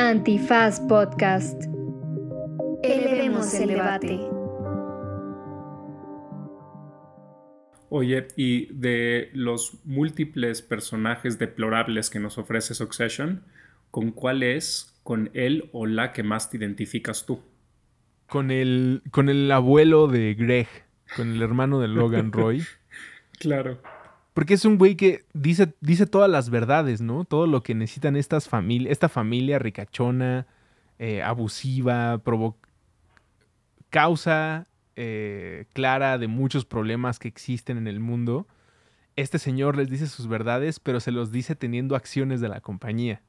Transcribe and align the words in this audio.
Antifaz 0.00 0.78
Podcast. 0.78 1.64
Elevemos 2.84 3.52
el 3.54 3.70
debate. 3.70 4.20
Oye, 7.88 8.28
y 8.36 8.72
de 8.72 9.30
los 9.32 9.84
múltiples 9.84 10.62
personajes 10.62 11.40
deplorables 11.40 12.10
que 12.10 12.20
nos 12.20 12.38
ofrece 12.38 12.74
Succession, 12.74 13.42
¿con 13.90 14.12
cuál 14.12 14.44
es, 14.44 15.00
con 15.02 15.30
él 15.34 15.68
o 15.72 15.86
la 15.86 16.12
que 16.12 16.22
más 16.22 16.48
te 16.48 16.58
identificas 16.58 17.26
tú? 17.26 17.42
Con 18.28 18.52
el, 18.52 19.02
con 19.10 19.28
el 19.28 19.50
abuelo 19.50 20.06
de 20.06 20.34
Greg, 20.34 20.68
con 21.16 21.32
el 21.32 21.42
hermano 21.42 21.80
de 21.80 21.88
Logan 21.88 22.30
Roy. 22.30 22.62
claro. 23.40 23.80
Porque 24.38 24.54
es 24.54 24.64
un 24.64 24.78
güey 24.78 24.94
que 24.94 25.24
dice, 25.32 25.74
dice 25.80 26.06
todas 26.06 26.30
las 26.30 26.48
verdades, 26.48 27.00
¿no? 27.00 27.24
Todo 27.24 27.48
lo 27.48 27.64
que 27.64 27.74
necesitan 27.74 28.14
estas 28.14 28.48
familias, 28.48 28.92
esta 28.92 29.08
familia 29.08 29.58
ricachona, 29.58 30.46
eh, 31.00 31.24
abusiva, 31.24 32.22
causa 33.90 34.68
eh, 34.94 35.66
clara 35.72 36.18
de 36.18 36.28
muchos 36.28 36.64
problemas 36.64 37.18
que 37.18 37.26
existen 37.26 37.78
en 37.78 37.88
el 37.88 37.98
mundo. 37.98 38.46
Este 39.16 39.40
señor 39.40 39.76
les 39.76 39.90
dice 39.90 40.06
sus 40.06 40.28
verdades, 40.28 40.78
pero 40.78 41.00
se 41.00 41.10
los 41.10 41.32
dice 41.32 41.56
teniendo 41.56 41.96
acciones 41.96 42.40
de 42.40 42.48
la 42.48 42.60
compañía. 42.60 43.22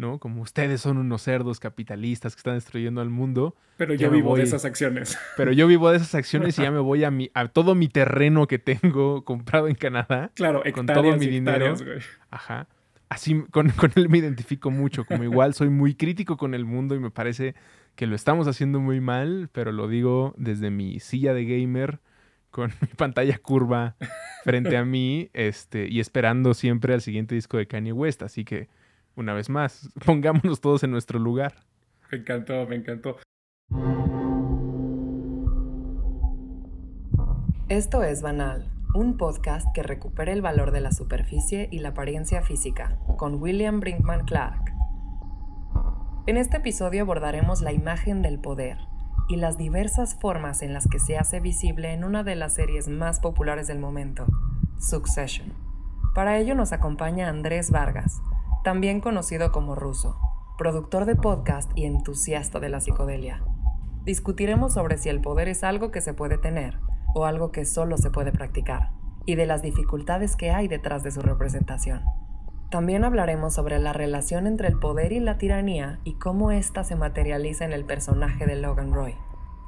¿No? 0.00 0.18
Como 0.18 0.42
ustedes 0.42 0.80
son 0.80 0.98
unos 0.98 1.22
cerdos 1.22 1.60
capitalistas 1.60 2.34
que 2.34 2.40
están 2.40 2.54
destruyendo 2.54 3.00
al 3.00 3.10
mundo. 3.10 3.54
Pero 3.76 3.94
yo 3.94 4.10
vivo 4.10 4.36
de 4.36 4.42
esas 4.42 4.64
acciones. 4.64 5.18
Pero 5.36 5.52
yo 5.52 5.66
vivo 5.66 5.90
de 5.90 5.98
esas 5.98 6.14
acciones 6.14 6.58
y 6.58 6.62
ya 6.62 6.70
me 6.70 6.80
voy 6.80 7.04
a, 7.04 7.10
mi, 7.10 7.30
a 7.34 7.46
todo 7.48 7.74
mi 7.74 7.88
terreno 7.88 8.46
que 8.46 8.58
tengo 8.58 9.24
comprado 9.24 9.68
en 9.68 9.74
Canadá. 9.74 10.32
Claro, 10.34 10.62
con 10.74 10.86
todo 10.86 11.16
mi 11.16 11.26
dinero. 11.26 11.74
Ajá. 12.30 12.66
Así 13.08 13.44
con, 13.50 13.70
con 13.76 13.92
él 13.94 14.08
me 14.08 14.18
identifico 14.18 14.70
mucho. 14.70 15.04
Como 15.04 15.22
igual 15.22 15.54
soy 15.54 15.68
muy 15.68 15.94
crítico 15.94 16.36
con 16.36 16.54
el 16.54 16.64
mundo 16.64 16.94
y 16.94 16.98
me 16.98 17.10
parece 17.10 17.54
que 17.94 18.06
lo 18.06 18.16
estamos 18.16 18.48
haciendo 18.48 18.80
muy 18.80 19.00
mal, 19.00 19.50
pero 19.52 19.72
lo 19.72 19.86
digo 19.86 20.34
desde 20.38 20.70
mi 20.70 21.00
silla 21.00 21.34
de 21.34 21.44
gamer 21.44 22.00
con 22.50 22.72
mi 22.80 22.88
pantalla 22.96 23.38
curva 23.38 23.96
frente 24.44 24.76
a 24.76 24.84
mí 24.84 25.30
este, 25.32 25.88
y 25.88 26.00
esperando 26.00 26.54
siempre 26.54 26.94
al 26.94 27.00
siguiente 27.00 27.34
disco 27.34 27.58
de 27.58 27.66
Kanye 27.66 27.92
West. 27.92 28.22
Así 28.22 28.44
que 28.44 28.68
una 29.20 29.34
vez 29.34 29.48
más, 29.48 29.88
pongámonos 30.04 30.60
todos 30.60 30.82
en 30.82 30.90
nuestro 30.90 31.18
lugar. 31.18 31.54
Me 32.10 32.18
encantó, 32.18 32.66
me 32.66 32.76
encantó. 32.76 33.16
Esto 37.68 38.02
es 38.02 38.20
Banal, 38.20 38.68
un 38.94 39.16
podcast 39.16 39.66
que 39.72 39.84
recupera 39.84 40.32
el 40.32 40.42
valor 40.42 40.72
de 40.72 40.80
la 40.80 40.90
superficie 40.90 41.68
y 41.70 41.78
la 41.78 41.90
apariencia 41.90 42.42
física, 42.42 42.98
con 43.16 43.40
William 43.40 43.78
Brinkman 43.78 44.24
Clark. 44.24 44.72
En 46.26 46.36
este 46.36 46.56
episodio 46.56 47.02
abordaremos 47.02 47.62
la 47.62 47.72
imagen 47.72 48.22
del 48.22 48.40
poder 48.40 48.78
y 49.28 49.36
las 49.36 49.56
diversas 49.56 50.16
formas 50.16 50.62
en 50.62 50.72
las 50.72 50.88
que 50.88 50.98
se 50.98 51.16
hace 51.16 51.38
visible 51.38 51.92
en 51.92 52.02
una 52.02 52.24
de 52.24 52.34
las 52.34 52.54
series 52.54 52.88
más 52.88 53.20
populares 53.20 53.68
del 53.68 53.78
momento, 53.78 54.26
Succession. 54.80 55.52
Para 56.14 56.38
ello 56.38 56.56
nos 56.56 56.72
acompaña 56.72 57.28
Andrés 57.28 57.70
Vargas, 57.70 58.20
también 58.62 59.00
conocido 59.00 59.52
como 59.52 59.74
Ruso, 59.74 60.18
productor 60.58 61.06
de 61.06 61.16
podcast 61.16 61.70
y 61.74 61.86
entusiasta 61.86 62.60
de 62.60 62.68
la 62.68 62.80
psicodelia. 62.80 63.42
Discutiremos 64.04 64.74
sobre 64.74 64.98
si 64.98 65.08
el 65.08 65.20
poder 65.20 65.48
es 65.48 65.64
algo 65.64 65.90
que 65.90 66.00
se 66.00 66.14
puede 66.14 66.38
tener 66.38 66.78
o 67.14 67.24
algo 67.24 67.50
que 67.50 67.64
solo 67.64 67.96
se 67.96 68.10
puede 68.10 68.32
practicar, 68.32 68.90
y 69.26 69.34
de 69.34 69.46
las 69.46 69.62
dificultades 69.62 70.36
que 70.36 70.50
hay 70.50 70.68
detrás 70.68 71.02
de 71.02 71.10
su 71.10 71.22
representación. 71.22 72.02
También 72.70 73.04
hablaremos 73.04 73.54
sobre 73.54 73.78
la 73.78 73.92
relación 73.92 74.46
entre 74.46 74.68
el 74.68 74.78
poder 74.78 75.12
y 75.12 75.20
la 75.20 75.38
tiranía 75.38 75.98
y 76.04 76.14
cómo 76.14 76.52
ésta 76.52 76.84
se 76.84 76.94
materializa 76.94 77.64
en 77.64 77.72
el 77.72 77.84
personaje 77.84 78.46
de 78.46 78.56
Logan 78.56 78.92
Roy. 78.92 79.16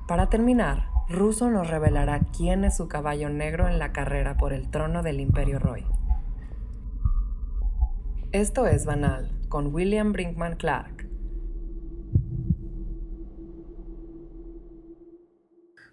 Para 0.07 0.29
terminar, 0.29 0.87
Russo 1.09 1.51
nos 1.51 1.69
revelará 1.69 2.21
quién 2.37 2.65
es 2.65 2.77
su 2.77 2.87
caballo 2.87 3.29
negro 3.29 3.67
en 3.67 3.79
la 3.79 3.93
carrera 3.93 4.37
por 4.37 4.53
el 4.53 4.71
trono 4.71 5.03
del 5.03 5.21
Imperio 5.21 5.59
Roy. 5.59 5.85
Esto 8.33 8.67
es 8.67 8.87
Banal, 8.87 9.31
con 9.51 9.75
William 9.75 10.15
Brinkman 10.15 10.57
Clark. 10.57 11.07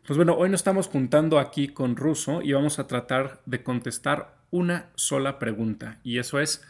Pues 0.07 0.15
bueno, 0.15 0.35
hoy 0.37 0.49
nos 0.49 0.61
estamos 0.61 0.87
juntando 0.87 1.37
aquí 1.37 1.67
con 1.67 1.97
Russo 1.97 2.41
y 2.41 2.53
vamos 2.53 2.79
a 2.79 2.87
tratar 2.87 3.41
de 3.45 3.61
contestar 3.61 4.37
una 4.51 4.89
sola 4.95 5.37
pregunta, 5.37 5.99
y 6.01 6.19
eso 6.19 6.39
es, 6.39 6.63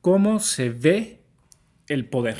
¿cómo 0.00 0.40
se 0.40 0.70
ve 0.70 1.20
el 1.88 2.08
poder? 2.08 2.38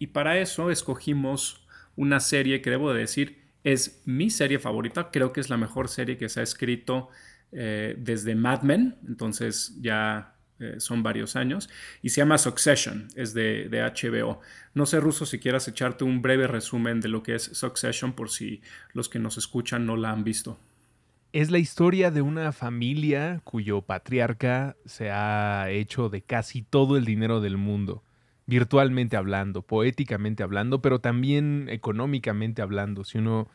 Y 0.00 0.08
para 0.08 0.38
eso 0.38 0.72
escogimos 0.72 1.68
una 1.94 2.18
serie 2.18 2.62
que 2.62 2.70
debo 2.70 2.92
de 2.92 2.98
decir 2.98 3.46
es 3.62 4.02
mi 4.06 4.30
serie 4.30 4.58
favorita, 4.58 5.12
creo 5.12 5.32
que 5.32 5.40
es 5.40 5.50
la 5.50 5.56
mejor 5.56 5.88
serie 5.88 6.18
que 6.18 6.28
se 6.28 6.40
ha 6.40 6.42
escrito 6.42 7.10
eh, 7.52 7.94
desde 7.96 8.34
Mad 8.34 8.62
Men, 8.62 8.98
entonces 9.06 9.78
ya 9.80 10.35
eh, 10.58 10.76
son 10.78 11.02
varios 11.02 11.36
años, 11.36 11.68
y 12.02 12.08
se 12.08 12.22
llama 12.22 12.38
Succession, 12.38 13.08
es 13.14 13.34
de, 13.34 13.68
HBO. 13.70 14.40
No 14.74 14.86
sé, 14.86 15.00
Ruso, 15.00 15.26
si 15.26 15.38
quieras 15.38 15.68
echarte 15.68 16.04
un 16.04 16.22
breve 16.22 16.46
resumen 16.46 17.00
de 17.00 17.08
lo 17.08 17.22
que 17.22 17.34
es 17.34 17.42
Succession 17.42 18.14
por 18.14 18.30
si 18.30 18.62
los 18.94 19.08
que 19.08 19.18
nos 19.18 19.36
escuchan 19.36 19.84
no 19.84 19.96
la 19.96 20.10
han 20.10 20.24
visto. 20.24 20.58
Es 21.32 21.50
la 21.50 21.58
historia 21.58 22.10
de 22.10 22.22
una 22.22 22.52
familia 22.52 23.42
cuyo 23.44 23.82
patriarca 23.82 24.76
se 24.86 25.10
ha 25.10 25.68
hecho 25.70 26.08
de 26.08 26.22
casi 26.22 26.62
todo 26.62 26.96
el 26.96 27.04
dinero 27.04 27.42
del 27.42 27.58
mundo, 27.58 28.02
virtualmente 28.46 29.18
hablando, 29.18 29.60
poéticamente 29.60 30.42
hablando, 30.42 30.80
pero 30.80 31.00
también 31.00 31.68
económicamente 31.68 32.62
hablando. 32.62 33.04
Si 33.04 33.18
uno 33.18 33.48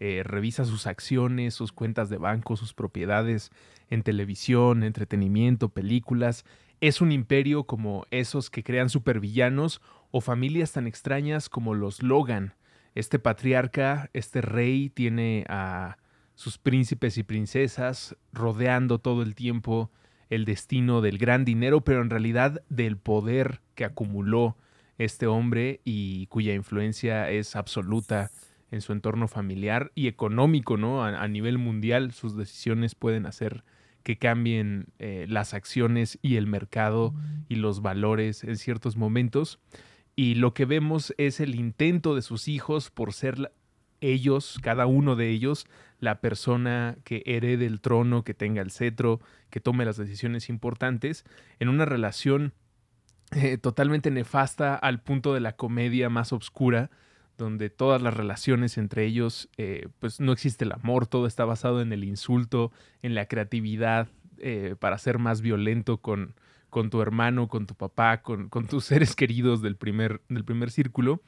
eh, 0.00 0.22
revisa 0.24 0.64
sus 0.64 0.86
acciones, 0.86 1.54
sus 1.54 1.72
cuentas 1.72 2.08
de 2.08 2.18
banco, 2.18 2.56
sus 2.56 2.74
propiedades, 2.74 3.50
en 3.90 4.02
televisión, 4.02 4.84
entretenimiento, 4.84 5.70
películas. 5.70 6.44
Es 6.80 7.00
un 7.00 7.10
imperio 7.10 7.64
como 7.64 8.06
esos 8.10 8.50
que 8.50 8.62
crean 8.62 8.90
supervillanos 8.90 9.80
o 10.10 10.20
familias 10.20 10.72
tan 10.72 10.86
extrañas 10.86 11.48
como 11.48 11.74
los 11.74 12.02
Logan. 12.02 12.54
Este 12.94 13.18
patriarca, 13.18 14.10
este 14.12 14.40
rey, 14.40 14.90
tiene 14.90 15.44
a 15.48 15.98
sus 16.34 16.58
príncipes 16.58 17.18
y 17.18 17.24
princesas 17.24 18.16
rodeando 18.32 19.00
todo 19.00 19.22
el 19.22 19.34
tiempo 19.34 19.90
el 20.30 20.44
destino 20.44 21.00
del 21.00 21.18
gran 21.18 21.44
dinero, 21.44 21.80
pero 21.80 22.02
en 22.02 22.10
realidad 22.10 22.62
del 22.68 22.96
poder 22.96 23.60
que 23.74 23.84
acumuló 23.84 24.56
este 24.98 25.26
hombre 25.26 25.80
y 25.84 26.26
cuya 26.26 26.54
influencia 26.54 27.30
es 27.30 27.56
absoluta 27.56 28.30
en 28.70 28.80
su 28.80 28.92
entorno 28.92 29.28
familiar 29.28 29.92
y 29.94 30.08
económico, 30.08 30.76
¿no? 30.76 31.04
A, 31.04 31.22
a 31.22 31.28
nivel 31.28 31.58
mundial, 31.58 32.12
sus 32.12 32.36
decisiones 32.36 32.94
pueden 32.94 33.26
hacer 33.26 33.64
que 34.02 34.16
cambien 34.16 34.86
eh, 34.98 35.26
las 35.28 35.52
acciones 35.52 36.18
y 36.22 36.36
el 36.36 36.46
mercado 36.46 37.14
y 37.48 37.56
los 37.56 37.82
valores 37.82 38.42
en 38.42 38.56
ciertos 38.56 38.96
momentos. 38.96 39.60
Y 40.16 40.36
lo 40.36 40.54
que 40.54 40.64
vemos 40.64 41.14
es 41.18 41.40
el 41.40 41.54
intento 41.54 42.14
de 42.14 42.22
sus 42.22 42.48
hijos 42.48 42.90
por 42.90 43.12
ser 43.12 43.52
ellos, 44.00 44.58
cada 44.62 44.86
uno 44.86 45.14
de 45.14 45.28
ellos, 45.28 45.66
la 46.00 46.20
persona 46.20 46.96
que 47.04 47.22
herede 47.26 47.66
el 47.66 47.80
trono, 47.80 48.24
que 48.24 48.34
tenga 48.34 48.62
el 48.62 48.70
cetro, 48.70 49.20
que 49.50 49.60
tome 49.60 49.84
las 49.84 49.96
decisiones 49.96 50.48
importantes, 50.48 51.24
en 51.58 51.68
una 51.68 51.84
relación 51.84 52.54
eh, 53.32 53.58
totalmente 53.58 54.10
nefasta 54.10 54.74
al 54.74 55.02
punto 55.02 55.34
de 55.34 55.40
la 55.40 55.56
comedia 55.56 56.08
más 56.08 56.32
oscura, 56.32 56.90
donde 57.38 57.70
todas 57.70 58.02
las 58.02 58.14
relaciones 58.14 58.76
entre 58.76 59.06
ellos, 59.06 59.48
eh, 59.56 59.88
pues 60.00 60.20
no 60.20 60.32
existe 60.32 60.64
el 60.64 60.72
amor, 60.72 61.06
todo 61.06 61.26
está 61.26 61.44
basado 61.44 61.80
en 61.80 61.92
el 61.92 62.04
insulto, 62.04 62.72
en 63.00 63.14
la 63.14 63.26
creatividad 63.26 64.08
eh, 64.38 64.74
para 64.78 64.98
ser 64.98 65.18
más 65.18 65.40
violento 65.40 65.98
con, 65.98 66.34
con 66.68 66.90
tu 66.90 67.00
hermano, 67.00 67.48
con 67.48 67.66
tu 67.66 67.74
papá, 67.74 68.22
con, 68.22 68.50
tus 68.68 68.84
seres 68.84 69.14
queridos 69.14 69.62
del 69.62 69.76
primer, 69.76 70.20
del 70.28 70.44
primer 70.44 70.70
círculo. 70.70 71.22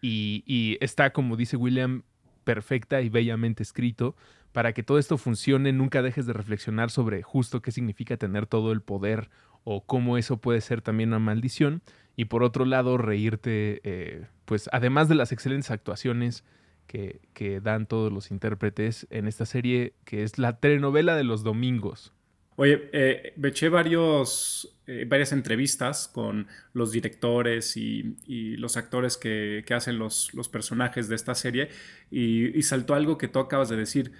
Y, 0.00 0.78
está, 0.80 1.12
como 1.12 1.36
dice 1.36 1.56
William, 1.56 2.02
perfecta 2.44 3.02
y 3.02 3.08
bellamente 3.08 3.62
escrito. 3.62 4.14
Para 4.52 4.72
que 4.72 4.82
todo 4.82 4.98
esto 4.98 5.18
funcione, 5.18 5.72
nunca 5.72 6.00
dejes 6.00 6.26
de 6.26 6.32
reflexionar 6.32 6.90
sobre 6.90 7.22
justo 7.22 7.60
qué 7.60 7.72
significa 7.72 8.16
tener 8.16 8.46
todo 8.46 8.72
el 8.72 8.80
poder 8.80 9.28
o 9.68 9.84
cómo 9.84 10.16
eso 10.16 10.36
puede 10.36 10.60
ser 10.60 10.80
también 10.80 11.08
una 11.08 11.18
maldición. 11.18 11.82
Y 12.14 12.26
por 12.26 12.44
otro 12.44 12.64
lado, 12.64 12.98
reírte, 12.98 13.80
eh, 13.82 14.26
pues 14.44 14.70
además 14.72 15.08
de 15.08 15.16
las 15.16 15.32
excelentes 15.32 15.72
actuaciones 15.72 16.44
que, 16.86 17.20
que, 17.34 17.60
dan 17.60 17.86
todos 17.86 18.12
los 18.12 18.30
intérpretes 18.30 19.08
en 19.10 19.26
esta 19.26 19.44
serie, 19.44 19.94
que 20.04 20.22
es 20.22 20.38
la 20.38 20.60
telenovela 20.60 21.16
de 21.16 21.24
los 21.24 21.42
domingos. 21.42 22.14
Oye, 22.54 22.88
eh, 22.92 23.34
varios, 23.68 24.78
eh, 24.86 25.04
varias 25.04 25.32
entrevistas 25.32 26.06
con 26.06 26.46
los 26.72 26.92
directores 26.92 27.76
y, 27.76 28.16
y 28.24 28.56
los 28.58 28.76
actores 28.76 29.16
que, 29.16 29.64
que 29.66 29.74
hacen 29.74 29.98
los, 29.98 30.32
los, 30.32 30.48
personajes 30.48 31.08
de 31.08 31.16
esta 31.16 31.34
serie 31.34 31.70
y, 32.08 32.56
y, 32.56 32.62
saltó 32.62 32.94
algo 32.94 33.18
que 33.18 33.26
tú 33.26 33.40
acabas 33.40 33.68
de 33.68 33.76
decir. 33.76 34.12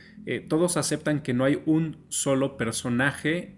todos 0.49 0.77
aceptan 0.77 1.23
que 1.23 1.35
no 1.35 1.45
hay 1.45 1.63
un 1.67 2.05
solo 2.09 2.57
personaje 2.57 3.55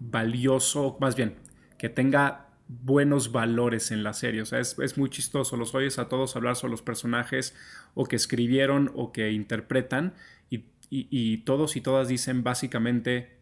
valioso, 0.00 0.96
más 1.00 1.14
bien, 1.14 1.36
que 1.78 1.88
tenga 1.88 2.48
buenos 2.66 3.32
valores 3.32 3.90
en 3.92 4.02
la 4.02 4.12
serie. 4.12 4.42
O 4.42 4.46
sea, 4.46 4.58
es, 4.58 4.78
es, 4.78 4.98
muy 4.98 5.10
chistoso. 5.10 5.56
Los 5.56 5.74
oyes 5.74 5.98
a 5.98 6.08
todos 6.08 6.34
hablar 6.36 6.56
sobre 6.56 6.72
los 6.72 6.82
personajes 6.82 7.54
o 7.94 8.06
que 8.06 8.16
escribieron 8.16 8.90
o 8.94 9.12
que 9.12 9.30
interpretan 9.32 10.14
y, 10.50 10.64
y 10.90 11.38
todos 11.38 11.76
y 11.76 11.80
todas 11.80 12.08
dicen 12.08 12.42
básicamente 12.42 13.40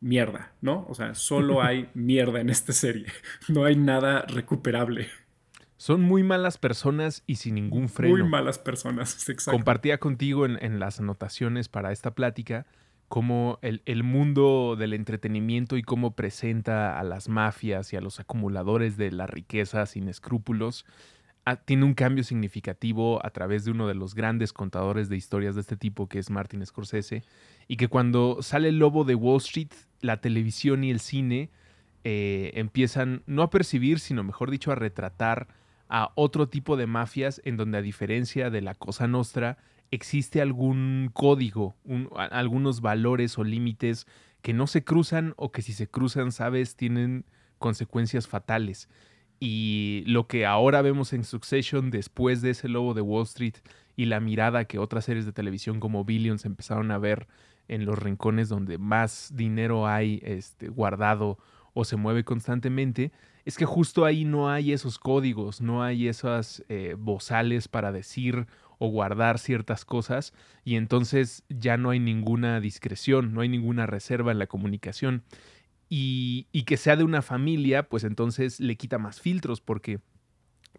mierda, 0.00 0.52
¿no? 0.60 0.86
O 0.88 0.94
sea, 0.94 1.14
solo 1.14 1.62
hay 1.62 1.90
mierda 1.94 2.40
en 2.40 2.50
esta 2.50 2.72
serie. 2.72 3.06
No 3.48 3.64
hay 3.64 3.76
nada 3.76 4.22
recuperable. 4.22 5.08
Son 5.76 6.02
muy 6.02 6.22
malas 6.22 6.58
personas 6.58 7.22
y 7.26 7.36
sin 7.36 7.54
ningún 7.54 7.88
freno. 7.88 8.16
Muy 8.16 8.28
malas 8.28 8.58
personas, 8.58 9.14
exacto. 9.28 9.52
Compartía 9.52 9.98
contigo 9.98 10.44
en, 10.44 10.78
las 10.78 11.00
anotaciones 11.00 11.68
para 11.68 11.92
esta 11.92 12.14
plática 12.14 12.66
cómo 13.10 13.58
el, 13.60 13.82
el, 13.86 14.04
mundo 14.04 14.76
del 14.78 14.92
entretenimiento 14.92 15.76
y 15.76 15.82
cómo 15.82 16.12
presenta 16.12 16.96
a 16.96 17.02
las 17.02 17.28
mafias 17.28 17.92
y 17.92 17.96
a 17.96 18.00
los 18.00 18.20
acumuladores 18.20 18.96
de 18.96 19.10
la 19.10 19.26
riqueza 19.26 19.84
sin 19.86 20.06
escrúpulos 20.06 20.86
ah, 21.44 21.56
tiene 21.56 21.86
un 21.86 21.94
cambio 21.94 22.22
significativo 22.22 23.18
a 23.26 23.30
través 23.30 23.64
de 23.64 23.72
uno 23.72 23.88
de 23.88 23.94
los 23.94 24.14
grandes 24.14 24.52
contadores 24.52 25.08
de 25.08 25.16
historias 25.16 25.56
de 25.56 25.62
este 25.62 25.76
tipo 25.76 26.08
que 26.08 26.20
es 26.20 26.30
Martin 26.30 26.64
Scorsese 26.64 27.24
y 27.66 27.78
que 27.78 27.88
cuando 27.88 28.42
sale 28.42 28.68
el 28.68 28.78
lobo 28.78 29.02
de 29.02 29.16
Wall 29.16 29.38
Street 29.38 29.72
la 30.00 30.20
televisión 30.20 30.84
y 30.84 30.92
el 30.92 31.00
cine 31.00 31.50
eh, 32.04 32.52
empiezan 32.54 33.24
no 33.26 33.42
a 33.42 33.50
percibir 33.50 33.98
sino 33.98 34.22
mejor 34.22 34.52
dicho 34.52 34.70
a 34.70 34.76
retratar 34.76 35.48
a 35.88 36.12
otro 36.14 36.48
tipo 36.48 36.76
de 36.76 36.86
mafias 36.86 37.42
en 37.44 37.56
donde 37.56 37.78
a 37.78 37.82
diferencia 37.82 38.50
de 38.50 38.60
la 38.60 38.76
Cosa 38.76 39.08
Nostra 39.08 39.58
existe 39.90 40.40
algún 40.40 41.10
código, 41.12 41.76
algunos 42.30 42.80
valores 42.80 43.38
o 43.38 43.44
límites 43.44 44.06
que 44.42 44.52
no 44.52 44.66
se 44.66 44.84
cruzan 44.84 45.34
o 45.36 45.52
que 45.52 45.62
si 45.62 45.72
se 45.72 45.88
cruzan, 45.88 46.32
sabes, 46.32 46.76
tienen 46.76 47.24
consecuencias 47.58 48.28
fatales. 48.28 48.88
Y 49.38 50.04
lo 50.06 50.26
que 50.26 50.46
ahora 50.46 50.82
vemos 50.82 51.12
en 51.12 51.24
Succession 51.24 51.90
después 51.90 52.42
de 52.42 52.50
ese 52.50 52.68
lobo 52.68 52.94
de 52.94 53.00
Wall 53.00 53.24
Street 53.24 53.54
y 53.96 54.06
la 54.06 54.20
mirada 54.20 54.64
que 54.64 54.78
otras 54.78 55.06
series 55.06 55.26
de 55.26 55.32
televisión 55.32 55.80
como 55.80 56.04
Billions 56.04 56.44
empezaron 56.44 56.90
a 56.90 56.98
ver 56.98 57.26
en 57.68 57.84
los 57.84 57.98
rincones 57.98 58.48
donde 58.48 58.78
más 58.78 59.30
dinero 59.34 59.86
hay 59.86 60.20
este, 60.24 60.68
guardado 60.68 61.38
o 61.72 61.84
se 61.84 61.96
mueve 61.96 62.24
constantemente, 62.24 63.12
es 63.44 63.56
que 63.56 63.64
justo 63.64 64.04
ahí 64.04 64.24
no 64.24 64.50
hay 64.50 64.72
esos 64.72 64.98
códigos, 64.98 65.60
no 65.60 65.82
hay 65.82 66.08
esas 66.08 66.64
eh, 66.68 66.96
bozales 66.98 67.68
para 67.68 67.92
decir 67.92 68.46
o 68.80 68.88
guardar 68.88 69.38
ciertas 69.38 69.84
cosas 69.84 70.32
y 70.64 70.76
entonces 70.76 71.44
ya 71.50 71.76
no 71.76 71.90
hay 71.90 72.00
ninguna 72.00 72.60
discreción, 72.60 73.34
no 73.34 73.42
hay 73.42 73.48
ninguna 73.50 73.84
reserva 73.84 74.32
en 74.32 74.38
la 74.38 74.46
comunicación. 74.46 75.22
Y, 75.90 76.46
que 76.66 76.76
sea 76.76 76.96
de 76.96 77.04
una 77.04 77.20
familia, 77.20 77.88
pues 77.88 78.04
entonces 78.04 78.58
le 78.58 78.76
quita 78.76 78.96
más 78.98 79.20
filtros 79.20 79.60
porque 79.60 80.00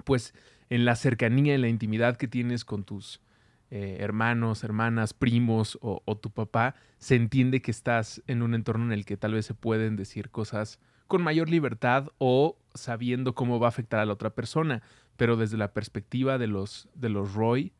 pues 0.03 0.33
en 0.69 0.83
la 0.83 0.95
cercanía, 0.95 1.53
en 1.53 1.61
la 1.61 1.67
intimidad 1.67 2.17
que 2.17 2.27
tienes 2.27 2.65
con 2.65 2.85
tus 2.85 3.21
eh, 3.69 3.97
hermanos, 3.99 4.63
hermanas, 4.63 5.13
primos 5.13 5.77
o, 5.81 6.01
o, 6.05 6.17
tu 6.17 6.31
papá, 6.31 6.75
se 6.97 7.15
entiende 7.15 7.61
que 7.61 7.71
estás 7.71 8.23
en 8.25 8.41
un 8.41 8.55
entorno 8.55 8.85
en 8.85 8.93
el 8.93 9.05
que 9.05 9.17
tal 9.17 9.33
vez 9.33 9.45
se 9.45 9.53
pueden 9.53 9.95
decir 9.95 10.31
cosas 10.31 10.79
con 11.07 11.21
mayor 11.21 11.49
libertad 11.49 12.07
o 12.17 12.57
sabiendo 12.73 13.35
cómo 13.35 13.59
va 13.59 13.67
a 13.67 13.69
afectar 13.69 13.99
a 13.99 14.05
la 14.05 14.13
otra 14.13 14.31
persona. 14.31 14.81
Pero 15.17 15.35
desde 15.35 15.57
la 15.57 15.73
perspectiva 15.73 16.37
de 16.37 16.47
los, 16.47 16.87
de 16.95 17.09
los 17.09 17.33
Roy, 17.33 17.73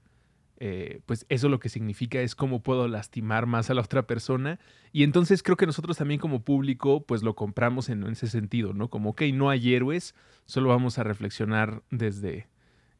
eh, 0.63 1.01
pues 1.07 1.25
eso 1.27 1.49
lo 1.49 1.59
que 1.59 1.69
significa 1.69 2.21
es 2.21 2.35
cómo 2.35 2.61
puedo 2.61 2.87
lastimar 2.87 3.47
más 3.47 3.71
a 3.71 3.73
la 3.73 3.81
otra 3.81 4.05
persona. 4.05 4.59
Y 4.91 5.01
entonces 5.01 5.41
creo 5.41 5.57
que 5.57 5.65
nosotros 5.65 5.97
también 5.97 6.19
como 6.19 6.43
público, 6.43 7.03
pues 7.03 7.23
lo 7.23 7.33
compramos 7.33 7.89
en, 7.89 8.03
ese 8.03 8.27
sentido, 8.27 8.71
¿no? 8.71 8.87
Como, 8.87 9.09
ok, 9.09 9.23
no 9.33 9.49
hay 9.49 9.73
héroes, 9.73 10.13
solo 10.45 10.69
vamos 10.69 10.99
a 10.99 11.03
reflexionar 11.03 11.81
desde 11.89 12.47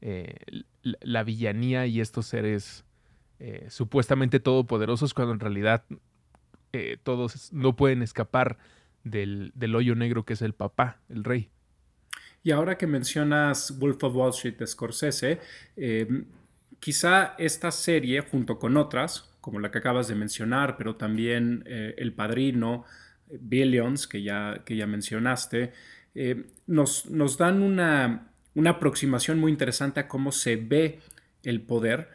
eh, 0.02 0.38
la 0.82 1.22
villanía 1.22 1.86
y 1.86 2.02
estos 2.02 2.26
seres 2.26 2.84
eh, 3.38 3.68
supuestamente 3.70 4.40
todopoderosos, 4.40 5.14
cuando 5.14 5.36
en 5.36 5.40
realidad 5.40 5.84
todos 7.04 7.54
no 7.54 7.76
pueden 7.76 8.02
escapar 8.02 8.58
del, 9.04 9.76
hoyo 9.76 9.94
negro 9.94 10.26
que 10.26 10.34
es 10.34 10.42
el 10.42 10.54
papá, 10.54 11.00
el 11.10 11.24
rey. 11.24 11.52
Y 12.44 12.50
ahora 12.50 12.76
que 12.76 12.88
mencionas 12.88 13.78
Wolf 13.78 14.04
of 14.04 14.16
Wall 14.16 14.32
Street 14.32 14.66
Scorsese, 14.66 15.40
eh, 15.76 16.08
quizá 16.82 17.36
esta 17.38 17.72
serie, 17.72 18.22
junto 18.22 18.60
con 18.60 18.76
otras, 18.76 19.30
como 19.40 19.60
la 19.60 19.72
que 19.72 19.78
acabas 19.78 20.10
de 20.10 20.16
mencionar, 20.16 20.76
pero 20.78 20.98
también 20.98 21.64
eh, 21.68 21.94
El 21.98 22.12
Padrino, 22.12 22.84
Billions, 23.30 24.08
que 24.08 24.24
ya, 24.24 24.64
que 24.66 24.76
ya 24.76 24.88
mencionaste, 24.88 25.72
eh, 26.16 26.48
nos, 26.68 27.06
nos, 27.06 27.38
dan 27.38 27.62
una, 27.62 28.34
una 28.56 28.72
aproximación 28.72 29.40
muy 29.40 29.52
interesante 29.52 30.02
a 30.02 30.08
cómo 30.10 30.34
se 30.34 30.58
ve 30.58 31.00
el 31.44 31.62
poder, 31.62 32.10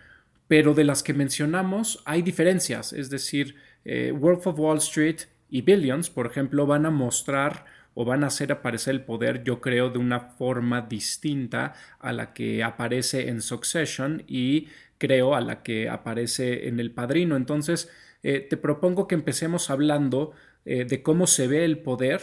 pero 0.48 0.74
de 0.74 0.84
las 0.84 1.02
que 1.02 1.14
mencionamos 1.14 2.02
hay 2.04 2.22
diferencias, 2.22 2.92
es 2.92 3.08
decir, 3.08 3.56
Wolf 4.14 4.48
of 4.48 4.58
Wall 4.58 4.78
Street 4.78 5.20
y 5.48 5.62
Billions, 5.62 6.10
por 6.10 6.26
ejemplo, 6.26 6.66
van 6.66 6.86
a 6.86 6.90
mostrar 6.90 7.64
o 7.98 8.04
van 8.04 8.25
a 8.25 8.26
hacer 8.26 8.52
aparecer 8.52 8.94
el 8.94 9.04
poder, 9.04 9.43
yo 9.43 9.62
creo, 9.62 9.88
de 9.88 9.98
una 9.98 10.20
forma 10.20 10.82
distinta 10.82 11.72
a 11.98 12.12
la 12.12 12.34
que 12.34 12.62
aparece 12.62 13.31
en 13.31 13.40
Succession 13.40 14.22
y 14.26 14.69
creo 14.98 15.34
a 15.34 15.40
la 15.40 15.62
que 15.62 15.88
aparece 15.88 16.69
en 16.69 16.78
El 16.78 16.90
Padrino. 16.90 17.37
Entonces, 17.37 17.90
eh, 18.22 18.40
te 18.40 18.58
propongo 18.58 19.08
que 19.08 19.14
empecemos 19.14 19.70
hablando 19.70 20.32
eh, 20.66 20.84
de 20.84 21.02
cómo 21.02 21.26
se 21.26 21.46
ve 21.46 21.64
el 21.64 21.78
poder, 21.78 22.20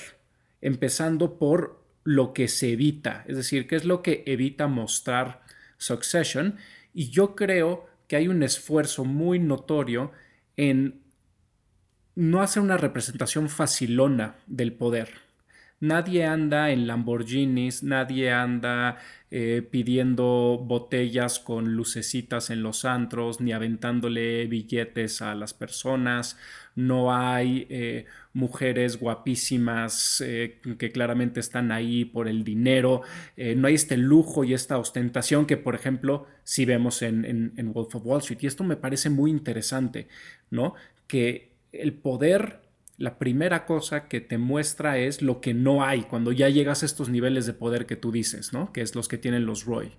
empezando 0.62 1.40
por 1.40 1.84
lo 2.04 2.34
que 2.34 2.50
se 2.50 2.74
evita, 2.74 3.26
es 3.28 3.36
decir, 3.36 3.66
qué 3.66 3.76
es 3.76 3.84
lo 3.84 4.04
que 4.04 4.24
evita 4.28 4.68
mostrar 4.68 5.42
Succession. 5.78 6.58
Y 6.94 7.10
yo 7.10 7.34
creo 7.36 7.88
que 8.08 8.16
hay 8.16 8.28
un 8.28 8.44
esfuerzo 8.44 9.06
muy 9.06 9.40
notorio 9.40 10.12
en 10.56 11.02
no 12.14 12.44
hace 12.44 12.60
una 12.60 12.78
representación 12.78 13.50
facilona 13.50 14.36
del 14.46 14.72
poder. 14.74 15.33
Nadie 15.84 16.24
anda 16.24 16.72
en 16.72 16.88
Lamborghinis, 16.88 17.84
nadie 17.84 18.32
anda 18.32 19.00
eh, 19.32 19.68
pidiendo 19.70 20.64
botellas 20.66 21.40
con 21.40 21.76
lucecitas 21.76 22.50
en 22.52 22.64
los 22.64 22.86
antros, 22.86 23.42
ni 23.42 23.52
aventándole 23.52 24.48
billetes 24.48 25.22
a 25.22 25.36
las 25.36 25.54
personas. 25.54 26.38
No 26.74 27.14
hay 27.14 27.68
eh, 27.70 28.06
mujeres 28.32 28.98
guapísimas 28.98 30.22
eh, 30.26 30.62
que 30.80 30.94
claramente 30.94 31.42
están 31.42 31.70
ahí 31.74 32.06
por 32.06 32.30
el 32.30 32.46
dinero. 32.46 33.02
no 33.36 33.68
hay 33.68 33.74
este 33.76 33.98
lujo 33.98 34.46
y 34.46 34.54
esta 34.54 34.78
ostentación 34.78 35.46
que, 35.46 35.58
por 35.58 35.76
ejemplo, 35.76 36.28
sí 36.46 36.64
vemos 36.64 37.02
en, 37.02 37.52
en 37.58 37.74
Wolf 37.74 37.94
of 37.96 38.06
Wall 38.06 38.20
Street. 38.22 38.40
Y 38.44 38.48
esto 38.48 38.64
me 38.64 38.78
parece 38.78 39.10
muy 39.10 39.32
interesante, 39.32 40.08
¿no? 40.50 40.76
Que 41.08 41.52
el 41.74 41.92
poder, 41.92 42.62
la 42.98 43.18
primera 43.18 43.66
cosa 43.66 44.08
que 44.08 44.22
te 44.22 44.38
muestra 44.38 44.98
es 44.98 45.22
lo 45.22 45.42
que 45.42 45.54
no 45.54 45.84
hay 45.84 46.04
cuando 46.04 46.32
ya 46.32 46.50
llegas 46.50 46.84
a 46.84 46.86
estos 46.86 47.10
niveles 47.10 47.46
de 47.46 47.54
poder 47.54 47.86
que 47.86 47.96
tú 47.96 48.12
dices, 48.12 48.54
¿no? 48.54 48.72
Que 48.72 48.82
es 48.82 48.96
los 48.96 49.08
que 49.08 49.18
tienen 49.18 49.46
los 49.46 49.66
Roy. 49.66 49.92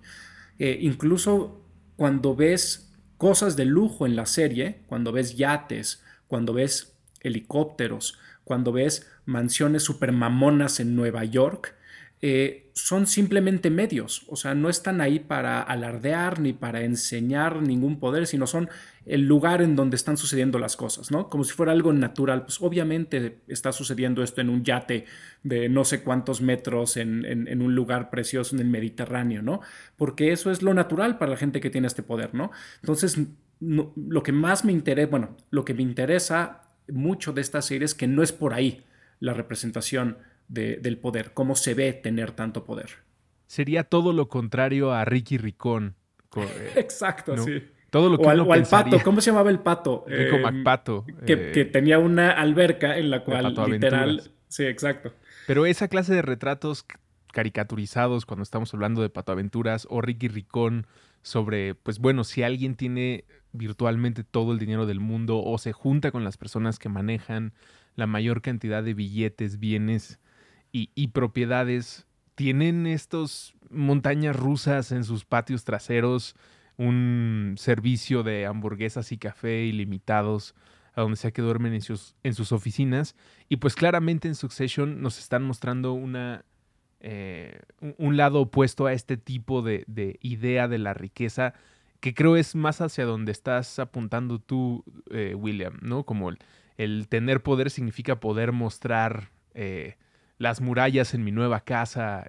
Eh, 0.59 0.79
incluso 0.81 1.61
cuando 1.97 2.35
ves 2.35 2.93
cosas 3.17 3.55
de 3.55 3.65
lujo 3.65 4.05
en 4.05 4.15
la 4.15 4.25
serie, 4.25 4.81
cuando 4.87 5.11
ves 5.11 5.35
yates, 5.35 6.03
cuando 6.27 6.53
ves 6.53 6.97
helicópteros, 7.21 8.17
cuando 8.43 8.71
ves 8.71 9.09
mansiones 9.25 9.83
super 9.83 10.11
mamonas 10.11 10.79
en 10.79 10.95
Nueva 10.95 11.25
York, 11.25 11.75
eh, 12.21 12.71
son 12.73 13.07
simplemente 13.07 13.69
medios, 13.69 14.23
o 14.27 14.35
sea, 14.35 14.55
no 14.55 14.69
están 14.69 14.99
ahí 14.99 15.19
para 15.19 15.61
alardear 15.61 16.39
ni 16.39 16.53
para 16.53 16.81
enseñar 16.81 17.61
ningún 17.61 17.99
poder, 17.99 18.27
sino 18.27 18.47
son 18.47 18.69
el 19.05 19.21
lugar 19.27 19.61
en 19.61 19.75
donde 19.75 19.95
están 19.95 20.17
sucediendo 20.17 20.57
las 20.57 20.75
cosas, 20.75 21.11
¿no? 21.11 21.29
Como 21.29 21.43
si 21.43 21.53
fuera 21.53 21.71
algo 21.71 21.93
natural. 21.93 22.43
Pues 22.43 22.61
obviamente 22.61 23.39
está 23.47 23.71
sucediendo 23.71 24.23
esto 24.23 24.41
en 24.41 24.49
un 24.49 24.63
yate 24.63 25.05
de 25.43 25.69
no 25.69 25.85
sé 25.85 26.03
cuántos 26.03 26.41
metros 26.41 26.97
en, 26.97 27.61
un 27.61 27.75
lugar 27.75 28.09
precioso 28.09 28.55
en 28.55 28.61
el 28.61 28.67
Mediterráneo, 28.67 29.41
¿no? 29.41 29.61
Porque 29.95 30.31
eso 30.31 30.51
es 30.51 30.61
lo 30.61 30.73
natural 30.73 31.17
para 31.17 31.31
la 31.31 31.37
gente 31.37 31.61
que 31.61 31.69
tiene 31.69 31.87
este 31.87 32.03
poder, 32.03 32.33
¿no? 32.33 32.51
Entonces, 32.81 33.19
lo 33.59 34.23
que 34.23 34.31
más 34.31 34.65
me 34.65 34.71
interesa, 34.71 35.09
bueno, 35.09 35.37
lo 35.49 35.63
que 35.63 35.73
me 35.73 35.83
interesa 35.83 36.63
mucho 36.89 37.31
de 37.31 37.41
esta 37.41 37.61
serie 37.61 37.85
es 37.85 37.93
que 37.93 38.07
no 38.07 38.23
es 38.23 38.31
por 38.31 38.53
ahí 38.53 38.83
la 39.19 39.33
representación 39.33 40.17
del 40.47 40.97
poder, 40.97 41.33
cómo 41.33 41.55
se 41.55 41.73
ve 41.73 41.93
tener 41.93 42.31
tanto 42.31 42.63
poder. 42.63 42.89
Sería 43.47 43.83
todo 43.83 44.13
lo 44.13 44.27
contrario 44.27 44.91
a 44.91 45.05
Ricky 45.05 45.37
Ricón. 45.37 45.95
Exacto, 46.75 47.37
sí. 47.37 47.63
Todo 47.89 48.09
lo 48.09 48.17
que 48.17 48.25
o, 48.25 48.29
al, 48.29 48.67
pato, 48.67 48.97
¿cómo 49.03 49.21
se 49.21 49.31
llamaba 49.31 49.49
el 49.49 49.59
pato? 49.59 50.03
Rico 50.05 50.35
eh, 50.35 50.41
MacPato. 50.41 51.05
Que, 51.25 51.51
que, 51.51 51.63
tenía 51.63 51.97
una 51.97 52.31
alberca 52.31 52.97
en 52.97 53.09
la 53.09 53.23
cual 53.23 53.55
literal. 53.69 54.21
Sí, 54.49 54.65
exacto. 54.65 55.13
Pero 55.47 55.65
esa 55.65 55.87
clase 55.87 56.13
de 56.13 56.21
retratos 56.21 56.85
caricaturizados 57.31 58.25
cuando 58.25 58.43
estamos 58.43 58.73
hablando 58.73 59.01
de 59.01 59.09
Pato 59.09 59.31
Aventuras 59.31 59.87
o 59.89 60.01
Ricky 60.01 60.27
Ricón 60.27 60.87
sobre, 61.21 61.75
pues 61.75 61.99
bueno, 61.99 62.23
si 62.23 62.43
alguien 62.43 62.75
tiene 62.75 63.23
virtualmente 63.53 64.23
todo 64.23 64.51
el 64.51 64.59
dinero 64.59 64.85
del 64.85 64.99
mundo 64.99 65.41
o 65.41 65.57
se 65.57 65.71
junta 65.71 66.11
con 66.11 66.23
las 66.23 66.37
personas 66.37 66.79
que 66.79 66.89
manejan 66.89 67.53
la 67.95 68.07
mayor 68.07 68.41
cantidad 68.41 68.83
de 68.83 68.93
billetes, 68.93 69.59
bienes 69.59 70.19
y, 70.75 71.07
propiedades, 71.07 72.05
tienen 72.35 72.85
estos 72.85 73.55
montañas 73.69 74.35
rusas 74.35 74.91
en 74.91 75.05
sus 75.05 75.23
patios 75.23 75.63
traseros, 75.63 76.35
un 76.77 77.55
servicio 77.57 78.23
de 78.23 78.45
hamburguesas 78.45 79.13
y 79.13 79.17
café 79.17 79.63
ilimitados 79.63 80.53
a 80.93 81.01
donde 81.01 81.15
sea 81.15 81.31
que 81.31 81.41
duermen 81.41 81.73
en 81.73 81.81
sus, 81.81 82.15
en 82.23 82.33
sus 82.33 82.51
oficinas. 82.51 83.15
Y 83.47 83.57
pues 83.57 83.75
claramente 83.75 84.27
en 84.27 84.35
Succession 84.35 85.01
nos 85.01 85.17
están 85.17 85.43
mostrando 85.43 85.93
una, 85.93 86.43
eh, 86.99 87.61
un 87.97 88.17
lado 88.17 88.41
opuesto 88.41 88.85
a 88.85 88.93
este 88.93 89.15
tipo 89.15 89.61
de, 89.61 89.85
de, 89.87 90.17
idea 90.21 90.67
de 90.67 90.77
la 90.77 90.93
riqueza, 90.93 91.53
que 92.01 92.13
creo 92.13 92.35
es 92.35 92.53
más 92.53 92.81
hacia 92.81 93.05
donde 93.05 93.31
estás 93.31 93.79
apuntando 93.79 94.39
tú, 94.39 94.83
eh, 95.09 95.35
William, 95.35 95.77
¿no? 95.81 96.03
Como 96.03 96.29
el, 96.29 96.37
el, 96.77 97.07
tener 97.07 97.43
poder 97.43 97.71
significa 97.71 98.19
poder 98.19 98.51
mostrar 98.51 99.31
eh, 99.53 99.95
las 100.37 100.61
murallas 100.61 101.13
en 101.13 101.23
mi 101.23 101.31
nueva 101.31 101.61
casa, 101.61 102.25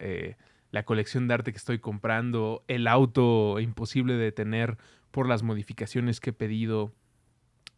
la 0.71 0.85
colección 0.85 1.27
de 1.27 1.35
arte 1.35 1.53
que 1.53 1.59
estoy 1.59 1.79
comprando, 1.79 2.65
el 2.69 2.87
auto 2.87 3.59
imposible 3.61 4.15
de 4.15 4.33
tener 4.33 4.77
por 5.11 5.29
las 5.29 5.43
modificaciones 5.43 6.21
que 6.21 6.31
he 6.31 6.33
pedido 6.35 6.93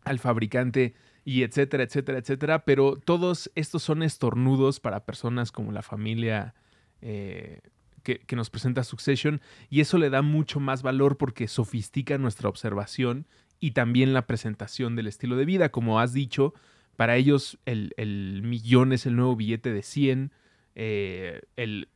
al 0.04 0.18
fabricante 0.18 0.94
y 1.24 1.42
etcétera, 1.42 1.84
etcétera, 1.84 2.18
etcétera. 2.18 2.64
Pero 2.64 2.96
todos 2.96 3.50
estos 3.54 3.82
son 3.82 4.02
estornudos 4.02 4.80
para 4.80 5.04
personas 5.04 5.52
como 5.52 5.70
la 5.70 5.82
familia 5.82 6.54
eh, 7.00 7.60
que, 8.02 8.18
que, 8.18 8.34
nos 8.34 8.50
presenta 8.50 8.82
Succession 8.82 9.40
y 9.70 9.80
eso 9.80 9.98
le 9.98 10.10
da 10.10 10.22
mucho 10.22 10.58
más 10.58 10.82
valor 10.82 11.16
porque 11.16 11.46
sofistica 11.46 12.18
nuestra 12.18 12.48
observación 12.48 13.26
y 13.60 13.72
también 13.72 14.14
la 14.14 14.26
presentación 14.26 14.96
del 14.96 15.06
estilo 15.06 15.36
de 15.36 15.44
vida. 15.44 15.68
Como 15.68 16.00
has 16.00 16.12
dicho, 16.12 16.54
para 16.98 17.14
ellos 17.14 17.60
el, 17.64 18.40
millón 18.42 18.92
es 18.92 19.06
el 19.06 19.14
nuevo 19.14 19.36
billete 19.36 19.72
de 19.72 19.84
100 19.84 20.32
eh, 20.74 21.42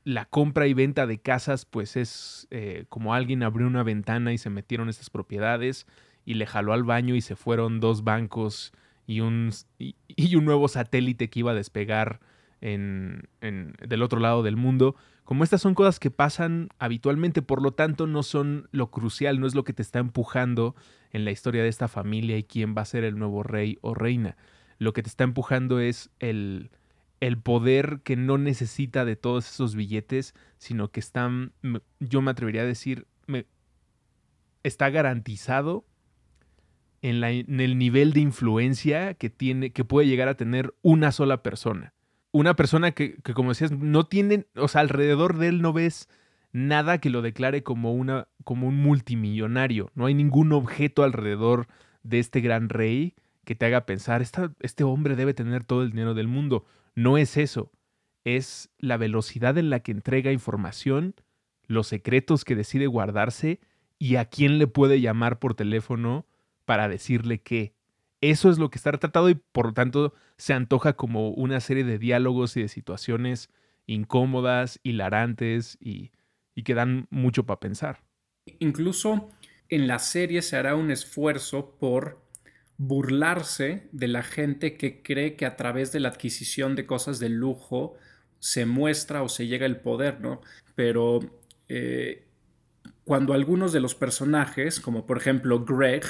la 0.04 0.26
compra 0.26 0.68
y 0.68 0.75
venta 0.75 1.09
de 1.09 1.18
casas, 1.18 1.64
pues 1.64 1.97
es 1.97 2.47
eh, 2.52 2.85
como 2.88 3.12
alguien 3.12 3.42
abrió 3.42 3.66
una 3.66 3.82
ventana 3.82 4.32
y 4.32 4.38
se 4.38 4.49
metieron 4.49 4.88
estas 4.88 5.11
propiedades 5.11 5.88
y 6.25 6.35
le 6.35 6.47
jaló 6.47 6.73
al 6.73 6.85
baño 6.85 7.16
y 7.16 7.21
se 7.21 7.35
fueron 7.35 7.80
dos 7.80 8.04
bancos 8.04 8.73
y 9.04 9.18
un, 9.18 9.50
nuevo 10.44 10.68
satélite 10.68 11.30
que 11.30 11.40
iba 11.40 11.50
a 11.50 11.56
despegar 11.56 12.21
en, 12.61 13.28
del 13.40 14.04
otro 14.04 14.21
lado 14.21 14.44
del 14.44 14.56
mundo. 14.56 14.94
Como 15.25 15.42
estas 15.42 15.62
son 15.62 15.75
cosas 15.75 15.99
que 15.99 16.12
pasan 16.12 16.68
habitualmente, 16.78 17.42
por 17.42 17.61
lo 17.61 17.73
tanto 17.73 18.06
no 18.06 18.23
son 18.23 18.68
lo 18.71 18.92
crucial, 18.92 19.40
no 19.40 19.49
es 19.49 19.56
lo 19.56 19.64
que 19.64 19.73
te 19.73 19.82
está 19.82 19.99
empujando 19.99 20.76
en 21.11 21.25
la 21.25 21.32
historia 21.32 21.64
de 21.64 21.71
esta 21.71 21.88
familia 21.88 22.38
y 22.38 22.44
quién 22.44 22.76
va 22.76 22.82
a 22.82 22.85
ser 22.85 23.02
el 23.02 23.18
nuevo 23.18 23.42
rey 23.42 23.78
o 23.80 23.94
reina. 23.94 24.37
Lo 24.82 24.92
que 24.92 25.04
te 25.04 25.08
está 25.08 25.22
empujando 25.22 25.78
es 25.78 26.10
el, 26.18 26.72
el 27.20 27.38
poder 27.38 28.00
que 28.02 28.16
no 28.16 28.36
necesita 28.36 29.04
de 29.04 29.14
todos 29.14 29.48
esos 29.48 29.76
billetes, 29.76 30.34
sino 30.58 30.90
que 30.90 30.98
están, 30.98 31.52
yo 32.00 32.20
me 32.20 32.32
atrevería 32.32 32.62
a 32.62 32.66
decir, 32.66 33.06
me, 33.28 33.46
está 34.64 34.90
garantizado 34.90 35.84
en, 37.00 37.20
la, 37.20 37.30
en, 37.30 37.60
el 37.60 37.78
nivel 37.78 38.12
de 38.12 38.22
influencia 38.22 39.14
que, 39.14 39.30
tiene, 39.30 39.70
que 39.70 39.84
puede 39.84 40.08
llegar 40.08 40.26
a 40.26 40.36
tener 40.36 40.74
una 40.82 41.12
sola 41.12 41.44
persona. 41.44 41.94
Una 42.32 42.56
persona 42.56 42.90
que, 42.90 43.18
que, 43.22 43.34
como 43.34 43.50
decías, 43.50 43.70
no 43.70 44.02
tiene, 44.02 44.46
o 44.56 44.66
sea, 44.66 44.80
alrededor 44.80 45.38
de 45.38 45.46
él 45.46 45.62
no 45.62 45.72
ves 45.72 46.08
nada 46.50 46.98
que 46.98 47.08
lo 47.08 47.22
declare 47.22 47.62
como, 47.62 47.94
una, 47.94 48.26
como 48.42 48.66
un 48.66 48.78
multimillonario. 48.78 49.92
No 49.94 50.06
hay 50.06 50.14
ningún 50.14 50.50
objeto 50.50 51.04
alrededor 51.04 51.68
de 52.02 52.18
este 52.18 52.40
gran 52.40 52.68
rey 52.68 53.14
que 53.44 53.54
te 53.54 53.66
haga 53.66 53.87
pensar, 53.87 54.22
este 54.22 54.84
hombre 54.84 55.16
debe 55.16 55.34
tener 55.34 55.64
todo 55.64 55.82
el 55.82 55.90
dinero 55.90 56.14
del 56.14 56.28
mundo. 56.28 56.64
No 56.94 57.18
es 57.18 57.37
eso, 57.37 57.72
es 58.25 58.70
la 58.78 58.96
velocidad 58.96 59.58
en 59.58 59.70
la 59.70 59.80
que 59.80 59.92
entrega 59.92 60.32
información, 60.32 61.14
los 61.66 61.88
secretos 61.88 62.44
que 62.44 62.54
decide 62.54 62.87
guardarse 62.87 63.61
y 63.99 64.16
a 64.16 64.26
quién 64.26 64.58
le 64.58 64.66
puede 64.66 65.00
llamar 65.00 65.38
por 65.38 65.54
teléfono 65.54 66.26
para 66.64 66.88
decirle 66.88 67.40
qué. 67.40 67.75
Eso 68.20 68.50
es 68.50 68.58
lo 68.58 68.70
que 68.70 68.78
está 68.78 68.92
tratado 68.92 69.30
y 69.30 69.34
por 69.34 69.66
lo 69.66 69.72
tanto 69.72 70.14
se 70.37 70.52
antoja 70.52 70.94
como 70.94 71.30
una 71.30 71.61
serie 71.61 71.84
de 71.84 71.99
diálogos 71.99 72.56
y 72.56 72.62
de 72.62 72.68
situaciones 72.68 73.50
incómodas, 73.87 74.78
hilarantes 74.84 75.76
y, 75.80 76.12
y 76.54 76.62
que 76.62 76.75
dan 76.75 77.06
mucho 77.11 77.44
para 77.46 77.61
pensar. 77.61 78.04
Incluso 78.58 79.30
en 79.68 79.88
la 79.88 79.99
serie 79.99 80.42
se 80.42 80.56
hará 80.56 80.76
un 80.76 80.90
esfuerzo 80.90 81.76
por 81.78 82.22
burlarse 82.84 83.88
de 83.92 84.08
la 84.08 84.24
gente 84.24 84.76
que 84.76 85.02
cree 85.02 85.36
que 85.36 85.46
a 85.46 85.54
través 85.54 85.92
de 85.92 86.00
la 86.00 86.08
adquisición 86.08 86.74
de 86.74 86.84
cosas 86.84 87.20
de 87.20 87.28
lujo 87.28 87.94
se 88.40 88.66
muestra 88.66 89.22
o 89.22 89.28
se 89.28 89.46
llega 89.46 89.66
el 89.66 89.76
poder, 89.76 90.20
¿no? 90.20 90.40
Pero 90.74 91.20
eh, 91.68 92.26
cuando 93.04 93.34
algunos 93.34 93.72
de 93.72 93.78
los 93.78 93.94
personajes, 93.94 94.80
como 94.80 95.06
por 95.06 95.16
ejemplo 95.18 95.64
Greg, 95.64 96.02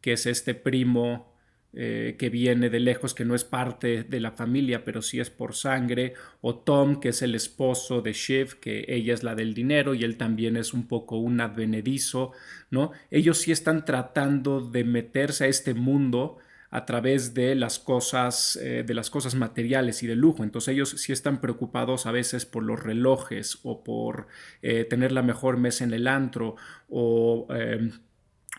que 0.00 0.14
es 0.14 0.24
este 0.24 0.54
primo 0.54 1.30
eh, 1.74 2.16
que 2.18 2.30
viene 2.30 2.70
de 2.70 2.80
lejos, 2.80 3.14
que 3.14 3.24
no 3.24 3.34
es 3.34 3.44
parte 3.44 4.02
de 4.02 4.20
la 4.20 4.32
familia, 4.32 4.84
pero 4.84 5.02
sí 5.02 5.20
es 5.20 5.28
por 5.28 5.54
sangre, 5.54 6.14
o 6.40 6.56
Tom, 6.56 6.98
que 6.98 7.10
es 7.10 7.20
el 7.22 7.34
esposo 7.34 8.00
de 8.00 8.14
Shiv, 8.14 8.58
que 8.58 8.86
ella 8.88 9.12
es 9.12 9.22
la 9.22 9.34
del 9.34 9.52
dinero 9.52 9.94
y 9.94 10.02
él 10.02 10.16
también 10.16 10.56
es 10.56 10.72
un 10.72 10.88
poco 10.88 11.18
un 11.18 11.40
advenedizo, 11.40 12.32
¿no? 12.70 12.92
Ellos 13.10 13.38
sí 13.38 13.52
están 13.52 13.84
tratando 13.84 14.60
de 14.60 14.84
meterse 14.84 15.44
a 15.44 15.48
este 15.48 15.74
mundo 15.74 16.38
a 16.70 16.84
través 16.84 17.34
de 17.34 17.54
las 17.54 17.78
cosas 17.78 18.58
eh, 18.62 18.84
de 18.86 18.94
las 18.94 19.10
cosas 19.10 19.34
materiales 19.34 20.02
y 20.02 20.06
de 20.06 20.16
lujo 20.16 20.44
entonces 20.44 20.74
ellos 20.74 20.90
sí 20.90 21.12
están 21.12 21.40
preocupados 21.40 22.04
a 22.04 22.12
veces 22.12 22.44
por 22.44 22.62
los 22.62 22.82
relojes 22.82 23.58
o 23.62 23.82
por 23.82 24.26
eh, 24.60 24.84
tener 24.84 25.12
la 25.12 25.22
mejor 25.22 25.56
mesa 25.56 25.84
en 25.84 25.94
el 25.94 26.06
antro 26.06 26.56
o 26.90 27.46
eh, 27.54 27.90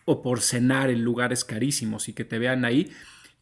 o 0.10 0.24
por 0.24 0.42
cenar 0.42 0.90
en 0.90 1.04
lugares 1.04 1.46
carísimos 1.46 2.10
y 2.10 2.14
que 2.14 2.26
te 2.26 2.40
vean 2.40 2.66
ahí. 2.66 2.92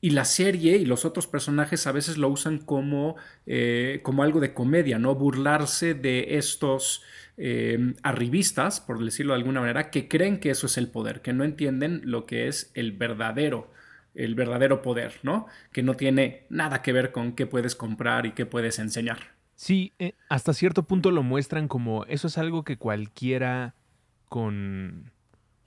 Y 0.01 0.09
la 0.09 0.25
serie 0.25 0.75
y 0.75 0.85
los 0.85 1.05
otros 1.05 1.25
personajes 1.25 1.87
a 1.87 1.93
veces 1.93 2.17
lo 2.17 2.27
usan 2.27 2.57
como, 2.57 3.15
eh, 3.45 4.01
como 4.03 4.21
algo 4.21 4.41
de 4.41 4.53
comedia, 4.53 4.99
¿no? 4.99 5.15
Burlarse 5.15 5.93
de 5.93 6.37
estos 6.37 7.03
eh, 7.37 7.93
arribistas, 8.03 8.81
por 8.81 9.01
decirlo 9.03 9.31
de 9.31 9.39
alguna 9.39 9.61
manera, 9.61 9.89
que 9.89 10.09
creen 10.09 10.41
que 10.41 10.49
eso 10.49 10.67
es 10.67 10.77
el 10.77 10.89
poder, 10.89 11.21
que 11.21 11.31
no 11.31 11.45
entienden 11.45 12.01
lo 12.03 12.25
que 12.25 12.49
es 12.49 12.69
el 12.73 12.91
verdadero, 12.91 13.71
el 14.13 14.35
verdadero 14.35 14.81
poder, 14.81 15.13
¿no? 15.23 15.47
Que 15.71 15.83
no 15.83 15.95
tiene 15.95 16.47
nada 16.49 16.81
que 16.81 16.91
ver 16.91 17.13
con 17.13 17.31
qué 17.31 17.47
puedes 17.47 17.75
comprar 17.75 18.25
y 18.25 18.33
qué 18.33 18.45
puedes 18.45 18.77
enseñar. 18.77 19.37
Sí, 19.55 19.93
eh, 19.99 20.15
hasta 20.27 20.53
cierto 20.53 20.83
punto 20.83 21.11
lo 21.11 21.23
muestran 21.23 21.69
como 21.69 22.03
eso 22.05 22.27
es 22.27 22.37
algo 22.37 22.65
que 22.65 22.77
cualquiera 22.77 23.73
con 24.27 25.13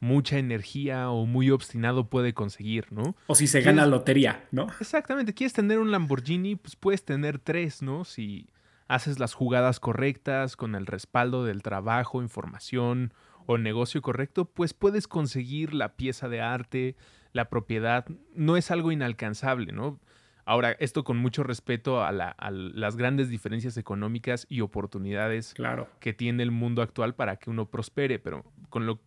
mucha 0.00 0.38
energía 0.38 1.11
o 1.11 1.26
muy 1.26 1.50
obstinado 1.50 2.09
puede 2.09 2.33
conseguir, 2.33 2.90
¿no? 2.90 3.14
O 3.26 3.35
si 3.35 3.47
se 3.47 3.61
gana 3.61 3.87
lotería, 3.87 4.47
¿no? 4.50 4.66
Exactamente, 4.80 5.35
quieres 5.35 5.52
tener 5.52 5.78
un 5.78 5.90
Lamborghini, 5.90 6.57
pues 6.57 6.75
puedes 6.75 7.04
tener 7.04 7.38
tres, 7.38 7.83
¿no? 7.83 8.04
Si 8.04 8.49
haces 8.88 9.19
las 9.19 9.35
jugadas 9.35 9.78
correctas, 9.78 10.57
con 10.57 10.75
el 10.75 10.87
respaldo 10.87 11.45
del 11.45 11.62
trabajo, 11.62 12.23
información 12.23 13.12
o 13.47 13.59
negocio 13.59 14.00
correcto, 14.00 14.47
pues 14.47 14.75
puedes 14.75 15.07
conseguir 15.07 15.75
la 15.75 15.97
pieza 15.97 16.28
de 16.28 16.40
arte, 16.40 16.97
la 17.33 17.50
propiedad, 17.50 18.07
no 18.35 18.57
es 18.57 18.71
algo 18.71 18.90
inalcanzable, 18.90 19.73
¿no? 19.73 20.00
Ahora, 20.47 20.73
esto 20.80 21.04
con 21.04 21.19
mucho 21.19 21.45
respeto 21.45 22.02
a, 22.02 22.11
la, 22.11 22.30
a 22.30 22.50
las 22.50 22.97
grandes 22.97 23.28
diferencias 23.28 23.76
económicas 23.76 24.47
y 24.49 24.62
oportunidades 24.62 25.54
claro. 25.54 25.88
que 26.00 26.12
tiene 26.12 26.42
el 26.42 26.50
mundo 26.50 26.83
actual 26.83 27.14
para 27.14 27.37
que 27.37 27.50
uno 27.50 27.71
prospere, 27.71 28.19
pero 28.19 28.45
con 28.69 28.87
lo 28.87 29.00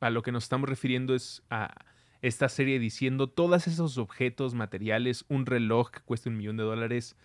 a 0.00 0.10
lo 0.10 0.22
que 0.22 0.32
nos 0.32 0.44
estamos 0.44 0.68
refiriendo 0.68 1.14
es 1.14 1.42
a 1.50 1.74
esta 2.22 2.48
serie 2.48 2.78
diciendo 2.78 3.28
todos 3.28 3.66
esos 3.66 3.98
objetos 3.98 4.54
materiales, 4.54 5.26
un 5.28 5.44
reloj 5.44 5.90
que 5.90 6.00
cuesta 6.00 6.30
un 6.30 6.38
millón 6.38 6.56
de 6.56 6.62
dólares, 6.62 7.16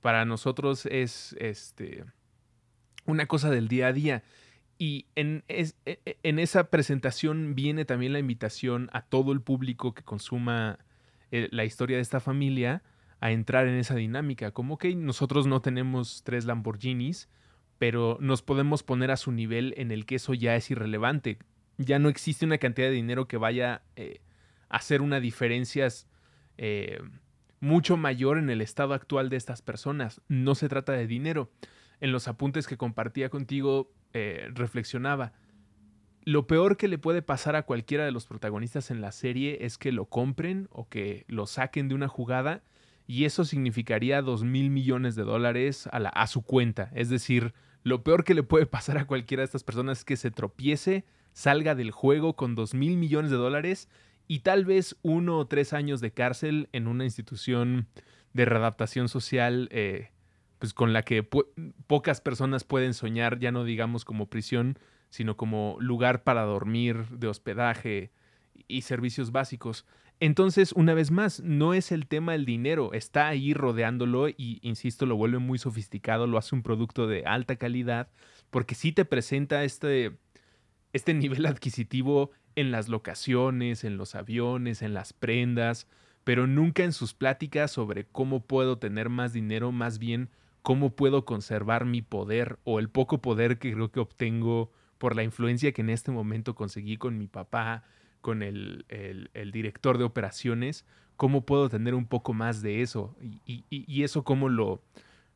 para 0.00 0.24
nosotros 0.24 0.86
es 0.86 1.34
este, 1.40 2.04
una 3.04 3.26
cosa 3.26 3.50
del 3.50 3.68
día 3.68 3.88
a 3.88 3.92
día. 3.92 4.22
Y 4.78 5.06
en, 5.14 5.44
e, 5.48 5.72
e, 5.86 6.18
en, 6.22 6.38
esa 6.38 6.70
presentación 6.70 7.54
viene 7.54 7.84
también 7.84 8.12
la 8.12 8.18
invitación 8.18 8.90
a 8.92 9.02
todo 9.02 9.32
el 9.32 9.40
público 9.40 9.94
que 9.94 10.02
consuma 10.02 10.78
eh, 11.30 11.48
la 11.50 11.64
historia 11.64 11.96
de 11.96 12.02
esta 12.02 12.20
familia 12.20 12.82
a 13.20 13.32
entrar 13.32 13.66
en 13.66 13.74
esa 13.74 13.94
dinámica. 13.94 14.50
Como 14.50 14.78
que 14.78 14.94
nosotros 14.94 15.46
no 15.46 15.62
tenemos 15.62 16.22
tres 16.22 16.44
Lamborghinis, 16.44 17.28
pero 17.78 18.18
nos 18.20 18.42
podemos 18.42 18.82
poner 18.82 19.10
a 19.10 19.16
su 19.16 19.32
nivel 19.32 19.74
en 19.78 19.90
el 19.90 20.06
que 20.06 20.16
eso 20.16 20.34
ya 20.34 20.54
es 20.54 20.70
irrelevante 20.70 21.38
ya 21.78 21.98
no 21.98 22.08
existe 22.08 22.44
una 22.44 22.58
cantidad 22.58 22.88
de 22.88 22.94
dinero 22.94 23.26
que 23.26 23.36
vaya 23.36 23.82
eh, 23.96 24.20
a 24.68 24.76
hacer 24.76 25.02
una 25.02 25.20
diferencia 25.20 25.88
eh, 26.56 27.00
mucho 27.60 27.96
mayor 27.96 28.38
en 28.38 28.50
el 28.50 28.60
estado 28.60 28.94
actual 28.94 29.28
de 29.28 29.36
estas 29.36 29.62
personas. 29.62 30.20
No 30.28 30.54
se 30.54 30.68
trata 30.68 30.92
de 30.92 31.06
dinero. 31.06 31.50
En 32.00 32.12
los 32.12 32.28
apuntes 32.28 32.66
que 32.66 32.76
compartía 32.76 33.30
contigo, 33.30 33.90
eh, 34.12 34.48
reflexionaba. 34.52 35.32
Lo 36.22 36.46
peor 36.46 36.76
que 36.76 36.88
le 36.88 36.98
puede 36.98 37.22
pasar 37.22 37.56
a 37.56 37.64
cualquiera 37.64 38.04
de 38.04 38.12
los 38.12 38.26
protagonistas 38.26 38.90
en 38.90 39.00
la 39.00 39.12
serie 39.12 39.58
es 39.62 39.76
que 39.76 39.92
lo 39.92 40.06
compren 40.06 40.68
o 40.70 40.88
que 40.88 41.24
lo 41.28 41.46
saquen 41.46 41.88
de 41.88 41.94
una 41.94 42.08
jugada 42.08 42.62
y 43.06 43.24
eso 43.24 43.44
significaría 43.44 44.22
2 44.22 44.44
mil 44.44 44.70
millones 44.70 45.16
de 45.16 45.24
dólares 45.24 45.86
a, 45.88 45.98
a 45.98 46.26
su 46.26 46.42
cuenta. 46.42 46.90
Es 46.94 47.10
decir, 47.10 47.52
lo 47.82 48.02
peor 48.02 48.24
que 48.24 48.34
le 48.34 48.42
puede 48.42 48.66
pasar 48.66 48.96
a 48.98 49.06
cualquiera 49.06 49.42
de 49.42 49.46
estas 49.46 49.64
personas 49.64 49.98
es 49.98 50.04
que 50.04 50.16
se 50.16 50.30
tropiece, 50.30 51.04
salga 51.34 51.74
del 51.74 51.90
juego 51.90 52.34
con 52.34 52.54
2 52.54 52.72
mil 52.72 52.96
millones 52.96 53.30
de 53.30 53.36
dólares 53.36 53.90
y 54.26 54.38
tal 54.38 54.64
vez 54.64 54.96
uno 55.02 55.38
o 55.38 55.46
tres 55.46 55.74
años 55.74 56.00
de 56.00 56.12
cárcel 56.12 56.70
en 56.72 56.86
una 56.86 57.04
institución 57.04 57.88
de 58.32 58.46
readaptación 58.46 59.08
social 59.08 59.68
eh, 59.70 60.08
pues 60.58 60.72
con 60.72 60.94
la 60.94 61.02
que 61.02 61.22
pocas 61.86 62.22
personas 62.22 62.64
pueden 62.64 62.94
soñar, 62.94 63.38
ya 63.38 63.52
no 63.52 63.64
digamos 63.64 64.06
como 64.06 64.30
prisión, 64.30 64.78
sino 65.10 65.36
como 65.36 65.76
lugar 65.78 66.24
para 66.24 66.42
dormir, 66.42 67.06
de 67.10 67.28
hospedaje 67.28 68.12
y 68.66 68.82
servicios 68.82 69.30
básicos. 69.30 69.84
Entonces, 70.20 70.72
una 70.72 70.94
vez 70.94 71.10
más, 71.10 71.40
no 71.40 71.74
es 71.74 71.92
el 71.92 72.06
tema 72.06 72.32
del 72.32 72.46
dinero, 72.46 72.92
está 72.94 73.28
ahí 73.28 73.52
rodeándolo 73.52 74.28
y, 74.28 74.60
insisto, 74.62 75.06
lo 75.06 75.16
vuelve 75.16 75.38
muy 75.38 75.58
sofisticado, 75.58 76.26
lo 76.26 76.38
hace 76.38 76.54
un 76.54 76.62
producto 76.62 77.06
de 77.06 77.24
alta 77.26 77.56
calidad, 77.56 78.08
porque 78.50 78.74
sí 78.74 78.92
te 78.92 79.04
presenta 79.04 79.64
este, 79.64 80.16
este 80.94 81.12
nivel 81.12 81.44
adquisitivo 81.46 82.30
en 82.56 82.70
las 82.70 82.88
locaciones, 82.88 83.84
en 83.84 83.98
los 83.98 84.14
aviones, 84.14 84.80
en 84.80 84.94
las 84.94 85.12
prendas, 85.12 85.86
pero 86.22 86.46
nunca 86.46 86.84
en 86.84 86.92
sus 86.92 87.12
pláticas 87.12 87.70
sobre 87.70 88.06
cómo 88.06 88.46
puedo 88.46 88.78
tener 88.78 89.10
más 89.10 89.34
dinero, 89.34 89.72
más 89.72 89.98
bien 89.98 90.30
cómo 90.62 90.96
puedo 90.96 91.26
conservar 91.26 91.84
mi 91.84 92.00
poder 92.00 92.58
o 92.64 92.78
el 92.78 92.88
poco 92.88 93.20
poder 93.20 93.58
que 93.58 93.74
creo 93.74 93.90
que 93.90 94.00
obtengo 94.00 94.72
por 94.96 95.14
la 95.14 95.22
influencia 95.22 95.72
que 95.72 95.82
en 95.82 95.90
este 95.90 96.10
momento 96.10 96.54
conseguí 96.54 96.96
con 96.96 97.18
mi 97.18 97.26
papá, 97.26 97.84
con 98.22 98.42
el, 98.42 98.86
director 99.52 99.98
de 99.98 100.04
operaciones, 100.04 100.86
cómo 101.16 101.44
puedo 101.44 101.68
tener 101.68 101.94
un 101.94 102.06
poco 102.06 102.32
más 102.32 102.62
de 102.62 102.80
eso 102.80 103.14
y, 103.44 104.02
eso 104.02 104.24
cómo 104.24 104.48
lo, 104.48 104.82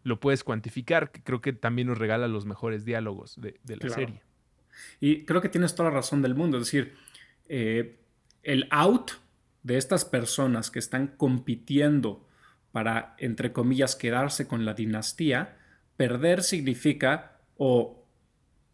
lo 0.05 0.21
puedes 0.21 0.45
cuantificar, 0.45 1.11
que 1.11 1.23
creo 1.23 1.43
que 1.43 1.53
también 1.53 1.89
nos 1.89 1.99
regala 1.99 2.29
los 2.29 2.47
mejores 2.47 2.87
diálogos 2.87 3.39
de, 3.39 3.59
la 3.67 3.91
serie. 3.91 4.23
Y 5.01 5.25
creo 5.25 5.41
que 5.41 5.49
tienes 5.49 5.75
toda 5.75 5.91
la 5.91 5.97
razón 5.97 6.23
del 6.23 6.35
mundo, 6.35 6.59
es 6.59 6.65
decir, 6.65 6.95
eh, 7.49 7.99
el 8.43 8.67
out 8.71 9.13
de 9.63 9.77
estas 9.77 10.05
personas 10.05 10.71
que 10.71 10.79
están 10.79 11.09
compitiendo 11.09 12.27
para, 12.73 13.15
entre 13.19 13.53
comillas, 13.53 13.97
quedarse 13.97 14.47
con 14.47 14.65
la 14.65 14.75
dinastía, 14.75 15.57
perder 15.97 16.43
significa 16.43 17.39
o 17.57 18.05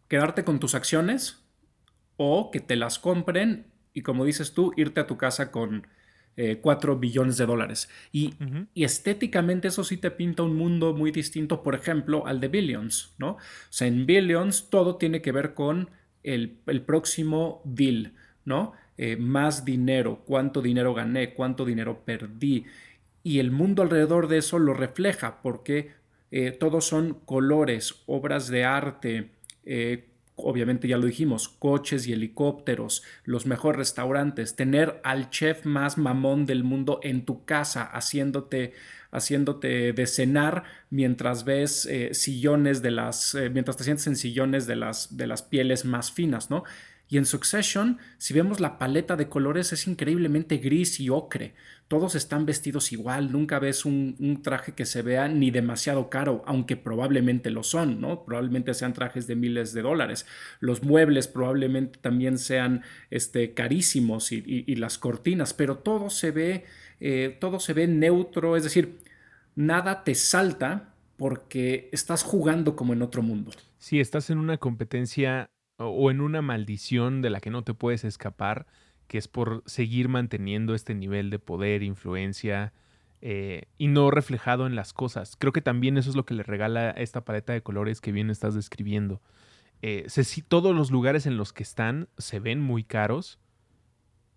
quedarte 0.08 0.44
con 0.44 0.60
tus 0.60 0.74
acciones 0.74 1.42
o 2.16 2.50
que 2.50 2.60
te 2.60 2.76
las 2.76 2.98
compren 2.98 3.66
y 3.94 4.02
como 4.02 4.24
dices 4.24 4.52
tú, 4.52 4.72
irte 4.76 5.00
a 5.00 5.06
tu 5.06 5.16
casa 5.16 5.50
con 5.52 5.86
4 6.36 6.92
eh, 6.92 6.96
billones 6.98 7.36
de 7.36 7.46
dólares. 7.46 7.88
Y, 8.12 8.34
estéticamente 8.74 9.68
eso 9.68 9.84
sí 9.84 9.96
te 9.96 10.10
pinta 10.10 10.42
un 10.42 10.56
mundo 10.56 10.94
muy 10.94 11.10
distinto, 11.10 11.62
por 11.62 11.74
ejemplo, 11.74 12.26
al 12.26 12.40
de 12.40 12.48
Billions, 12.48 13.14
¿no? 13.18 13.30
O 13.32 13.38
sea, 13.70 13.88
en 13.88 14.06
Billions 14.06 14.68
todo 14.70 14.96
tiene 14.96 15.22
que 15.22 15.32
ver 15.32 15.54
con 15.54 15.90
el, 16.22 16.58
próximo 16.86 17.62
deal, 17.64 18.12
¿no? 18.44 18.72
Eh, 18.96 19.16
más 19.16 19.64
dinero, 19.64 20.22
cuánto 20.24 20.62
dinero 20.62 20.94
gané, 20.94 21.34
cuánto 21.34 21.64
dinero 21.64 22.02
perdí. 22.04 22.64
Y 23.22 23.38
el 23.38 23.50
mundo 23.50 23.82
alrededor 23.82 24.28
de 24.28 24.38
eso 24.38 24.58
lo 24.58 24.74
refleja 24.74 25.40
porque 25.42 25.92
eh, 26.30 26.52
todos 26.52 26.86
son 26.86 27.14
colores, 27.24 28.02
obras 28.06 28.48
de 28.48 28.64
arte, 28.64 29.30
obviamente 30.36 30.88
ya 30.88 30.98
lo 30.98 31.06
dijimos, 31.06 31.48
coches 31.48 32.06
y 32.06 32.12
helicópteros, 32.12 33.02
los 33.24 33.46
mejores 33.46 33.78
restaurantes, 33.78 34.56
tener 34.56 35.00
al 35.04 35.30
chef 35.30 35.64
más 35.64 35.98
mamón 35.98 36.46
del 36.46 36.64
mundo 36.64 37.00
en 37.02 37.24
tu 37.24 37.44
casa 37.44 37.84
haciéndote 37.84 38.72
haciéndote 39.14 39.92
de 39.92 40.06
cenar 40.08 40.64
mientras 40.90 41.44
ves 41.44 41.86
eh, 41.86 42.12
sillones 42.14 42.82
de 42.82 42.90
las, 42.90 43.36
eh, 43.36 43.48
mientras 43.48 43.76
te 43.76 43.84
sientes 43.84 44.08
en 44.08 44.16
sillones 44.16 44.66
de 44.66 44.74
las, 44.74 45.16
de 45.16 45.28
las 45.28 45.42
pieles 45.42 45.84
más 45.84 46.10
finas, 46.10 46.50
¿no? 46.50 46.64
Y 47.14 47.16
en 47.16 47.26
Succession, 47.26 47.98
si 48.18 48.34
vemos 48.34 48.58
la 48.58 48.76
paleta 48.76 49.14
de 49.14 49.28
colores, 49.28 49.72
es 49.72 49.86
increíblemente 49.86 50.56
gris 50.56 50.98
y 50.98 51.10
ocre. 51.10 51.54
Todos 51.86 52.16
están 52.16 52.44
vestidos 52.44 52.90
igual, 52.90 53.30
nunca 53.30 53.60
ves 53.60 53.84
un, 53.84 54.40
traje 54.42 54.72
que 54.72 54.84
se 54.84 55.00
vea 55.02 55.28
ni 55.28 55.52
demasiado 55.52 56.10
caro, 56.10 56.42
aunque 56.44 56.76
probablemente 56.76 57.50
lo 57.50 57.62
son, 57.62 58.00
¿no? 58.00 58.24
Probablemente 58.24 58.74
sean 58.74 58.94
trajes 58.94 59.28
de 59.28 59.36
miles 59.36 59.72
de 59.72 59.82
dólares. 59.82 60.26
Los 60.58 60.82
muebles 60.82 61.28
probablemente 61.28 62.00
también 62.02 62.36
sean 62.36 62.82
este, 63.10 63.54
carísimos 63.54 64.32
y, 64.32 64.74
las 64.74 64.98
cortinas, 64.98 65.54
pero 65.54 65.78
todo 65.78 66.10
se 66.10 66.32
ve, 66.32 66.64
eh, 66.98 67.38
todo 67.40 67.60
se 67.60 67.74
ve 67.74 67.86
neutro, 67.86 68.56
es 68.56 68.64
decir, 68.64 68.98
nada 69.54 70.02
te 70.02 70.16
salta 70.16 70.92
porque 71.16 71.90
estás 71.92 72.24
jugando 72.24 72.74
como 72.74 72.92
en 72.92 73.02
otro 73.02 73.22
mundo. 73.22 73.52
Si 73.78 74.00
estás 74.00 74.30
en 74.30 74.38
una 74.38 74.56
competencia 74.56 75.48
o 75.76 76.10
en 76.10 76.20
una 76.20 76.42
maldición 76.42 77.22
de 77.22 77.30
la 77.30 77.40
que 77.40 77.50
no 77.50 77.62
te 77.62 77.74
puedes 77.74 78.04
escapar, 78.04 78.66
que 79.06 79.18
es 79.18 79.28
por 79.28 79.62
seguir 79.66 80.08
manteniendo 80.08 80.74
este 80.74 80.94
nivel 80.94 81.30
de 81.30 81.38
poder, 81.38 81.82
influencia 81.82 82.72
eh, 83.20 83.64
y 83.78 83.88
no 83.88 84.10
reflejado 84.10 84.66
en 84.66 84.76
las 84.76 84.92
cosas. 84.92 85.36
Creo 85.38 85.52
que 85.52 85.62
también 85.62 85.96
eso 85.96 86.10
es 86.10 86.16
lo 86.16 86.24
que 86.24 86.34
le 86.34 86.42
regala 86.42 86.90
esta 86.90 87.24
paleta 87.24 87.52
de 87.52 87.62
colores 87.62 88.00
que 88.00 88.12
bien 88.12 88.30
estás 88.30 88.54
describiendo. 88.54 89.20
Eh, 89.82 90.06
todos 90.48 90.74
los 90.74 90.90
lugares 90.90 91.26
en 91.26 91.36
los 91.36 91.52
que 91.52 91.62
están 91.62 92.08
se 92.16 92.40
ven 92.40 92.60
muy 92.60 92.84
caros, 92.84 93.38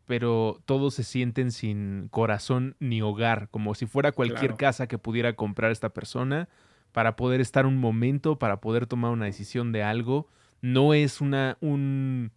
pero 0.05 0.61
todos 0.65 0.93
se 0.93 1.03
sienten 1.03 1.51
sin 1.51 2.07
corazón 2.09 2.75
ni 2.79 3.01
hogar, 3.01 3.49
como 3.49 3.75
si 3.75 3.85
fuera 3.85 4.11
cualquier 4.11 4.55
casa 4.55 4.87
que 4.87 4.97
pudiera 4.97 5.33
comprar 5.33 5.71
esta 5.71 5.89
persona 5.89 6.49
para 6.93 7.15
poder 7.15 7.41
estar 7.41 7.65
un 7.65 7.77
momento, 7.77 8.39
para 8.39 8.61
poder 8.61 8.87
tomar 8.87 9.11
una 9.11 9.25
decisión 9.25 9.71
de 9.71 9.83
algo 9.83 10.29
no 10.61 10.93
es 10.93 11.21
una, 11.21 11.57
un, 11.61 12.31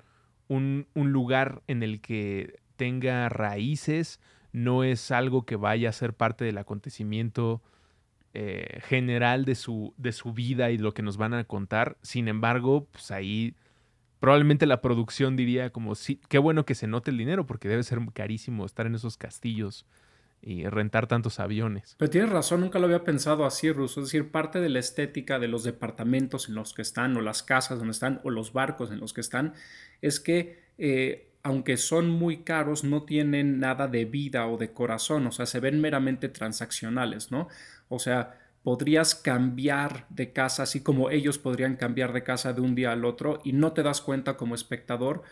un, 0.48 0.86
lugar 0.94 1.62
en 1.66 1.82
el 1.82 2.00
que 2.00 2.60
tenga 2.76 3.28
raíces, 3.28 4.20
no 4.52 4.84
es 4.84 5.10
algo 5.10 5.44
que 5.44 5.56
vaya 5.56 5.88
a 5.88 5.92
ser 5.92 6.14
parte 6.14 6.44
del 6.44 6.58
acontecimiento 6.58 7.62
eh, 8.34 8.80
general 8.82 9.44
de 9.44 9.54
su, 9.54 9.94
de 9.96 10.12
su 10.12 10.32
vida 10.32 10.70
y 10.70 10.78
lo 10.78 10.92
que 10.94 11.02
nos 11.02 11.16
van 11.16 11.34
a 11.34 11.44
contar. 11.44 11.96
Sin 12.02 12.28
embargo, 12.28 12.86
pues 12.92 13.10
ahí 13.10 13.54
probablemente 14.18 14.66
la 14.66 14.80
producción 14.80 15.36
diría 15.36 15.70
como, 15.70 15.94
sí, 15.94 16.20
qué 16.28 16.38
bueno 16.38 16.64
que 16.64 16.74
se 16.74 16.86
note 16.86 17.10
el 17.10 17.18
dinero 17.18 17.46
porque 17.46 17.68
debe 17.68 17.82
ser 17.82 18.00
carísimo 18.12 18.66
estar 18.66 18.86
en 18.86 18.94
esos 18.94 19.16
castillos 19.16 19.86
y 20.42 20.64
rentar 20.64 21.06
tantos 21.06 21.40
aviones. 21.40 21.94
Pero 21.98 22.10
tienes 22.10 22.30
razón, 22.30 22.60
nunca 22.60 22.78
lo 22.78 22.86
había 22.86 23.04
pensado 23.04 23.44
así, 23.44 23.70
Ruso. 23.70 24.00
Es 24.00 24.06
decir, 24.06 24.30
parte 24.30 24.60
de 24.60 24.68
la 24.68 24.78
estética 24.78 25.38
de 25.38 25.48
los 25.48 25.64
departamentos 25.64 26.48
en 26.48 26.54
los 26.54 26.72
que 26.74 26.82
están, 26.82 27.16
o 27.16 27.20
las 27.20 27.42
casas 27.42 27.78
donde 27.78 27.92
están, 27.92 28.20
o 28.24 28.30
los 28.30 28.52
barcos 28.52 28.90
en 28.90 29.00
los 29.00 29.12
que 29.12 29.20
están, 29.20 29.54
es 30.00 30.20
que 30.20 30.60
eh, 30.78 31.30
aunque 31.42 31.76
son 31.76 32.10
muy 32.10 32.38
caros, 32.38 32.84
no 32.84 33.04
tienen 33.04 33.60
nada 33.60 33.88
de 33.88 34.04
vida 34.04 34.46
o 34.46 34.58
de 34.58 34.72
corazón, 34.72 35.26
o 35.26 35.32
sea, 35.32 35.46
se 35.46 35.60
ven 35.60 35.80
meramente 35.80 36.28
transaccionales, 36.28 37.30
¿no? 37.30 37.48
O 37.88 37.98
sea, 37.98 38.38
podrías 38.62 39.14
cambiar 39.14 40.06
de 40.10 40.32
casa, 40.32 40.64
así 40.64 40.82
como 40.82 41.10
ellos 41.10 41.38
podrían 41.38 41.76
cambiar 41.76 42.12
de 42.12 42.22
casa 42.22 42.52
de 42.52 42.60
un 42.60 42.74
día 42.74 42.92
al 42.92 43.04
otro, 43.04 43.40
y 43.44 43.52
no 43.52 43.72
te 43.72 43.82
das 43.82 44.02
cuenta 44.02 44.36
como 44.36 44.54
espectador, 44.54 45.22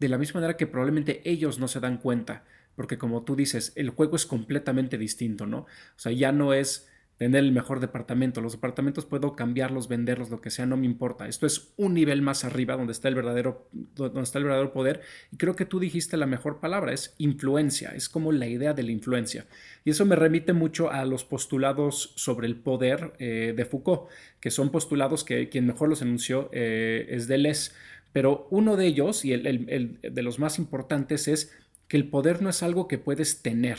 de 0.00 0.08
la 0.08 0.18
misma 0.18 0.40
manera 0.40 0.56
que 0.56 0.66
probablemente 0.66 1.22
ellos 1.24 1.58
no 1.58 1.68
se 1.68 1.80
dan 1.80 1.98
cuenta 1.98 2.44
porque 2.76 2.98
como 2.98 3.22
tú 3.22 3.36
dices, 3.36 3.72
el 3.76 3.90
juego 3.90 4.16
es 4.16 4.26
completamente 4.26 4.98
distinto, 4.98 5.46
¿no? 5.46 5.58
O 5.58 5.66
sea, 5.98 6.12
ya 6.12 6.32
no 6.32 6.54
es 6.54 6.88
tener 7.16 7.44
el 7.44 7.52
mejor 7.52 7.78
departamento, 7.78 8.40
los 8.40 8.52
departamentos 8.52 9.04
puedo 9.04 9.36
cambiarlos, 9.36 9.86
venderlos, 9.86 10.30
lo 10.30 10.40
que 10.40 10.50
sea, 10.50 10.66
no 10.66 10.76
me 10.76 10.86
importa. 10.86 11.28
Esto 11.28 11.46
es 11.46 11.72
un 11.76 11.94
nivel 11.94 12.22
más 12.22 12.44
arriba 12.44 12.76
donde 12.76 12.92
está 12.92 13.08
el 13.08 13.14
verdadero, 13.14 13.68
donde 13.72 14.22
está 14.22 14.38
el 14.38 14.44
verdadero 14.44 14.72
poder. 14.72 15.00
Y 15.30 15.36
creo 15.36 15.54
que 15.54 15.64
tú 15.64 15.78
dijiste 15.78 16.16
la 16.16 16.26
mejor 16.26 16.58
palabra, 16.58 16.92
es 16.92 17.14
influencia, 17.18 17.90
es 17.90 18.08
como 18.08 18.32
la 18.32 18.46
idea 18.46 18.74
de 18.74 18.82
la 18.82 18.90
influencia. 18.90 19.46
Y 19.84 19.90
eso 19.90 20.04
me 20.06 20.16
remite 20.16 20.52
mucho 20.52 20.90
a 20.90 21.04
los 21.04 21.24
postulados 21.24 22.12
sobre 22.16 22.48
el 22.48 22.56
poder 22.56 23.12
eh, 23.20 23.54
de 23.56 23.64
Foucault, 23.64 24.10
que 24.40 24.50
son 24.50 24.70
postulados 24.70 25.22
que 25.22 25.48
quien 25.48 25.66
mejor 25.66 25.88
los 25.88 26.02
enunció 26.02 26.50
eh, 26.52 27.06
es 27.10 27.28
Deleuze. 27.28 27.72
Pero 28.12 28.46
uno 28.50 28.76
de 28.76 28.86
ellos, 28.86 29.24
y 29.24 29.32
el 29.32 29.98
de 30.00 30.22
los 30.22 30.38
más 30.38 30.60
importantes, 30.60 31.26
es 31.26 31.52
que 31.88 31.96
el 31.96 32.08
poder 32.08 32.42
no 32.42 32.50
es 32.50 32.62
algo 32.62 32.88
que 32.88 32.98
puedes 32.98 33.42
tener, 33.42 33.78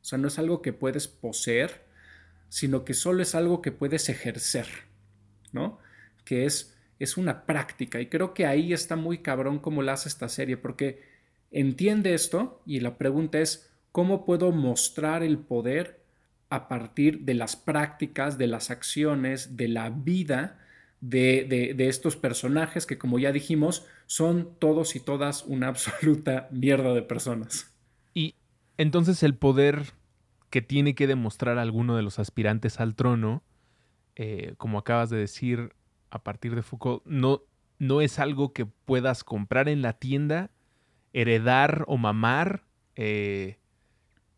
o 0.00 0.04
sea, 0.04 0.18
no 0.18 0.28
es 0.28 0.38
algo 0.38 0.62
que 0.62 0.72
puedes 0.72 1.08
poseer, 1.08 1.86
sino 2.48 2.84
que 2.84 2.94
solo 2.94 3.22
es 3.22 3.34
algo 3.34 3.62
que 3.62 3.72
puedes 3.72 4.08
ejercer, 4.08 4.66
¿no? 5.52 5.78
Que 6.24 6.46
es, 6.46 6.76
es 6.98 7.16
una 7.16 7.46
práctica. 7.46 8.00
Y 8.00 8.06
creo 8.06 8.34
que 8.34 8.46
ahí 8.46 8.72
está 8.72 8.96
muy 8.96 9.18
cabrón 9.18 9.58
cómo 9.58 9.82
la 9.82 9.94
hace 9.94 10.08
esta 10.08 10.28
serie, 10.28 10.56
porque 10.56 11.02
entiende 11.50 12.14
esto 12.14 12.62
y 12.66 12.80
la 12.80 12.96
pregunta 12.96 13.38
es, 13.40 13.70
¿cómo 13.92 14.24
puedo 14.24 14.52
mostrar 14.52 15.22
el 15.22 15.38
poder 15.38 16.00
a 16.50 16.68
partir 16.68 17.20
de 17.20 17.34
las 17.34 17.56
prácticas, 17.56 18.38
de 18.38 18.46
las 18.46 18.70
acciones, 18.70 19.56
de 19.56 19.68
la 19.68 19.90
vida 19.90 20.58
de, 21.00 21.74
estos 21.78 22.16
personajes 22.16 22.86
que, 22.86 22.98
como 22.98 23.18
ya 23.18 23.32
dijimos, 23.32 23.86
son 24.06 24.50
todos 24.58 24.96
y 24.96 25.00
todas 25.00 25.44
una 25.44 25.68
absoluta 25.68 26.48
mierda 26.50 26.94
de 26.94 27.02
personas. 27.02 27.72
Y 28.14 28.34
entonces 28.76 29.22
el 29.22 29.34
poder 29.34 29.92
que 30.50 30.62
tiene 30.62 30.94
que 30.94 31.06
demostrar 31.06 31.58
alguno 31.58 31.96
de 31.96 32.02
los 32.02 32.18
aspirantes 32.18 32.80
al 32.80 32.94
trono, 32.94 33.42
eh, 34.16 34.54
como 34.56 34.78
acabas 34.78 35.10
de 35.10 35.18
decir 35.18 35.74
a 36.10 36.22
partir 36.22 36.54
de 36.54 36.62
Foucault, 36.62 37.04
no, 37.04 37.42
no 37.78 38.00
es 38.00 38.18
algo 38.18 38.52
que 38.52 38.66
puedas 38.66 39.24
comprar 39.24 39.68
en 39.68 39.82
la 39.82 39.92
tienda, 39.92 40.50
heredar 41.12 41.84
o 41.86 41.98
mamar. 41.98 42.64
Eh, 42.96 43.58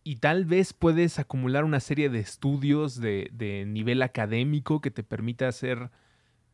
y 0.02 0.16
tal 0.16 0.44
vez 0.46 0.72
puedes 0.72 1.18
acumular 1.18 1.64
una 1.64 1.78
serie 1.78 2.08
de 2.08 2.18
estudios 2.18 3.00
de, 3.00 3.30
de, 3.32 3.64
nivel 3.66 4.02
académico 4.02 4.80
que 4.80 4.90
te 4.90 5.04
permita 5.04 5.46
hacer 5.46 5.90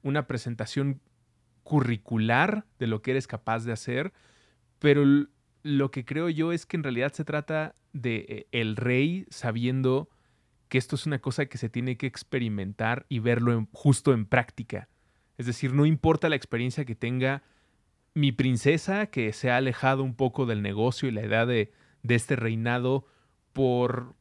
una 0.02 0.26
presentación 0.26 1.00
curricular 1.62 2.64
de 2.78 2.86
lo 2.86 3.02
que 3.02 3.12
eres 3.12 3.26
capaz 3.26 3.64
de 3.64 3.72
hacer, 3.72 4.12
pero 4.78 5.04
lo 5.62 5.90
que 5.90 6.04
creo 6.04 6.28
yo 6.28 6.52
es 6.52 6.64
que 6.64 6.76
en 6.76 6.84
realidad 6.84 7.12
se 7.12 7.24
trata 7.24 7.74
de 7.92 8.26
eh, 8.28 8.46
el 8.52 8.76
rey 8.76 9.26
sabiendo 9.30 10.08
que 10.68 10.78
esto 10.78 10.96
es 10.96 11.06
una 11.06 11.18
cosa 11.18 11.46
que 11.46 11.58
se 11.58 11.68
tiene 11.68 11.96
que 11.96 12.06
experimentar 12.06 13.06
y 13.08 13.18
verlo 13.18 13.66
justo 13.72 14.12
en 14.12 14.26
práctica. 14.26 14.88
Es 15.38 15.46
decir, 15.46 15.72
no 15.72 15.86
importa 15.86 16.28
la 16.28 16.36
experiencia 16.36 16.84
que 16.84 16.94
tenga 16.94 17.42
mi 18.14 18.32
princesa, 18.32 19.06
que 19.06 19.32
se 19.32 19.50
ha 19.50 19.56
alejado 19.56 20.02
un 20.02 20.14
poco 20.14 20.46
del 20.46 20.62
negocio 20.62 21.08
y 21.08 21.12
la 21.12 21.24
idea 21.24 21.46
de, 21.46 21.72
de 22.02 22.14
este 22.14 22.36
reinado 22.36 23.06
por 23.52 24.14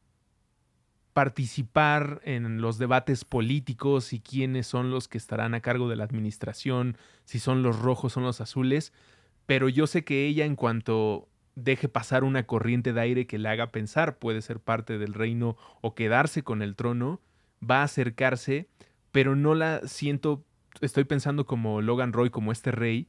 participar 1.16 2.20
en 2.24 2.60
los 2.60 2.76
debates 2.76 3.24
políticos 3.24 4.12
y 4.12 4.20
quiénes 4.20 4.66
son 4.66 4.90
los 4.90 5.08
que 5.08 5.16
estarán 5.16 5.54
a 5.54 5.62
cargo 5.62 5.88
de 5.88 5.96
la 5.96 6.04
administración, 6.04 6.98
si 7.24 7.38
son 7.38 7.62
los 7.62 7.78
rojos, 7.78 8.12
son 8.12 8.24
los 8.24 8.42
azules, 8.42 8.92
pero 9.46 9.70
yo 9.70 9.86
sé 9.86 10.04
que 10.04 10.26
ella 10.26 10.44
en 10.44 10.56
cuanto 10.56 11.26
deje 11.54 11.88
pasar 11.88 12.22
una 12.22 12.42
corriente 12.42 12.92
de 12.92 13.00
aire 13.00 13.26
que 13.26 13.38
le 13.38 13.48
haga 13.48 13.72
pensar 13.72 14.18
puede 14.18 14.42
ser 14.42 14.60
parte 14.60 14.98
del 14.98 15.14
reino 15.14 15.56
o 15.80 15.94
quedarse 15.94 16.42
con 16.42 16.60
el 16.60 16.76
trono, 16.76 17.22
va 17.62 17.80
a 17.80 17.84
acercarse, 17.84 18.68
pero 19.10 19.34
no 19.36 19.54
la 19.54 19.80
siento, 19.86 20.44
estoy 20.82 21.04
pensando 21.04 21.46
como 21.46 21.80
Logan 21.80 22.12
Roy, 22.12 22.28
como 22.28 22.52
este 22.52 22.72
rey, 22.72 23.08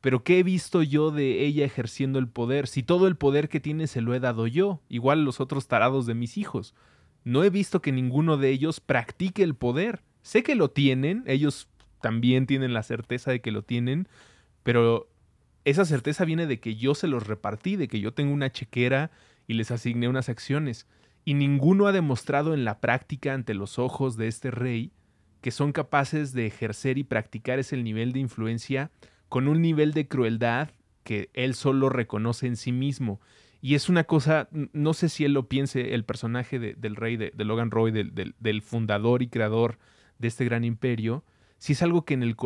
pero 0.00 0.22
¿qué 0.22 0.38
he 0.38 0.44
visto 0.44 0.84
yo 0.84 1.10
de 1.10 1.44
ella 1.44 1.64
ejerciendo 1.64 2.20
el 2.20 2.28
poder? 2.28 2.68
Si 2.68 2.84
todo 2.84 3.08
el 3.08 3.16
poder 3.16 3.48
que 3.48 3.58
tiene 3.58 3.88
se 3.88 4.02
lo 4.02 4.14
he 4.14 4.20
dado 4.20 4.46
yo, 4.46 4.82
igual 4.88 5.24
los 5.24 5.40
otros 5.40 5.66
tarados 5.66 6.06
de 6.06 6.14
mis 6.14 6.38
hijos. 6.38 6.76
No 7.24 7.44
he 7.44 7.50
visto 7.50 7.82
que 7.82 7.92
ninguno 7.92 8.36
de 8.36 8.50
ellos 8.50 8.80
practique 8.80 9.42
el 9.42 9.54
poder. 9.54 10.02
Sé 10.22 10.42
que 10.42 10.54
lo 10.54 10.70
tienen, 10.70 11.24
ellos 11.26 11.68
también 12.00 12.46
tienen 12.46 12.72
la 12.72 12.82
certeza 12.82 13.30
de 13.30 13.40
que 13.40 13.50
lo 13.50 13.62
tienen, 13.62 14.08
pero 14.62 15.08
esa 15.64 15.84
certeza 15.84 16.24
viene 16.24 16.46
de 16.46 16.60
que 16.60 16.76
yo 16.76 16.94
se 16.94 17.06
los 17.06 17.26
repartí, 17.26 17.76
de 17.76 17.88
que 17.88 18.00
yo 18.00 18.12
tengo 18.12 18.32
una 18.32 18.50
chequera 18.50 19.10
y 19.46 19.54
les 19.54 19.70
asigné 19.70 20.08
unas 20.08 20.28
acciones. 20.28 20.86
Y 21.24 21.34
ninguno 21.34 21.86
ha 21.86 21.92
demostrado 21.92 22.54
en 22.54 22.64
la 22.64 22.80
práctica 22.80 23.34
ante 23.34 23.54
los 23.54 23.78
ojos 23.78 24.16
de 24.16 24.28
este 24.28 24.50
rey 24.50 24.92
que 25.40 25.50
son 25.50 25.72
capaces 25.72 26.32
de 26.32 26.46
ejercer 26.46 26.98
y 26.98 27.04
practicar 27.04 27.58
ese 27.58 27.76
nivel 27.76 28.12
de 28.12 28.20
influencia 28.20 28.90
con 29.28 29.48
un 29.48 29.62
nivel 29.62 29.92
de 29.92 30.06
crueldad 30.08 30.70
que 31.02 31.30
él 31.32 31.54
solo 31.54 31.88
reconoce 31.88 32.46
en 32.46 32.56
sí 32.56 32.72
mismo. 32.72 33.20
Y 33.62 33.74
es 33.74 33.88
una 33.88 34.04
cosa, 34.04 34.48
no 34.50 34.94
sé 34.94 35.08
si 35.08 35.24
él 35.24 35.34
lo 35.34 35.48
piense, 35.48 35.94
el 35.94 36.04
personaje 36.04 36.58
del 36.58 36.96
rey 36.96 37.16
de, 37.16 37.32
Logan 37.44 37.70
Roy, 37.70 37.90
del, 37.92 38.62
fundador 38.62 39.22
y 39.22 39.28
creador 39.28 39.78
de 40.18 40.28
este 40.28 40.46
gran 40.46 40.64
imperio, 40.64 41.24
si 41.58 41.74
es 41.74 41.82
algo 41.82 42.06
que 42.06 42.14
en, 42.14 42.22
el 42.22 42.36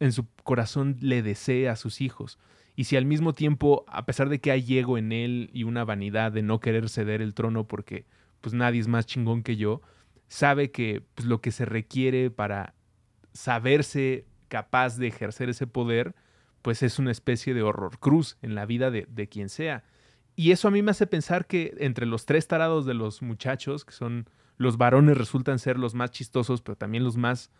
en 0.00 0.12
su 0.12 0.26
corazón 0.42 0.96
le 1.00 1.22
desea 1.22 1.72
a 1.72 1.76
sus 1.76 2.00
hijos. 2.00 2.38
Y 2.74 2.84
si 2.84 2.96
al 2.96 3.04
mismo 3.04 3.34
tiempo, 3.34 3.84
a 3.86 4.04
pesar 4.04 4.28
de 4.28 4.40
que 4.40 4.50
hay 4.50 4.78
ego 4.78 4.98
en 4.98 5.12
él 5.12 5.48
y 5.52 5.62
una 5.62 5.84
vanidad 5.84 6.32
de 6.32 6.42
no 6.42 6.58
querer 6.58 6.88
ceder 6.88 7.22
el 7.22 7.34
trono 7.34 7.68
porque 7.68 8.04
pues 8.40 8.52
nadie 8.52 8.80
es 8.80 8.88
más 8.88 9.06
chingón 9.06 9.44
que 9.44 9.56
yo, 9.56 9.80
sabe 10.26 10.72
que 10.72 11.04
pues, 11.14 11.28
lo 11.28 11.40
que 11.40 11.52
se 11.52 11.66
requiere 11.66 12.32
para 12.32 12.74
saberse 13.32 14.26
capaz 14.48 14.98
de 14.98 15.06
ejercer 15.06 15.48
ese 15.50 15.68
poder, 15.68 16.16
pues 16.62 16.82
es 16.82 16.98
una 16.98 17.12
especie 17.12 17.54
de 17.54 17.62
horror 17.62 18.00
cruz 18.00 18.38
en 18.42 18.56
la 18.56 18.66
vida 18.66 18.90
de 18.90 19.28
quien 19.28 19.48
sea. 19.48 19.84
Y 20.36 20.50
eso 20.50 20.68
a 20.68 20.70
mí 20.70 20.82
me 20.82 20.90
hace 20.90 21.06
pensar 21.06 21.46
que 21.46 21.74
entre 21.78 22.06
los 22.06 22.26
tres 22.26 22.48
tarados 22.48 22.86
de 22.86 22.94
los 22.94 23.22
muchachos, 23.22 23.84
que 23.84 23.92
son 23.92 24.28
los 24.56 24.76
varones, 24.76 25.16
resultan 25.16 25.58
ser 25.58 25.78
los 25.78 25.94
más 25.94 26.10
chistosos, 26.10 26.62
pero 26.62 26.76
también 26.76 27.04
los 27.04 27.16
más 27.16 27.50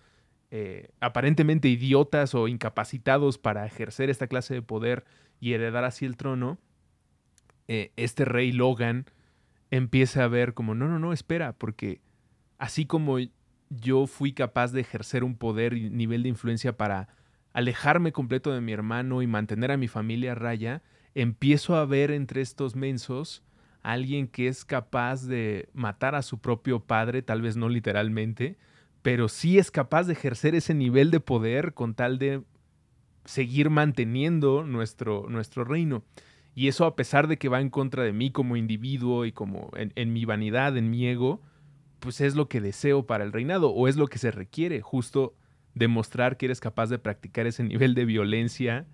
eh, 0.50 0.90
aparentemente 1.00 1.68
idiotas 1.68 2.34
o 2.34 2.48
incapacitados 2.48 3.38
para 3.38 3.66
ejercer 3.66 4.10
esta 4.10 4.26
clase 4.26 4.54
de 4.54 4.62
poder 4.62 5.04
y 5.40 5.52
heredar 5.52 5.84
así 5.84 6.04
el 6.04 6.16
trono, 6.16 6.58
eh, 7.66 7.92
este 7.96 8.24
rey 8.24 8.52
Logan 8.52 9.06
empieza 9.70 10.24
a 10.24 10.28
ver 10.28 10.54
como, 10.54 10.74
no, 10.74 10.86
no, 10.88 10.98
no, 10.98 11.12
espera, 11.12 11.54
porque 11.54 12.00
así 12.58 12.86
como 12.86 13.16
yo 13.70 14.06
fui 14.06 14.32
capaz 14.32 14.72
de 14.72 14.82
ejercer 14.82 15.24
un 15.24 15.36
poder 15.36 15.74
y 15.74 15.90
nivel 15.90 16.22
de 16.22 16.28
influencia 16.28 16.76
para 16.76 17.08
alejarme 17.52 18.12
completo 18.12 18.52
de 18.52 18.60
mi 18.60 18.72
hermano 18.72 19.22
y 19.22 19.26
mantener 19.26 19.70
a 19.70 19.76
mi 19.76 19.88
familia 19.88 20.32
a 20.32 20.36
raya, 20.36 20.82
empiezo 21.14 21.76
a 21.76 21.84
ver 21.84 22.10
entre 22.10 22.40
estos 22.40 22.76
mensos 22.76 23.42
alguien 23.82 24.28
que 24.28 24.48
es 24.48 24.64
capaz 24.64 25.26
de 25.26 25.68
matar 25.74 26.14
a 26.14 26.22
su 26.22 26.38
propio 26.38 26.80
padre, 26.80 27.22
tal 27.22 27.42
vez 27.42 27.56
no 27.56 27.68
literalmente, 27.68 28.56
pero 29.02 29.28
sí 29.28 29.58
es 29.58 29.70
capaz 29.70 30.04
de 30.04 30.14
ejercer 30.14 30.54
ese 30.54 30.72
nivel 30.72 31.10
de 31.10 31.20
poder 31.20 31.74
con 31.74 31.94
tal 31.94 32.18
de 32.18 32.42
seguir 33.26 33.68
manteniendo 33.68 34.64
nuestro, 34.64 35.26
nuestro 35.28 35.64
reino. 35.64 36.02
Y 36.54 36.68
eso 36.68 36.86
a 36.86 36.96
pesar 36.96 37.28
de 37.28 37.36
que 37.36 37.50
va 37.50 37.60
en 37.60 37.68
contra 37.68 38.04
de 38.04 38.12
mí 38.12 38.30
como 38.30 38.56
individuo 38.56 39.26
y 39.26 39.32
como 39.32 39.70
en, 39.74 40.12
mi 40.12 40.24
vanidad, 40.24 40.76
en 40.78 40.88
mi 40.88 41.06
ego, 41.06 41.42
pues 42.00 42.22
es 42.22 42.34
lo 42.36 42.48
que 42.48 42.62
deseo 42.62 43.06
para 43.06 43.24
el 43.24 43.32
reinado 43.32 43.70
o 43.70 43.88
es 43.88 43.96
lo 43.96 44.06
que 44.06 44.18
se 44.18 44.30
requiere, 44.30 44.80
justo 44.80 45.34
demostrar 45.74 46.38
que 46.38 46.46
eres 46.46 46.60
capaz 46.60 46.88
de 46.88 46.98
practicar 46.98 47.46
ese 47.46 47.64
nivel 47.64 47.94
de 47.94 48.04
violencia 48.06 48.86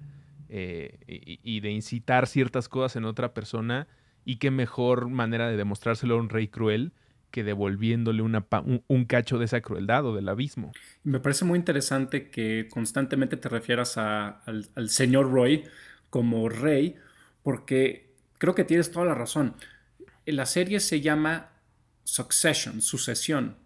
eh, 0.52 0.98
y, 1.06 1.60
de 1.60 1.70
incitar 1.70 2.26
ciertas 2.26 2.68
cosas 2.68 2.96
en 2.96 3.04
otra 3.04 3.34
persona 3.34 3.86
y 4.24 4.38
qué 4.38 4.50
mejor 4.50 5.08
manera 5.08 5.48
de 5.48 5.56
demostrárselo 5.56 6.16
a 6.16 6.18
un 6.18 6.28
rey 6.28 6.48
cruel 6.48 6.92
que 7.30 7.44
devolviéndole 7.44 8.22
una, 8.22 8.44
un, 8.88 9.04
cacho 9.04 9.38
de 9.38 9.44
esa 9.44 9.60
crueldad 9.60 10.04
o 10.06 10.12
del 10.12 10.28
abismo. 10.28 10.72
Me 11.04 11.20
parece 11.20 11.44
muy 11.44 11.56
interesante 11.56 12.30
que 12.30 12.66
constantemente 12.68 13.36
te 13.36 13.48
refieras 13.48 13.96
al, 13.96 14.88
señor 14.88 15.30
Roy 15.30 15.62
como 16.10 16.48
rey, 16.48 16.96
porque 17.44 18.12
creo 18.38 18.56
que 18.56 18.64
tienes 18.64 18.90
toda 18.90 19.06
la 19.06 19.14
razón. 19.14 19.54
La 20.26 20.46
serie 20.46 20.80
se 20.80 21.00
llama 21.00 21.52
Succession, 22.02 22.82
sucesión, 22.82 23.56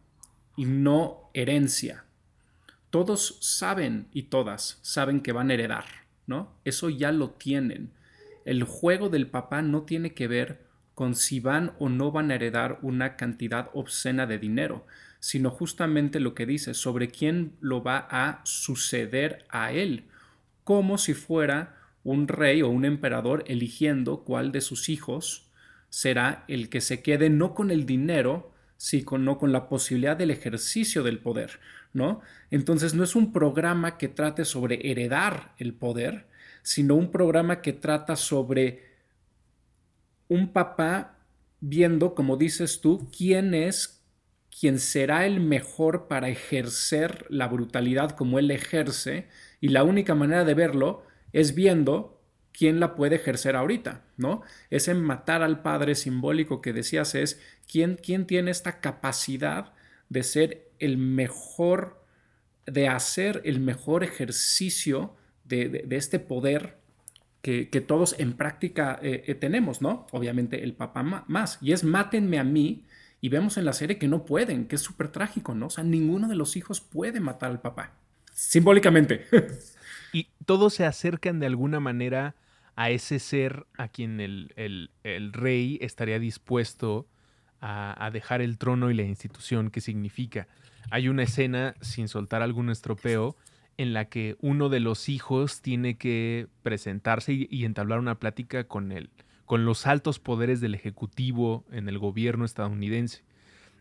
y 0.55 0.67
no 0.67 1.31
herencia. 1.33 2.05
Todos 2.91 3.39
saben 3.41 4.09
y 4.13 4.25
todas 4.25 4.81
saben 4.83 5.23
que 5.23 5.33
van 5.33 5.51
a 5.51 5.55
heredar, 5.55 6.04
¿no? 6.27 6.55
Eso 6.65 6.91
ya 6.91 7.13
lo 7.13 7.31
tienen. 7.31 7.91
El 8.45 8.65
juego 8.65 9.09
del 9.09 9.27
papá 9.27 9.63
no 9.63 9.83
tiene 9.83 10.15
que 10.15 10.29
ver 10.29 10.65
con 10.95 11.15
si 11.15 11.41
van 11.41 11.73
o 11.79 11.89
no 11.89 12.13
van 12.13 12.31
a 12.31 12.37
heredar 12.37 12.79
una 12.83 13.17
cantidad 13.17 13.71
obscena 13.75 14.27
de 14.27 14.39
dinero, 14.39 14.87
sino 15.19 15.51
justamente 15.51 16.21
lo 16.21 16.35
que 16.35 16.47
dice 16.47 16.75
sobre 16.75 17.09
quién 17.09 17.53
lo 17.61 17.83
va 17.83 18.07
a 18.11 18.43
suceder 18.45 19.45
a 19.49 19.73
él, 19.73 20.05
como 20.63 20.99
si 20.99 21.15
fuera 21.15 21.77
un 22.05 22.29
rey 22.29 22.63
o 22.63 22.69
un 22.69 22.85
emperador 22.85 23.43
eligiendo 23.47 24.25
cuál 24.25 24.53
de 24.53 24.61
sus 24.61 24.89
hijos 24.89 25.51
será 25.89 26.45
el 26.49 26.69
que 26.69 26.81
se 26.81 27.03
quede 27.03 27.31
no 27.31 27.55
con 27.55 27.71
el 27.71 27.87
dinero, 27.87 28.53
sino 28.85 29.39
con 29.39 29.51
la 29.51 29.67
posibilidad 29.67 30.15
del 30.15 30.31
ejercicio 30.31 31.03
del 31.03 31.19
poder, 31.19 31.59
¿no? 31.95 32.21
Entonces 32.51 32.93
no 32.93 33.03
es 33.03 33.17
un 33.17 33.33
programa 33.33 33.97
que 33.97 34.09
trate 34.09 34.45
sobre 34.45 34.91
heredar 34.91 35.55
el 35.57 35.73
poder, 35.73 36.27
sino 36.61 36.95
un 36.95 37.11
programa 37.11 37.63
que 37.63 37.73
trata 37.73 38.15
sobre 38.15 38.83
un 40.29 40.53
papá 40.53 41.17
viendo, 41.61 42.15
como 42.15 42.37
dices 42.37 42.83
tú, 42.83 43.09
quién 43.17 43.55
es 43.55 44.03
quien 44.61 44.79
será 44.79 45.25
el 45.25 45.41
mejor 45.41 46.07
para 46.07 46.29
ejercer 46.29 47.25
la 47.31 47.49
brutalidad 47.49 48.11
como 48.11 48.39
él 48.39 48.51
ejerce, 48.51 49.29
y 49.63 49.69
la 49.69 49.83
única 49.83 50.15
manera 50.15 50.45
de 50.45 50.53
verlo 50.53 51.05
es 51.33 51.55
viendo 51.55 52.14
quién 52.57 52.81
la 52.81 52.95
puede 52.95 53.17
ejercer 53.17 53.57
ahorita, 53.57 54.03
¿no? 54.17 54.43
Ese 54.71 54.95
matar 54.95 55.43
al 55.43 55.63
padre 55.63 55.95
simbólico 55.95 56.63
que 56.63 56.73
decías 56.73 57.15
es 57.15 57.41
quién, 57.71 57.99
quién 58.01 58.27
tiene 58.27 58.51
esta 58.51 58.81
capacidad 58.81 59.73
de 60.09 60.23
ser 60.23 60.69
el 60.79 60.97
mejor, 60.97 62.03
de 62.67 62.89
hacer 62.89 63.43
el 63.45 63.61
mejor 63.61 64.05
ejercicio 64.05 65.15
de 65.45 65.85
este 65.91 66.19
poder 66.19 66.79
que, 67.45 67.85
todos 67.87 68.17
en 68.19 68.33
práctica 68.33 68.99
eh, 69.03 69.25
eh, 69.27 69.35
tenemos, 69.35 69.83
¿no? 69.83 70.07
Obviamente 70.13 70.65
el 70.65 70.73
papá 70.73 71.03
más. 71.03 71.59
Y 71.61 71.73
es 71.73 71.85
mátenme 71.85 72.39
a 72.39 72.45
mí. 72.45 72.87
Y 73.21 73.29
vemos 73.29 73.59
en 73.59 73.67
la 73.67 73.75
serie 73.75 73.99
que 73.99 74.09
no 74.09 74.25
pueden, 74.25 74.67
que 74.67 74.77
es 74.77 74.83
súper 74.83 75.09
trágico, 75.09 75.55
¿no? 75.55 75.67
O 75.67 75.71
sea, 75.71 75.85
ninguno 75.85 76.27
de 76.29 76.37
los 76.37 76.57
hijos 76.57 76.81
puede 76.81 77.21
matar 77.21 77.51
al 77.51 77.61
papá. 77.61 77.93
Simbólicamente. 78.33 79.27
y 80.13 80.29
todos 80.47 80.73
se 80.73 80.87
acercan 80.87 81.39
de 81.39 81.47
alguna 81.47 81.81
manera 81.81 82.35
a 82.77 82.91
ese 82.91 83.19
ser 83.19 83.67
a 83.77 83.89
quien 83.89 84.21
el, 84.21 84.91
rey 85.33 85.79
estaría 85.81 86.19
dispuesto 86.19 87.07
a, 87.61 88.11
dejar 88.13 88.43
el 88.43 88.59
trono 88.59 88.91
y 88.91 88.95
la 88.95 89.05
institución 89.05 89.71
que 89.71 89.81
significa. 89.81 90.49
Hay 90.91 91.09
una 91.09 91.23
escena, 91.23 91.75
sin 91.81 92.09
soltar 92.09 92.43
algún 92.43 92.71
estropeo, 92.71 93.37
en 93.77 93.93
la 93.93 94.07
que 94.07 94.37
uno 94.41 94.69
de 94.69 94.81
los 94.81 95.09
hijos 95.09 95.63
tiene 95.63 95.97
que 95.97 96.49
presentarse 96.63 97.47
y, 97.49 97.65
entablar 97.65 97.99
una 97.99 98.19
plática 98.19 98.65
con 98.65 98.93
él, 98.93 99.11
con 99.47 99.65
los 99.65 99.87
altos 99.87 100.19
poderes 100.19 100.61
del 100.61 100.75
Ejecutivo 100.75 101.65
en 101.71 101.89
el 101.89 101.99
gobierno 101.99 102.45
estadounidense. 102.45 103.25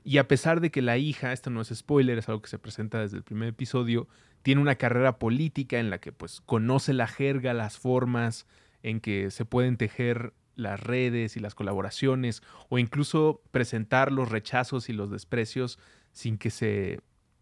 Y 0.06 0.18
a 0.18 0.28
pesar 0.28 0.62
de 0.62 0.72
que 0.72 0.82
la 0.82 0.98
hija, 0.98 1.32
esto 1.32 1.50
no 1.50 1.62
es 1.62 1.70
spoiler, 1.74 2.18
es 2.18 2.28
algo 2.28 2.42
que 2.42 2.50
se 2.50 2.60
presenta 2.60 3.00
desde 3.00 3.18
el 3.18 3.24
primer 3.24 3.50
episodio, 3.50 4.08
tiene 4.42 4.62
una 4.62 4.76
carrera 4.76 5.18
política 5.18 5.80
en 5.80 5.90
la 5.90 6.00
que 6.00 6.12
pues 6.12 6.42
conoce 6.42 6.94
la 6.94 7.08
jerga, 7.08 7.54
las 7.54 7.78
formas 7.78 8.46
en 8.84 9.00
que 9.00 9.32
se 9.32 9.46
pueden 9.46 9.78
tejer 9.78 10.34
las 10.56 10.80
redes 10.80 11.36
y 11.36 11.39
las 11.39 11.56
colaboraciones 11.56 12.43
o 12.69 12.78
incluso 12.78 13.41
presentar 13.52 14.12
los 14.12 14.30
rechazos 14.30 14.89
y 14.89 14.93
los 14.93 15.10
desprecios 15.10 15.80
sin 16.12 16.38
que 16.38 16.52
se 16.52 17.00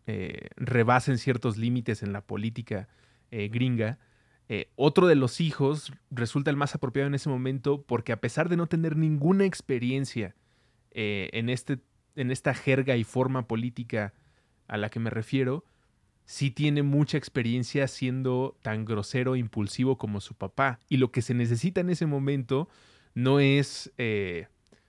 eh, 0.08 0.48
rebasen 0.56 1.18
ciertos 1.18 1.58
límites 1.58 2.04
en 2.04 2.14
la 2.14 2.22
política 2.22 2.88
eh, 3.32 3.50
gringa. 3.50 4.00
Eh, 4.48 4.70
otro 4.76 5.08
de 5.08 5.16
los 5.16 5.42
hijos 5.42 5.92
resulta 6.10 6.50
el 6.50 6.58
más 6.58 6.76
apropiado 6.76 7.08
en 7.08 7.16
ese 7.16 7.30
momento 7.30 7.84
porque 7.84 8.14
a 8.14 8.22
pesar 8.22 8.50
de 8.50 8.58
no 8.58 8.68
tener 8.68 8.96
ninguna 8.96 9.46
experiencia 9.46 10.36
en, 10.94 11.48
este, 11.48 11.80
en 12.18 12.32
esta 12.32 12.54
jerga 12.54 12.98
y 12.98 13.06
forma 13.06 13.48
política 13.48 14.14
a 14.68 14.76
la 14.76 14.90
que 14.90 15.00
me 15.00 15.10
refiero, 15.10 15.64
sí 16.32 16.50
tiene 16.50 16.82
mucha 16.82 17.18
experiencia 17.18 17.90
siendo 17.90 18.58
tan 18.62 18.86
grosero 18.86 19.36
e 19.36 19.40
impulsivo 19.40 19.98
como 19.98 20.22
su 20.22 20.34
papá. 20.34 20.80
Y 20.88 20.96
lo 20.96 21.12
que 21.12 21.22
se 21.22 21.34
necesita 21.34 21.82
en 21.82 21.90
ese 21.90 22.06
momento 22.06 22.70
no 23.14 23.42
es 23.42 23.92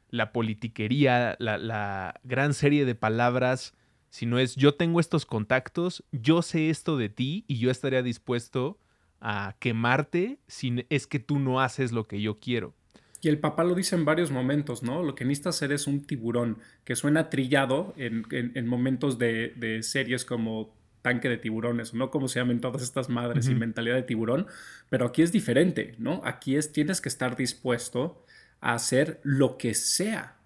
la 0.08 0.32
politiquería, 0.32 1.34
la, 1.40 1.58
la, 1.58 2.20
gran 2.22 2.54
serie 2.54 2.84
de 2.84 2.94
palabras 2.94 3.74
sino 4.08 4.38
es 4.38 4.56
yo 4.56 4.74
tengo 4.74 5.00
estos 5.00 5.24
contactos, 5.24 6.04
yo 6.12 6.42
sé 6.42 6.68
esto 6.68 6.98
de 6.98 7.08
ti 7.08 7.44
y 7.48 7.58
yo 7.58 7.70
estaría 7.70 8.02
dispuesto 8.02 8.78
a 9.20 9.56
quemarte 9.58 10.38
si 10.46 10.84
es 10.90 11.06
que 11.06 11.18
tú 11.18 11.38
no 11.38 11.62
haces 11.62 11.92
lo 11.92 12.06
que 12.06 12.20
yo 12.20 12.38
quiero. 12.38 12.74
Y 13.22 13.28
el 13.28 13.38
papá 13.38 13.64
lo 13.64 13.74
dice 13.74 13.94
en 13.94 14.04
varios 14.04 14.30
momentos, 14.30 14.82
¿no? 14.82 15.02
Lo 15.02 15.14
que 15.14 15.24
necesita 15.24 15.50
hacer 15.50 15.72
es 15.72 15.86
un 15.86 16.02
tiburón, 16.02 16.58
que 16.84 16.96
suena 16.96 17.30
trillado 17.30 17.94
en, 17.96 18.66
momentos 18.66 19.16
de, 19.16 19.78
series 19.82 20.24
como 20.24 20.74
tanque 21.02 21.28
de 21.28 21.36
tiburones, 21.36 21.94
no 21.94 22.10
como 22.10 22.28
se 22.28 22.38
llaman 22.38 22.60
todas 22.60 22.82
estas 22.82 23.08
madres 23.08 23.48
y 23.48 23.54
mentalidad 23.54 23.96
de 23.96 24.02
tiburón, 24.02 24.46
pero 24.88 25.06
aquí 25.06 25.22
es 25.22 25.32
diferente, 25.32 25.96
¿no? 25.98 26.22
Aquí 26.24 26.56
es 26.56 26.72
tienes 26.72 27.00
que 27.00 27.08
estar 27.08 27.36
dispuesto 27.36 28.24
a 28.60 28.74
hacer 28.74 29.20
lo 29.24 29.58
que 29.58 29.74
sea, 29.74 30.36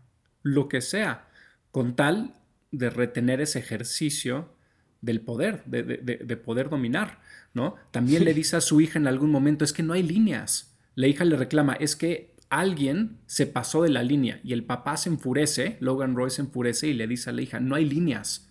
lo 0.42 0.68
que 0.68 0.80
sea, 0.80 1.28
con 1.70 1.94
tal 1.94 2.34
de 2.72 2.88
retener 2.88 3.42
ese 3.42 3.58
ejercicio 3.58 4.48
del 5.02 5.20
poder, 5.20 5.62
de, 5.66 6.36
poder 6.36 6.70
dominar, 6.70 7.20
¿no? 7.52 7.76
También 7.90 8.24
le 8.24 8.34
dice 8.34 8.56
a 8.56 8.62
su 8.62 8.80
hija 8.80 8.98
en 8.98 9.06
algún 9.06 9.30
momento, 9.30 9.64
es 9.64 9.74
que 9.74 9.82
no 9.82 9.92
hay 9.92 10.02
líneas. 10.02 10.74
La 10.94 11.06
hija 11.06 11.24
le 11.26 11.36
reclama, 11.36 11.74
es 11.74 11.96
que 11.96 12.34
alguien 12.48 13.18
se 13.26 13.46
pasó 13.46 13.82
de 13.82 13.90
la 13.90 14.02
línea 14.02 14.40
y 14.42 14.54
el 14.54 14.64
papá 14.64 14.96
se 14.96 15.10
enfurece, 15.10 15.76
Logan 15.80 16.16
Roy 16.16 16.30
se 16.30 16.42
enfurece 16.42 16.88
y 16.88 16.94
le 16.94 17.06
dice 17.06 17.28
a 17.28 17.32
la 17.34 17.42
hija, 17.42 17.60
no 17.60 17.74
hay 17.74 17.84
líneas. 17.84 18.48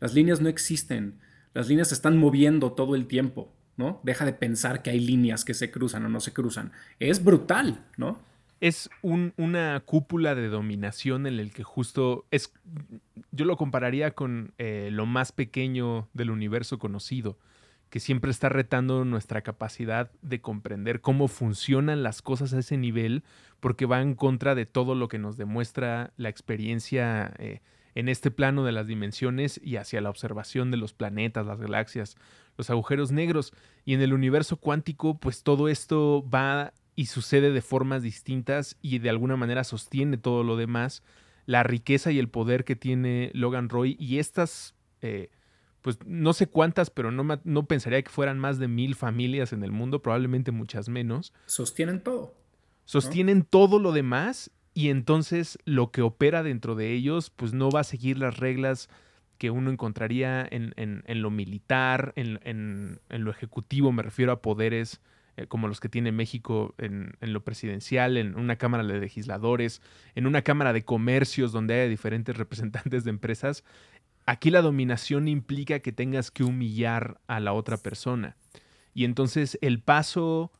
Las 0.00 0.14
líneas 0.14 0.40
no 0.40 0.48
existen. 0.48 1.20
Las 1.54 1.68
líneas 1.68 1.88
se 1.88 1.94
están 1.94 2.16
moviendo 2.18 2.72
todo 2.72 2.94
el 2.94 3.06
tiempo, 3.06 3.52
¿no? 3.76 4.00
Deja 4.02 4.24
de 4.24 4.32
pensar 4.32 4.82
que 4.82 4.90
hay 4.90 5.00
líneas 5.00 5.44
que 5.44 5.54
se 5.54 5.70
cruzan 5.70 6.04
o 6.04 6.08
no 6.08 6.20
se 6.20 6.32
cruzan. 6.32 6.72
Es 6.98 7.22
brutal, 7.22 7.84
¿no? 7.96 8.18
es 8.60 8.90
una 9.02 9.80
cúpula 9.84 10.34
de 10.34 10.48
dominación 10.48 11.26
en 11.26 11.38
el 11.38 11.52
que 11.52 11.62
justo 11.62 12.26
es, 12.30 12.52
yo 13.30 13.44
lo 13.44 13.56
compararía 13.56 14.12
con 14.12 14.52
eh, 14.58 14.88
lo 14.92 15.06
más 15.06 15.32
pequeño 15.32 16.08
del 16.12 16.30
universo 16.30 16.78
conocido, 16.78 17.38
que 17.88 18.00
siempre 18.00 18.30
está 18.30 18.48
retando 18.48 19.04
nuestra 19.04 19.42
capacidad 19.42 20.10
de 20.22 20.40
comprender 20.40 21.00
cómo 21.00 21.28
funcionan 21.28 22.02
las 22.02 22.20
cosas 22.20 22.52
a 22.52 22.58
ese 22.58 22.76
nivel, 22.76 23.22
porque 23.60 23.86
va 23.86 24.02
en 24.02 24.14
contra 24.14 24.54
de 24.54 24.66
todo 24.66 24.94
lo 24.94 25.08
que 25.08 25.18
nos 25.18 25.36
demuestra 25.36 26.12
la 26.16 26.28
experiencia 26.28 27.32
eh, 27.38 27.60
en 27.98 28.08
este 28.08 28.30
plano 28.30 28.64
de 28.64 28.70
las 28.70 28.86
dimensiones 28.86 29.60
y 29.60 29.74
hacia 29.74 30.00
la 30.00 30.08
observación 30.08 30.70
de 30.70 30.76
los 30.76 30.92
planetas, 30.92 31.44
las 31.44 31.58
galaxias, 31.58 32.14
los 32.56 32.70
agujeros 32.70 33.10
negros. 33.10 33.52
Y 33.84 33.92
en 33.92 34.00
el 34.00 34.12
universo 34.12 34.56
cuántico, 34.56 35.18
pues 35.18 35.42
todo 35.42 35.68
esto 35.68 36.24
va 36.32 36.72
y 36.94 37.06
sucede 37.06 37.50
de 37.50 37.60
formas 37.60 38.04
distintas 38.04 38.76
y 38.82 39.00
de 39.00 39.10
alguna 39.10 39.34
manera 39.34 39.64
sostiene 39.64 40.16
todo 40.16 40.44
lo 40.44 40.56
demás, 40.56 41.02
la 41.44 41.64
riqueza 41.64 42.12
y 42.12 42.20
el 42.20 42.28
poder 42.28 42.64
que 42.64 42.76
tiene 42.76 43.32
Logan 43.34 43.68
Roy 43.68 43.96
y 43.98 44.18
estas, 44.18 44.76
eh, 45.02 45.30
pues 45.82 45.98
no 46.06 46.34
sé 46.34 46.46
cuántas, 46.46 46.90
pero 46.90 47.10
no, 47.10 47.40
no 47.42 47.66
pensaría 47.66 48.00
que 48.02 48.10
fueran 48.10 48.38
más 48.38 48.60
de 48.60 48.68
mil 48.68 48.94
familias 48.94 49.52
en 49.52 49.64
el 49.64 49.72
mundo, 49.72 50.02
probablemente 50.02 50.52
muchas 50.52 50.88
menos. 50.88 51.32
Sostienen 51.46 52.00
todo. 52.04 52.32
Sostienen 52.84 53.42
todo 53.42 53.80
lo 53.80 53.90
demás 53.90 54.52
y 54.78 54.90
entonces 54.90 55.58
lo 55.64 55.90
que 55.90 56.02
opera 56.02 56.44
dentro 56.44 56.76
de 56.76 56.92
ellos, 56.92 57.30
pues 57.30 57.52
no 57.52 57.68
va 57.68 57.80
a 57.80 57.84
seguir 57.84 58.16
las 58.16 58.36
reglas 58.36 58.88
que 59.36 59.50
uno 59.50 59.72
encontraría 59.72 60.46
en, 60.48 60.72
en, 60.76 61.20
lo 61.20 61.32
militar, 61.32 62.12
en, 62.14 62.38
en, 62.44 63.00
lo 63.24 63.32
ejecutivo, 63.32 63.90
me 63.90 64.04
refiero 64.04 64.30
a 64.30 64.40
poderes 64.40 65.00
eh, 65.36 65.48
como 65.48 65.66
los 65.66 65.80
que 65.80 65.88
tiene 65.88 66.12
México 66.12 66.76
en, 66.78 67.16
lo 67.20 67.42
presidencial, 67.42 68.16
en 68.16 68.38
una 68.38 68.54
Cámara 68.54 68.84
de 68.84 69.00
Legisladores, 69.00 69.82
en 70.14 70.28
una 70.28 70.42
Cámara 70.42 70.72
de 70.72 70.84
Comercios 70.84 71.50
donde 71.50 71.74
hay 71.74 71.88
diferentes 71.88 72.36
representantes 72.38 73.02
de 73.02 73.10
empresas, 73.10 73.64
aquí 74.26 74.48
la 74.52 74.62
dominación 74.62 75.26
implica 75.26 75.80
que 75.80 75.90
tengas 75.90 76.30
que 76.30 76.44
humillar 76.44 77.20
a 77.26 77.40
la 77.40 77.52
otra 77.52 77.78
persona. 77.78 78.36
Y 78.94 79.06
entonces 79.06 79.58
el 79.60 79.80
paso 79.80 80.52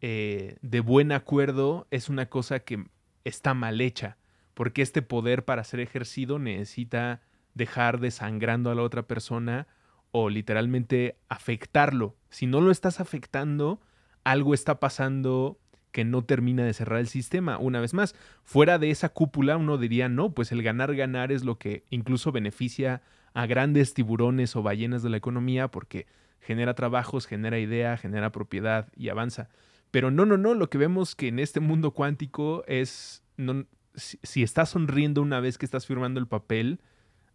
eh, 0.00 0.56
de 0.62 0.80
buen 0.80 1.12
acuerdo 1.12 1.86
es 1.90 2.08
una 2.08 2.24
cosa 2.24 2.60
que 2.60 2.86
está 3.24 3.54
mal 3.54 3.80
hecha, 3.80 4.16
porque 4.54 4.82
este 4.82 5.02
poder 5.02 5.44
para 5.44 5.64
ser 5.64 5.80
ejercido 5.80 6.38
necesita 6.38 7.22
dejar 7.54 8.00
desangrando 8.00 8.70
a 8.70 8.74
la 8.74 8.82
otra 8.82 9.02
persona 9.02 9.66
o 10.12 10.28
literalmente 10.28 11.16
afectarlo. 11.28 12.16
Si 12.30 12.46
no 12.46 12.60
lo 12.60 12.70
estás 12.70 13.00
afectando, 13.00 13.80
algo 14.24 14.54
está 14.54 14.80
pasando 14.80 15.58
que 15.92 16.04
no 16.04 16.24
termina 16.24 16.64
de 16.64 16.72
cerrar 16.72 17.00
el 17.00 17.08
sistema. 17.08 17.58
Una 17.58 17.80
vez 17.80 17.94
más, 17.94 18.14
fuera 18.44 18.78
de 18.78 18.90
esa 18.90 19.08
cúpula 19.08 19.56
uno 19.56 19.78
diría, 19.78 20.08
no, 20.08 20.32
pues 20.32 20.52
el 20.52 20.62
ganar-ganar 20.62 21.32
es 21.32 21.44
lo 21.44 21.58
que 21.58 21.84
incluso 21.90 22.32
beneficia 22.32 23.02
a 23.34 23.46
grandes 23.46 23.94
tiburones 23.94 24.54
o 24.56 24.62
ballenas 24.62 25.02
de 25.02 25.10
la 25.10 25.16
economía 25.16 25.68
porque 25.68 26.06
genera 26.40 26.74
trabajos, 26.74 27.26
genera 27.26 27.58
idea, 27.58 27.96
genera 27.96 28.32
propiedad 28.32 28.88
y 28.96 29.08
avanza. 29.08 29.48
Pero 29.90 30.10
no, 30.10 30.24
no, 30.26 30.36
no, 30.36 30.54
lo 30.54 30.70
que 30.70 30.78
vemos 30.78 31.14
que 31.14 31.28
en 31.28 31.38
este 31.38 31.60
mundo 31.60 31.92
cuántico 31.92 32.64
es, 32.66 33.22
no, 33.36 33.66
si, 33.94 34.18
si 34.22 34.42
estás 34.42 34.70
sonriendo 34.70 35.22
una 35.22 35.40
vez 35.40 35.58
que 35.58 35.66
estás 35.66 35.86
firmando 35.86 36.20
el 36.20 36.28
papel, 36.28 36.80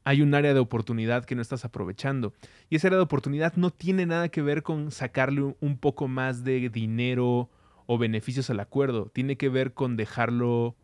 hay 0.05 0.21
un 0.21 0.33
área 0.35 0.53
de 0.53 0.59
oportunidad 0.59 1.25
que 1.25 1.35
no 1.35 1.41
estás 1.41 1.65
aprovechando. 1.65 2.33
Y 2.69 2.75
esa 2.75 2.87
área 2.87 2.97
de 2.97 3.03
oportunidad 3.03 3.55
no 3.55 3.71
tiene 3.71 4.05
nada 4.05 4.29
que 4.29 4.43
ver 4.43 4.61
con 4.61 4.91
sacarle 4.91 5.55
un 5.59 5.77
poco 5.77 6.07
más 6.07 6.43
de 6.43 6.69
dinero 6.69 7.49
o 7.87 7.97
beneficios 7.97 8.49
al 8.51 8.59
acuerdo. 8.59 9.09
Tiene 9.13 9.35
que 9.35 9.49
ver 9.49 9.73
con 9.73 9.97
dejarlo 9.97 10.75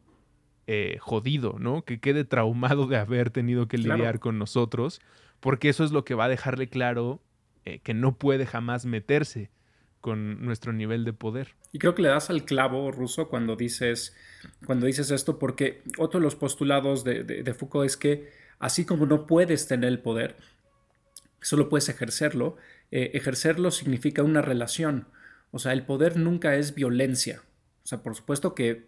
eh, 0.65 0.97
jodido, 0.99 1.57
¿no? 1.60 1.84
Que 1.86 1.99
quede 1.99 2.25
traumado 2.25 2.88
de 2.88 2.97
haber 2.97 3.29
tenido 3.29 3.67
que 3.67 3.77
lidiar 3.77 4.19
con 4.19 4.39
nosotros, 4.39 5.01
porque 5.39 5.69
eso 5.69 5.84
es 5.84 5.91
lo 5.91 6.03
que 6.03 6.15
va 6.15 6.25
a 6.25 6.29
dejarle 6.29 6.67
claro 6.67 7.21
eh, 7.63 7.79
que 7.79 7.93
no 7.93 8.17
puede 8.17 8.47
jamás 8.47 8.88
meterse 8.88 9.51
con 10.01 10.43
nuestro 10.43 10.73
nivel 10.73 11.05
de 11.05 11.13
poder. 11.13 11.55
Y 11.71 11.79
creo 11.79 11.95
que 11.95 12.01
le 12.01 12.09
das 12.09 12.29
al 12.29 12.43
clavo, 12.43 12.91
Ruso, 12.91 13.29
cuando 13.29 13.55
dices, 13.55 14.15
cuando 14.65 14.87
dices 14.87 15.11
esto, 15.11 15.39
porque 15.39 15.83
otro 15.97 16.19
de 16.19 16.25
los 16.25 16.35
postulados 16.35 17.03
de 17.03 17.55
Foucault 17.57 17.85
es 17.85 17.95
que 17.95 18.41
Así 18.61 18.85
como 18.85 19.07
no 19.07 19.25
puedes 19.25 19.67
tener 19.67 19.89
el 19.89 19.99
poder, 19.99 20.35
solo 21.41 21.67
puedes 21.67 21.89
ejercerlo. 21.89 22.57
Eh, 22.91 23.09
ejercerlo 23.15 23.71
significa 23.71 24.21
una 24.21 24.43
relación. 24.43 25.07
O 25.49 25.57
sea, 25.57 25.73
el 25.73 25.83
poder 25.83 26.15
nunca 26.15 26.55
es 26.55 26.75
violencia. 26.75 27.41
O 27.83 27.87
sea, 27.87 28.03
por 28.03 28.15
supuesto 28.15 28.53
que 28.53 28.85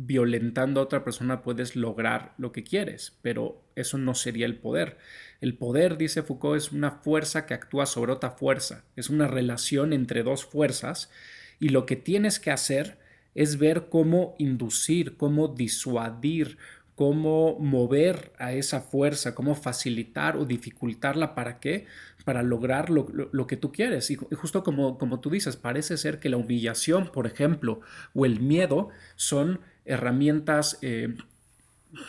violentando 0.00 0.78
a 0.78 0.84
otra 0.84 1.02
persona 1.02 1.42
puedes 1.42 1.74
lograr 1.74 2.32
lo 2.38 2.52
que 2.52 2.62
quieres, 2.62 3.18
pero 3.20 3.60
eso 3.74 3.98
no 3.98 4.14
sería 4.14 4.46
el 4.46 4.56
poder. 4.56 4.96
El 5.40 5.54
poder, 5.54 5.98
dice 5.98 6.22
Foucault, 6.22 6.56
es 6.56 6.70
una 6.70 6.92
fuerza 6.92 7.46
que 7.46 7.54
actúa 7.54 7.84
sobre 7.84 8.12
otra 8.12 8.30
fuerza. 8.30 8.84
Es 8.94 9.10
una 9.10 9.26
relación 9.26 9.92
entre 9.92 10.22
dos 10.22 10.44
fuerzas 10.44 11.10
y 11.58 11.70
lo 11.70 11.84
que 11.84 11.96
tienes 11.96 12.38
que 12.38 12.52
hacer 12.52 12.96
es 13.34 13.58
ver 13.58 13.88
cómo 13.90 14.36
inducir, 14.38 15.16
cómo 15.16 15.48
disuadir, 15.48 16.58
cómo 16.94 17.58
mover 17.58 18.32
a 18.38 18.52
esa 18.52 18.80
fuerza, 18.80 19.34
cómo 19.34 19.56
facilitar 19.56 20.36
o 20.36 20.44
dificultarla, 20.44 21.34
¿para 21.34 21.58
qué? 21.58 21.86
Para 22.24 22.44
lograr 22.44 22.88
lo, 22.88 23.46
que 23.48 23.56
tú 23.56 23.72
quieres. 23.72 24.12
Y 24.12 24.16
justo 24.16 24.62
como, 24.62 24.96
como 24.96 25.18
tú 25.18 25.30
dices, 25.30 25.56
parece 25.56 25.96
ser 25.96 26.20
que 26.20 26.28
la 26.28 26.36
humillación, 26.36 27.10
por 27.10 27.26
ejemplo, 27.26 27.80
o 28.14 28.26
el 28.26 28.40
miedo 28.40 28.90
son 29.16 29.60
herramientas 29.88 30.78
eh, 30.82 31.16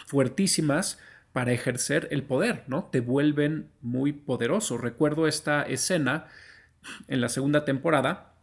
fuertísimas 0.05 0.99
para 1.33 1.51
ejercer 1.51 2.07
el 2.11 2.23
poder, 2.23 2.63
¿no? 2.67 2.85
Te 2.85 3.01
vuelven 3.01 3.69
muy 3.81 4.13
poderoso. 4.13 4.77
Recuerdo 4.77 5.27
esta 5.27 5.63
escena 5.63 6.27
en 7.07 7.21
la 7.21 7.29
segunda 7.29 7.65
temporada, 7.65 8.33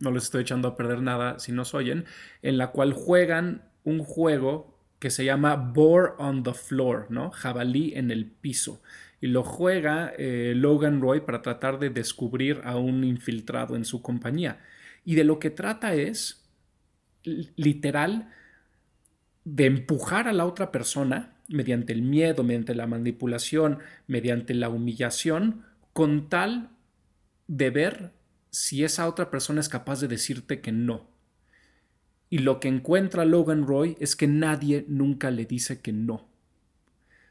no 0.00 0.10
les 0.10 0.24
estoy 0.24 0.42
echando 0.42 0.68
a 0.68 0.76
perder 0.76 1.02
nada 1.02 1.38
si 1.38 1.52
nos 1.52 1.74
oyen, 1.74 2.06
en 2.42 2.58
la 2.58 2.68
cual 2.68 2.92
juegan 2.92 3.62
un 3.84 3.98
juego 3.98 4.74
que 4.98 5.10
se 5.10 5.24
llama 5.24 5.56
Boar 5.56 6.14
on 6.18 6.42
the 6.42 6.54
Floor, 6.54 7.06
¿no? 7.10 7.30
Jabalí 7.30 7.92
en 7.94 8.10
el 8.10 8.26
piso. 8.26 8.80
Y 9.20 9.26
lo 9.26 9.42
juega 9.42 10.12
eh, 10.16 10.54
Logan 10.56 11.00
Roy 11.00 11.20
para 11.20 11.42
tratar 11.42 11.78
de 11.78 11.90
descubrir 11.90 12.62
a 12.64 12.76
un 12.76 13.04
infiltrado 13.04 13.76
en 13.76 13.84
su 13.84 14.00
compañía. 14.00 14.60
Y 15.04 15.14
de 15.14 15.24
lo 15.24 15.38
que 15.38 15.50
trata 15.50 15.94
es, 15.94 16.48
literal, 17.22 18.30
de 19.44 19.66
empujar 19.66 20.28
a 20.28 20.32
la 20.32 20.46
otra 20.46 20.72
persona 20.72 21.34
mediante 21.48 21.92
el 21.92 22.02
miedo, 22.02 22.42
mediante 22.42 22.74
la 22.74 22.86
manipulación, 22.86 23.78
mediante 24.06 24.54
la 24.54 24.68
humillación, 24.68 25.64
con 25.92 26.28
tal 26.28 26.70
de 27.46 27.70
ver 27.70 28.12
si 28.50 28.84
esa 28.84 29.08
otra 29.08 29.30
persona 29.30 29.60
es 29.60 29.68
capaz 29.68 30.00
de 30.00 30.08
decirte 30.08 30.60
que 30.60 30.72
no. 30.72 31.06
Y 32.30 32.38
lo 32.38 32.60
que 32.60 32.68
encuentra 32.68 33.24
Logan 33.24 33.66
Roy 33.66 33.96
es 34.00 34.16
que 34.16 34.26
nadie 34.26 34.84
nunca 34.88 35.30
le 35.30 35.44
dice 35.44 35.80
que 35.80 35.92
no. 35.92 36.26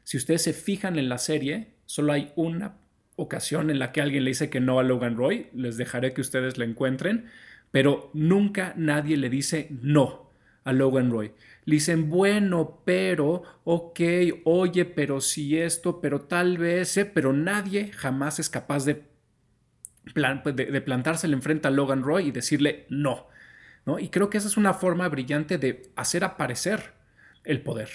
Si 0.04 0.16
ustedes 0.16 0.42
se 0.42 0.52
fijan 0.52 0.98
en 0.98 1.08
la 1.08 1.18
serie, 1.18 1.74
solo 1.86 2.12
hay 2.12 2.32
una 2.36 2.76
ocasión 3.16 3.70
en 3.70 3.78
la 3.78 3.92
que 3.92 4.00
alguien 4.00 4.24
le 4.24 4.30
dice 4.30 4.50
que 4.50 4.60
no 4.60 4.78
a 4.78 4.82
Logan 4.82 5.16
Roy, 5.16 5.48
les 5.54 5.76
dejaré 5.76 6.12
que 6.12 6.20
ustedes 6.20 6.58
la 6.58 6.64
encuentren, 6.64 7.26
pero 7.70 8.10
nunca 8.12 8.74
nadie 8.76 9.16
le 9.16 9.30
dice 9.30 9.68
no 9.82 10.30
a 10.64 10.72
Logan 10.72 11.10
Roy. 11.10 11.32
Le 11.64 11.76
dicen, 11.76 12.10
bueno, 12.10 12.82
pero, 12.84 13.42
ok, 13.64 14.00
oye, 14.44 14.84
pero 14.84 15.20
si 15.20 15.58
esto, 15.58 16.00
pero 16.00 16.22
tal 16.22 16.58
vez, 16.58 16.96
¿eh? 16.96 17.06
pero 17.06 17.32
nadie 17.32 17.90
jamás 17.92 18.38
es 18.38 18.50
capaz 18.50 18.84
de, 18.84 19.02
pues, 20.42 20.56
de, 20.56 20.84
enfrente 21.32 21.68
a 21.68 21.70
Logan 21.70 22.02
Roy 22.02 22.28
y 22.28 22.30
decirle 22.32 22.86
no, 22.90 23.26
no. 23.86 23.98
Y 23.98 24.08
creo 24.10 24.28
que 24.28 24.38
esa 24.38 24.48
es 24.48 24.56
una 24.56 24.74
forma 24.74 25.08
brillante 25.08 25.56
de 25.56 25.90
hacer 25.96 26.24
aparecer 26.24 26.92
el 27.44 27.62
poder. 27.62 27.88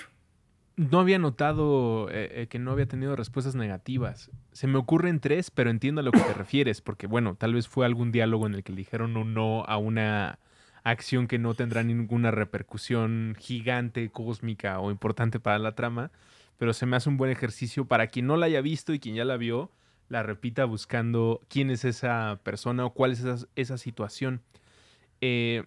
No 0.75 1.01
había 1.01 1.19
notado 1.19 2.09
eh, 2.09 2.43
eh, 2.43 2.47
que 2.47 2.57
no 2.57 2.71
había 2.71 2.87
tenido 2.87 3.15
respuestas 3.15 3.53
negativas. 3.53 4.31
Se 4.53 4.65
me 4.65 4.77
ocurren 4.77 5.19
tres, 5.19 5.51
pero 5.51 5.69
entiendo 5.69 5.99
a 5.99 6.03
lo 6.03 6.11
que 6.11 6.21
te 6.21 6.33
refieres, 6.37 6.81
porque 6.81 7.05
bueno, 7.05 7.35
tal 7.35 7.53
vez 7.53 7.67
fue 7.67 7.85
algún 7.85 8.11
diálogo 8.11 8.47
en 8.47 8.55
el 8.55 8.63
que 8.63 8.71
le 8.71 8.77
dijeron 8.77 9.17
un 9.17 9.33
no 9.33 9.63
a 9.65 9.77
una 9.77 10.39
acción 10.83 11.27
que 11.27 11.39
no 11.39 11.53
tendrá 11.53 11.83
ninguna 11.83 12.31
repercusión 12.31 13.35
gigante, 13.39 14.09
cósmica 14.09 14.79
o 14.79 14.91
importante 14.91 15.39
para 15.39 15.59
la 15.59 15.75
trama, 15.75 16.11
pero 16.57 16.73
se 16.73 16.85
me 16.85 16.97
hace 16.97 17.09
un 17.09 17.17
buen 17.17 17.31
ejercicio 17.31 17.85
para 17.85 18.07
quien 18.07 18.27
no 18.27 18.37
la 18.37 18.47
haya 18.47 18.61
visto 18.61 18.93
y 18.93 18.99
quien 18.99 19.15
ya 19.15 19.25
la 19.25 19.37
vio, 19.37 19.71
la 20.09 20.23
repita 20.23 20.65
buscando 20.65 21.41
quién 21.47 21.69
es 21.69 21.85
esa 21.85 22.39
persona 22.43 22.85
o 22.85 22.93
cuál 22.93 23.11
es 23.11 23.23
esa, 23.55 23.77
situación. 23.77 24.41
Eh, 25.21 25.63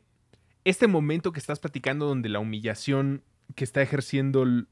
este 0.65 0.87
momento 0.89 1.33
que 1.33 1.41
estás 1.41 1.61
platicando 1.61 2.07
donde 2.07 2.29
la 2.29 2.41
humillación 2.41 3.23
que 3.55 3.65
está 3.65 3.83
ejerciendo 3.83 4.43
el, 4.43 4.67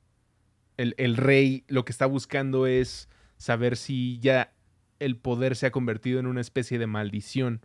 el, 0.77 1.17
rey 1.17 1.65
lo 1.69 1.85
que 1.85 1.93
está 1.93 2.07
buscando 2.07 2.67
es 2.67 3.09
saber 3.37 3.77
si 3.77 4.19
ya 4.21 4.53
el 4.99 5.17
poder 5.17 5.57
se 5.57 5.67
ha 5.67 5.71
convertido 5.71 6.21
en 6.21 6.27
una 6.27 6.41
especie 6.41 6.79
de 6.79 6.87
maldición, 6.87 7.65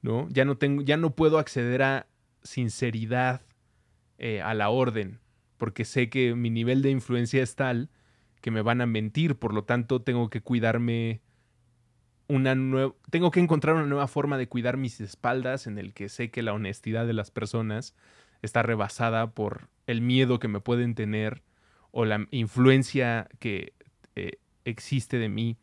¿no? 0.00 0.28
Ya 0.30 0.44
no 0.44 0.56
tengo, 0.56 0.82
ya 0.82 0.96
no 0.96 1.14
puedo 1.14 1.38
acceder 1.38 1.82
a, 1.82 2.06
sinceridad 2.42 3.42
eh, 4.18 4.40
a 4.42 4.54
la 4.54 4.70
orden, 4.70 5.20
porque 5.58 5.84
sé 5.84 6.10
que 6.10 6.34
mi 6.34 6.50
nivel 6.50 6.82
de 6.82 6.90
influencia 6.90 7.42
es 7.42 7.54
tal 7.56 7.90
que 8.40 8.50
me 8.50 8.62
van 8.62 8.80
a 8.80 8.86
mentir, 8.86 9.36
por 9.36 9.54
lo 9.54 9.64
tanto 9.64 10.02
tengo 10.02 10.28
que 10.28 10.40
cuidarme 10.40 11.20
una 12.28 12.54
nueva, 12.54 12.94
tengo 13.10 13.30
que 13.30 13.40
encontrar 13.40 13.76
una 13.76 13.86
nueva 13.86 14.08
forma 14.08 14.38
de 14.38 14.48
cuidar 14.48 14.76
mis 14.76 15.00
espaldas 15.00 15.66
en 15.66 15.78
el 15.78 15.92
que 15.94 16.08
sé 16.08 16.30
que 16.30 16.42
la 16.42 16.52
honestidad 16.52 17.06
de 17.06 17.12
las 17.12 17.30
personas 17.30 17.94
está 18.42 18.62
rebasada 18.62 19.30
por 19.30 19.68
el 19.86 20.00
miedo 20.00 20.38
que 20.38 20.48
me 20.48 20.60
pueden 20.60 20.94
tener 20.94 21.42
o 21.92 22.04
la 22.04 22.26
influencia 22.30 23.28
que 23.38 23.74
eh, 24.16 24.38
existe 24.64 25.18
de 25.18 25.28
mí 25.28 25.56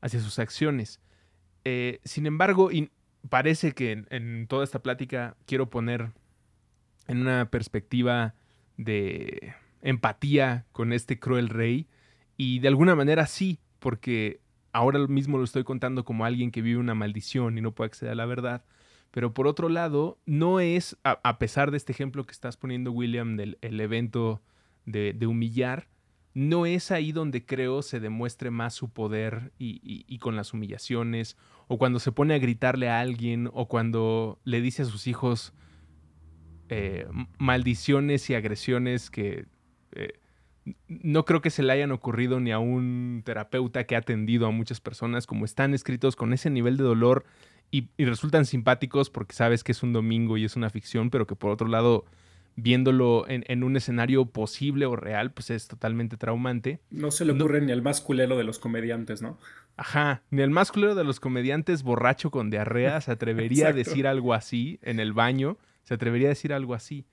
hacia 0.00 0.20
sus 0.20 0.38
acciones. 0.38 1.00
Eh, 1.64 2.00
sin 2.04 2.26
embargo, 2.26 2.70
parece 3.28 3.72
que 3.72 4.04
en, 4.08 4.46
toda 4.46 4.64
esta 4.64 4.82
plática 4.82 5.36
quiero 5.46 5.68
poner 5.70 6.12
en 7.10 7.22
una 7.22 7.50
perspectiva 7.50 8.34
de 8.76 9.52
empatía 9.82 10.64
con 10.70 10.92
este 10.92 11.18
cruel 11.18 11.48
rey. 11.48 11.88
Y 12.36 12.60
de 12.60 12.68
alguna 12.68 12.94
manera 12.94 13.26
sí, 13.26 13.58
porque 13.80 14.40
ahora 14.72 15.04
mismo 15.08 15.36
lo 15.36 15.42
estoy 15.42 15.64
contando 15.64 16.04
como 16.04 16.24
alguien 16.24 16.52
que 16.52 16.62
vive 16.62 16.78
una 16.78 16.94
maldición 16.94 17.58
y 17.58 17.62
no 17.62 17.72
puede 17.72 17.88
acceder 17.88 18.12
a 18.12 18.14
la 18.14 18.26
verdad. 18.26 18.64
Pero 19.10 19.34
por 19.34 19.48
otro 19.48 19.68
lado, 19.68 20.18
no 20.24 20.60
es, 20.60 20.96
a, 21.02 21.38
pesar 21.40 21.72
de 21.72 21.78
este 21.78 21.90
ejemplo 21.90 22.26
que 22.26 22.32
estás 22.32 22.56
poniendo, 22.56 22.92
William, 22.92 23.36
del 23.36 23.58
evento 23.60 24.40
de, 24.86 25.26
humillar, 25.26 25.88
no 26.32 26.64
es 26.64 26.92
ahí 26.92 27.10
donde 27.10 27.44
creo 27.44 27.82
se 27.82 27.98
demuestre 27.98 28.52
más 28.52 28.72
su 28.72 28.88
poder 28.90 29.52
y, 29.58 30.16
con 30.18 30.36
las 30.36 30.54
humillaciones, 30.54 31.36
o 31.66 31.76
cuando 31.76 31.98
se 31.98 32.12
pone 32.12 32.34
a 32.34 32.38
gritarle 32.38 32.88
a 32.88 33.00
alguien, 33.00 33.50
o 33.52 33.66
cuando 33.66 34.38
le 34.44 34.60
dice 34.60 34.82
a 34.82 34.84
sus 34.84 35.08
hijos, 35.08 35.54
eh, 36.72 37.04
maldiciones 37.38 38.30
y 38.30 38.36
agresiones 38.36 39.10
que 39.10 39.46
eh, 39.90 40.20
no 40.86 41.24
creo 41.24 41.40
que 41.40 41.50
se 41.50 41.64
le 41.64 41.72
hayan 41.72 41.90
ocurrido 41.90 42.38
ni 42.38 42.52
a 42.52 42.60
un 42.60 43.22
terapeuta 43.24 43.84
que 43.84 43.96
ha 43.96 43.98
atendido 43.98 44.46
a 44.46 44.52
muchas 44.52 44.80
personas, 44.80 45.26
como 45.26 45.44
están 45.44 45.74
escritos 45.74 46.14
con 46.14 46.32
ese 46.32 46.48
nivel 46.48 46.76
de 46.76 46.84
dolor 46.84 47.24
y, 47.72 47.88
resultan 47.98 48.46
simpáticos 48.46 49.10
porque 49.10 49.34
sabes 49.34 49.64
que 49.64 49.72
es 49.72 49.82
un 49.82 49.92
domingo 49.92 50.36
y 50.36 50.44
es 50.44 50.54
una 50.54 50.70
ficción, 50.70 51.10
pero 51.10 51.26
que 51.26 51.34
por 51.34 51.50
otro 51.50 51.66
lado, 51.66 52.04
viéndolo 52.54 53.26
en, 53.28 53.64
un 53.64 53.76
escenario 53.76 54.26
posible 54.26 54.86
o 54.86 54.94
real, 54.94 55.32
pues 55.32 55.50
es 55.50 55.66
totalmente 55.66 56.16
traumante. 56.16 56.78
No 56.90 57.10
se 57.10 57.24
le 57.24 57.32
ocurre 57.32 57.62
ni 57.62 57.72
al 57.72 57.82
más 57.82 58.00
culero 58.00 58.36
de 58.36 58.44
los 58.44 58.60
comediantes, 58.60 59.22
¿no? 59.22 59.38
Ajá, 59.76 60.22
ni 60.30 60.42
el 60.42 60.50
más 60.50 60.70
culero 60.70 60.94
de 60.94 61.02
los 61.02 61.18
comediantes 61.18 61.82
borracho 61.82 62.30
con 62.30 62.48
diarrea 62.48 63.00
se 63.00 63.10
atrevería 63.10 63.68
a 63.68 63.72
decir 63.72 64.06
algo 64.06 64.34
así 64.34 64.78
en 64.82 65.00
el 65.00 65.12
baño 65.12 65.58
se 65.90 65.94
atrevería 65.94 66.28
a 66.28 66.36
decir 66.36 66.52
algo 66.52 66.74
así. 66.74 67.04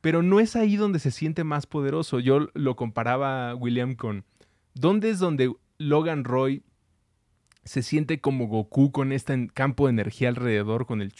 Pero 0.00 0.22
no 0.22 0.38
es 0.38 0.54
ahí 0.54 0.76
donde 0.76 1.00
se 1.00 1.10
siente 1.10 1.42
más 1.42 1.66
poderoso. 1.66 2.20
Yo 2.20 2.48
lo 2.54 2.76
comparaba, 2.76 3.56
William, 3.56 3.96
con... 3.96 4.24
¿Dónde 4.72 5.10
es 5.10 5.18
donde 5.18 5.52
Logan 5.78 6.22
Roy 6.22 6.62
se 7.64 7.82
siente 7.82 8.20
como 8.20 8.46
Goku 8.46 8.92
con 8.92 9.10
este 9.10 9.48
campo 9.52 9.86
de 9.86 9.90
energía 9.90 10.28
alrededor, 10.28 10.86
con 10.86 11.02
el... 11.02 11.12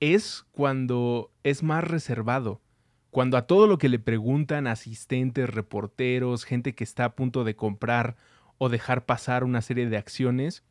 Es 0.00 0.46
cuando 0.50 1.30
es 1.42 1.62
más 1.62 1.84
reservado. 1.84 2.62
Cuando 3.10 3.36
a 3.36 3.46
todo 3.46 3.66
lo 3.66 3.76
que 3.76 3.90
le 3.90 3.98
preguntan 3.98 4.66
asistentes, 4.66 5.50
reporteros, 5.50 6.44
gente 6.44 6.74
que 6.74 6.84
está 6.84 7.04
a 7.04 7.14
punto 7.14 7.44
de 7.44 7.54
comprar 7.54 8.16
o 8.56 8.70
dejar 8.70 9.04
pasar 9.04 9.44
una 9.44 9.60
serie 9.60 9.90
de 9.90 9.98
acciones, 9.98 10.64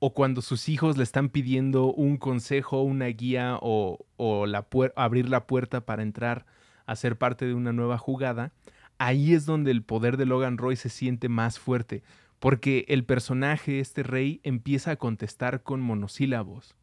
o 0.00 0.14
cuando 0.14 0.42
sus 0.42 0.68
hijos 0.68 0.96
le 0.96 1.02
están 1.02 1.28
pidiendo 1.28 1.92
un 1.92 2.16
consejo, 2.16 2.82
una 2.82 3.06
guía 3.06 3.58
o, 3.60 3.98
la 4.46 4.66
abrir 4.96 5.28
la 5.28 5.46
puerta 5.46 5.84
para 5.84 6.02
entrar 6.02 6.46
a 6.86 6.96
ser 6.96 7.18
parte 7.18 7.46
de 7.46 7.54
una 7.54 7.72
nueva 7.72 7.98
jugada, 7.98 8.52
ahí 8.98 9.34
es 9.34 9.44
donde 9.44 9.70
el 9.70 9.82
poder 9.82 10.16
de 10.16 10.26
Logan 10.26 10.58
Roy 10.58 10.76
se 10.76 10.88
siente 10.88 11.28
más 11.28 11.58
fuerte, 11.58 12.02
porque 12.38 12.84
el 12.88 13.04
personaje, 13.04 13.80
este 13.80 14.02
rey, 14.02 14.40
empieza 14.44 14.92
a 14.92 14.96
contestar 14.96 15.62
con 15.62 15.80
monosílabos. 15.80 16.74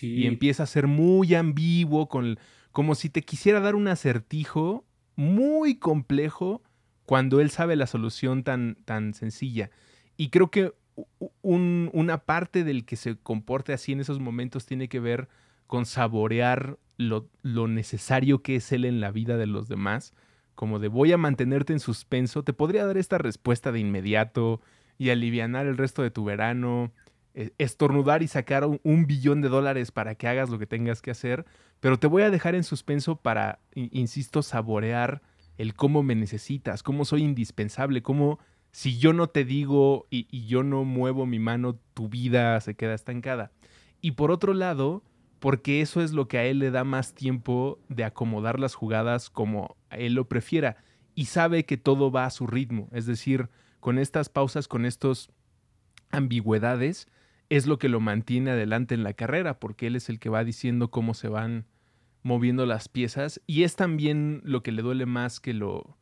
Y 0.00 0.26
empieza 0.26 0.62
a 0.62 0.66
ser 0.66 0.86
muy 0.86 1.34
ambiguo, 1.34 2.08
con, 2.08 2.38
como 2.70 2.94
si 2.94 3.10
te 3.10 3.22
quisiera 3.22 3.58
dar 3.58 3.74
un 3.74 3.88
acertijo 3.88 4.84
muy 5.16 5.74
complejo 5.78 6.62
cuando 7.06 7.40
él 7.40 7.50
sabe 7.50 7.74
la 7.74 7.88
solución 7.88 8.44
tan, 8.44 8.76
tan 8.84 9.14
sencilla. 9.14 9.70
Y 10.16 10.28
creo 10.28 10.52
que 10.52 10.72
una 11.42 12.18
parte 12.18 12.64
del 12.64 12.84
que 12.84 12.96
se 12.96 13.16
comporte 13.16 13.72
así 13.72 13.92
en 13.92 14.00
esos 14.00 14.20
momentos 14.20 14.66
tiene 14.66 14.88
que 14.88 15.00
ver 15.00 15.28
con 15.66 15.86
saborear 15.86 16.78
lo, 16.96 17.28
necesario 17.68 18.42
que 18.42 18.56
es 18.56 18.72
él 18.72 18.84
en 18.84 19.00
la 19.00 19.10
vida 19.10 19.36
de 19.36 19.46
los 19.46 19.68
demás, 19.68 20.12
como 20.54 20.78
de 20.78 20.88
voy 20.88 21.12
a 21.12 21.16
mantenerte 21.16 21.72
en 21.72 21.80
suspenso, 21.80 22.42
te 22.42 22.52
podría 22.52 22.84
dar 22.84 22.98
esta 22.98 23.18
respuesta 23.18 23.72
de 23.72 23.80
inmediato 23.80 24.60
y 24.98 25.10
alivianar 25.10 25.66
el 25.66 25.78
resto 25.78 26.02
de 26.02 26.10
tu 26.10 26.24
verano, 26.24 26.92
e, 27.34 27.52
estornudar 27.58 28.22
y 28.22 28.28
sacar 28.28 28.66
un, 28.66 29.06
billón 29.06 29.40
de 29.40 29.48
dólares 29.48 29.92
para 29.92 30.14
que 30.14 30.28
hagas 30.28 30.50
lo 30.50 30.58
que 30.58 30.66
tengas 30.66 31.00
que 31.00 31.10
hacer, 31.10 31.46
pero 31.78 31.98
te 31.98 32.06
voy 32.06 32.22
a 32.22 32.30
dejar 32.30 32.54
en 32.54 32.64
suspenso 32.64 33.16
para, 33.16 33.60
insisto, 33.74 34.42
saborear 34.42 35.22
el 35.56 35.74
cómo 35.74 36.02
me 36.02 36.14
necesitas, 36.14 36.82
cómo 36.82 37.04
soy 37.04 37.22
indispensable, 37.22 38.02
cómo 38.02 38.38
si 38.72 38.98
yo 38.98 39.12
no 39.12 39.28
te 39.28 39.44
digo 39.44 40.06
y, 40.10 40.46
yo 40.46 40.62
no 40.62 40.84
muevo 40.84 41.26
mi 41.26 41.38
mano, 41.38 41.78
tu 41.94 42.08
vida 42.08 42.60
se 42.60 42.74
queda 42.74 42.94
estancada. 42.94 43.52
Y 44.00 44.12
por 44.12 44.30
otro 44.30 44.54
lado, 44.54 45.02
porque 45.38 45.80
eso 45.80 46.02
es 46.02 46.12
lo 46.12 46.28
que 46.28 46.38
a 46.38 46.44
él 46.44 46.58
le 46.58 46.70
da 46.70 46.84
más 46.84 47.14
tiempo 47.14 47.78
de 47.88 48.04
acomodar 48.04 48.60
las 48.60 48.74
jugadas 48.74 49.30
como 49.30 49.76
él 49.90 50.14
lo 50.14 50.28
prefiera 50.28 50.76
y 51.14 51.26
sabe 51.26 51.64
que 51.64 51.76
todo 51.76 52.10
va 52.10 52.26
a 52.26 52.30
su 52.30 52.46
ritmo, 52.46 52.88
es 52.92 53.06
decir, 53.06 53.48
con 53.80 53.98
estas 53.98 54.28
pausas, 54.28 54.68
con 54.68 54.86
estas 54.86 55.30
ambigüedades, 56.10 57.08
es 57.48 57.66
lo 57.66 57.78
que 57.78 57.88
lo 57.88 58.00
mantiene 58.00 58.52
adelante 58.52 58.94
en 58.94 59.02
la 59.02 59.12
carrera, 59.12 59.58
porque 59.58 59.88
él 59.88 59.96
es 59.96 60.08
el 60.08 60.18
que 60.18 60.28
va 60.28 60.44
diciendo 60.44 60.90
cómo 60.90 61.14
se 61.14 61.28
van 61.28 61.66
moviendo 62.22 62.66
las 62.66 62.88
piezas 62.88 63.40
y 63.46 63.64
es 63.64 63.76
también 63.76 64.40
lo 64.44 64.62
que 64.62 64.72
le 64.72 64.82
duele 64.82 65.06
más 65.06 65.40
que 65.40 65.54
lo 65.54 65.96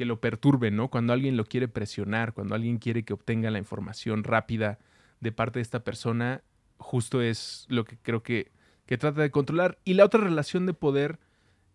que 0.00 0.06
lo 0.06 0.18
perturbe, 0.18 0.70
¿no? 0.70 0.88
Cuando 0.88 1.12
alguien 1.12 1.36
lo 1.36 1.44
quiere 1.44 1.68
presionar, 1.68 2.32
cuando 2.32 2.54
alguien 2.54 2.78
quiere 2.78 3.02
que 3.02 3.12
obtenga 3.12 3.50
la 3.50 3.58
información 3.58 4.24
rápida 4.24 4.78
de 5.20 5.30
parte 5.30 5.58
de 5.58 5.62
esta 5.62 5.84
persona, 5.84 6.42
justo 6.78 7.20
es 7.20 7.66
lo 7.68 7.84
que 7.84 7.98
creo 7.98 8.22
que, 8.22 8.50
que 8.86 8.96
trata 8.96 9.20
de 9.20 9.30
controlar. 9.30 9.76
Y 9.84 9.92
la 9.92 10.06
otra 10.06 10.22
relación 10.22 10.64
de 10.64 10.72
poder 10.72 11.18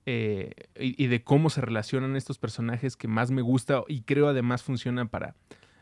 eh, 0.07 0.55
y, 0.76 1.05
de 1.05 1.23
cómo 1.23 1.51
se 1.51 1.61
relacionan 1.61 2.15
estos 2.15 2.39
personajes 2.39 2.97
que 2.97 3.07
más 3.07 3.30
me 3.30 3.43
gusta 3.43 3.84
y 3.88 4.01
creo 4.01 4.28
además 4.28 4.63
funciona 4.63 5.05
para 5.05 5.36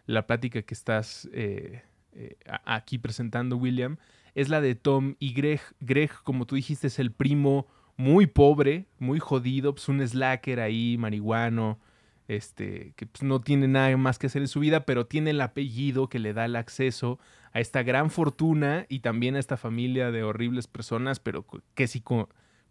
la 0.05 0.27
plática 0.27 0.63
que 0.63 0.73
estás 0.73 1.29
eh, 1.31 1.81
eh, 2.11 2.35
aquí 2.65 2.97
presentando, 2.97 3.55
William, 3.55 3.95
es 4.35 4.49
la 4.49 4.59
de 4.59 4.75
Tom 4.75 5.15
y 5.17 5.31
Greg. 5.31 5.61
Greg, 5.79 6.11
como 6.25 6.45
tú 6.45 6.55
dijiste, 6.55 6.87
es 6.87 6.99
el 6.99 7.13
primo 7.13 7.67
muy 7.95 8.27
pobre, 8.27 8.87
muy 8.99 9.19
jodido, 9.19 9.73
pues 9.73 9.87
un 9.87 10.05
slacker 10.05 10.59
ahí, 10.59 10.97
marihuano, 10.99 11.79
este, 12.27 12.93
que 12.95 13.05
pues, 13.05 13.23
no 13.23 13.41
tiene 13.41 13.67
nada 13.67 13.95
más 13.97 14.19
que 14.19 14.27
hacer 14.27 14.41
en 14.41 14.47
su 14.47 14.59
vida, 14.59 14.85
pero 14.85 15.05
tiene 15.05 15.31
el 15.31 15.41
apellido 15.41 16.07
que 16.07 16.19
le 16.19 16.33
da 16.33 16.45
el 16.45 16.55
acceso 16.55 17.19
a 17.51 17.59
esta 17.59 17.83
gran 17.83 18.09
fortuna 18.09 18.85
y 18.89 18.99
también 18.99 19.35
a 19.35 19.39
esta 19.39 19.57
familia 19.57 20.11
de 20.11 20.23
horribles 20.23 20.67
personas, 20.67 21.19
pero 21.19 21.45
que 21.75 21.87
si 21.87 22.03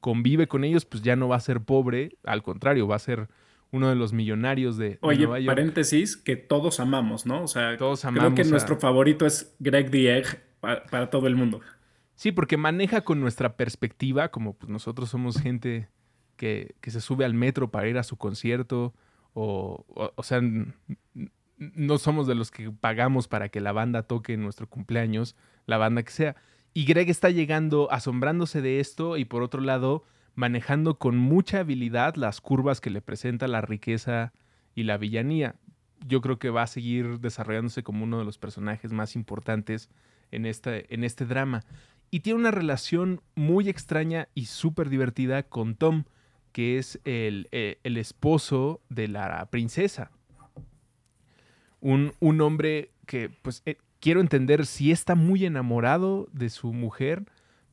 convive 0.00 0.48
con 0.48 0.64
ellos, 0.64 0.84
pues 0.84 1.02
ya 1.02 1.16
no 1.16 1.28
va 1.28 1.36
a 1.36 1.40
ser 1.40 1.60
pobre, 1.60 2.16
al 2.24 2.42
contrario, 2.42 2.88
va 2.88 2.96
a 2.96 3.00
ser 3.00 3.28
uno 3.70 3.88
de 3.88 3.94
los 3.94 4.12
millonarios 4.12 4.76
de, 4.76 4.98
Oye, 5.00 5.20
Nueva 5.20 5.40
York. 5.40 5.56
paréntesis, 5.56 6.16
que 6.16 6.36
todos 6.36 6.78
amamos, 6.78 7.24
¿no? 7.24 7.42
O 7.42 7.48
sea, 7.48 7.76
todos 7.76 8.04
amamos 8.04 8.34
creo 8.34 8.44
que 8.44 8.50
nuestro 8.50 8.78
favorito 8.78 9.24
es 9.26 9.54
Greg 9.58 9.90
the 9.90 10.18
Egg 10.18 10.42
para, 10.60 11.10
todo 11.10 11.26
el 11.26 11.36
mundo. 11.36 11.60
Sí, 12.14 12.32
porque 12.32 12.56
maneja 12.56 13.00
con 13.00 13.20
nuestra 13.20 13.56
perspectiva, 13.56 14.30
como 14.30 14.54
pues 14.54 14.68
nosotros 14.70 15.08
somos 15.08 15.40
gente 15.40 15.88
que, 16.36 16.74
que 16.80 16.90
se 16.90 17.00
sube 17.00 17.24
al 17.24 17.34
metro 17.34 17.70
para 17.70 17.88
ir 17.88 17.96
a 17.96 18.02
su 18.02 18.16
concierto, 18.16 18.94
o, 19.34 19.84
o, 20.16 20.22
sea, 20.22 20.40
no 21.56 21.98
somos 21.98 22.26
de 22.26 22.34
los 22.34 22.50
que 22.50 22.70
pagamos 22.70 23.28
para 23.28 23.48
que 23.48 23.60
la 23.60 23.72
banda 23.72 24.02
toque 24.02 24.34
en 24.34 24.42
nuestro 24.42 24.68
cumpleaños, 24.68 25.36
la 25.66 25.78
banda 25.78 26.02
que 26.02 26.12
sea. 26.12 26.36
Y 26.74 26.84
Greg 26.84 27.10
está 27.10 27.30
llegando 27.30 27.90
asombrándose 27.92 28.62
de 28.62 28.80
esto 28.80 29.16
y 29.16 29.24
por 29.24 29.42
otro 29.42 29.60
lado 29.60 30.04
manejando 30.34 30.98
con 30.98 31.16
mucha 31.16 31.60
habilidad 31.60 32.14
las 32.16 32.40
curvas 32.40 32.80
que 32.80 32.90
le 32.90 33.02
presenta 33.02 33.48
la 33.48 33.60
riqueza 33.60 34.32
y 34.74 34.84
la 34.84 34.96
villanía. 34.96 35.56
Yo 36.06 36.20
creo 36.20 36.38
que 36.38 36.50
va 36.50 36.62
a 36.62 36.66
seguir 36.66 37.20
desarrollándose 37.20 37.82
como 37.82 38.04
uno 38.04 38.18
de 38.18 38.24
los 38.24 38.38
personajes 38.38 38.92
más 38.92 39.14
importantes 39.14 39.90
en 40.30 40.46
este, 40.46 40.92
en 40.92 41.04
este 41.04 41.26
drama. 41.26 41.64
Y 42.10 42.20
tiene 42.20 42.40
una 42.40 42.50
relación 42.50 43.20
muy 43.34 43.68
extraña 43.68 44.28
y 44.34 44.46
súper 44.46 44.88
divertida 44.88 45.42
con 45.42 45.74
Tom, 45.74 46.04
que 46.52 46.78
es 46.78 47.00
el, 47.04 47.48
eh, 47.52 47.78
esposo 47.82 48.80
de 48.88 49.08
la 49.08 49.46
princesa. 49.50 50.10
Un, 51.80 52.12
un 52.20 52.40
hombre 52.40 52.90
que, 53.06 53.28
pues, 53.28 53.62
eh, 53.66 53.78
quiero 54.00 54.20
entender 54.20 54.66
si 54.66 54.92
está 54.92 55.14
muy 55.14 55.44
enamorado 55.44 56.28
de 56.32 56.50
su 56.50 56.72
mujer, 56.72 57.24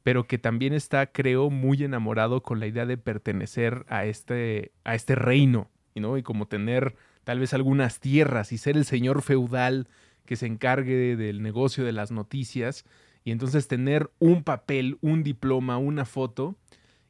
pero 0.03 0.25
que 0.25 0.37
también 0.37 0.73
está, 0.73 1.07
creo, 1.07 1.49
muy 1.49 1.83
enamorado 1.83 2.41
con 2.41 2.59
la 2.59 2.67
idea 2.67 2.85
de 2.85 2.97
pertenecer 2.97 3.85
a 3.89 4.05
este, 4.05 4.71
a 4.83 4.95
este 4.95 5.15
reino, 5.15 5.69
¿no? 5.95 6.17
Y 6.17 6.23
como 6.23 6.47
tener 6.47 6.95
tal 7.23 7.39
vez 7.39 7.53
algunas 7.53 7.99
tierras 7.99 8.51
y 8.51 8.57
ser 8.57 8.77
el 8.77 8.85
señor 8.85 9.21
feudal 9.21 9.87
que 10.25 10.35
se 10.35 10.45
encargue 10.45 11.15
del 11.15 11.41
negocio 11.41 11.83
de 11.83 11.91
las 11.91 12.11
noticias 12.11 12.85
y 13.23 13.31
entonces 13.31 13.67
tener 13.67 14.09
un 14.19 14.43
papel, 14.43 14.97
un 15.01 15.23
diploma, 15.23 15.77
una 15.77 16.05
foto 16.05 16.55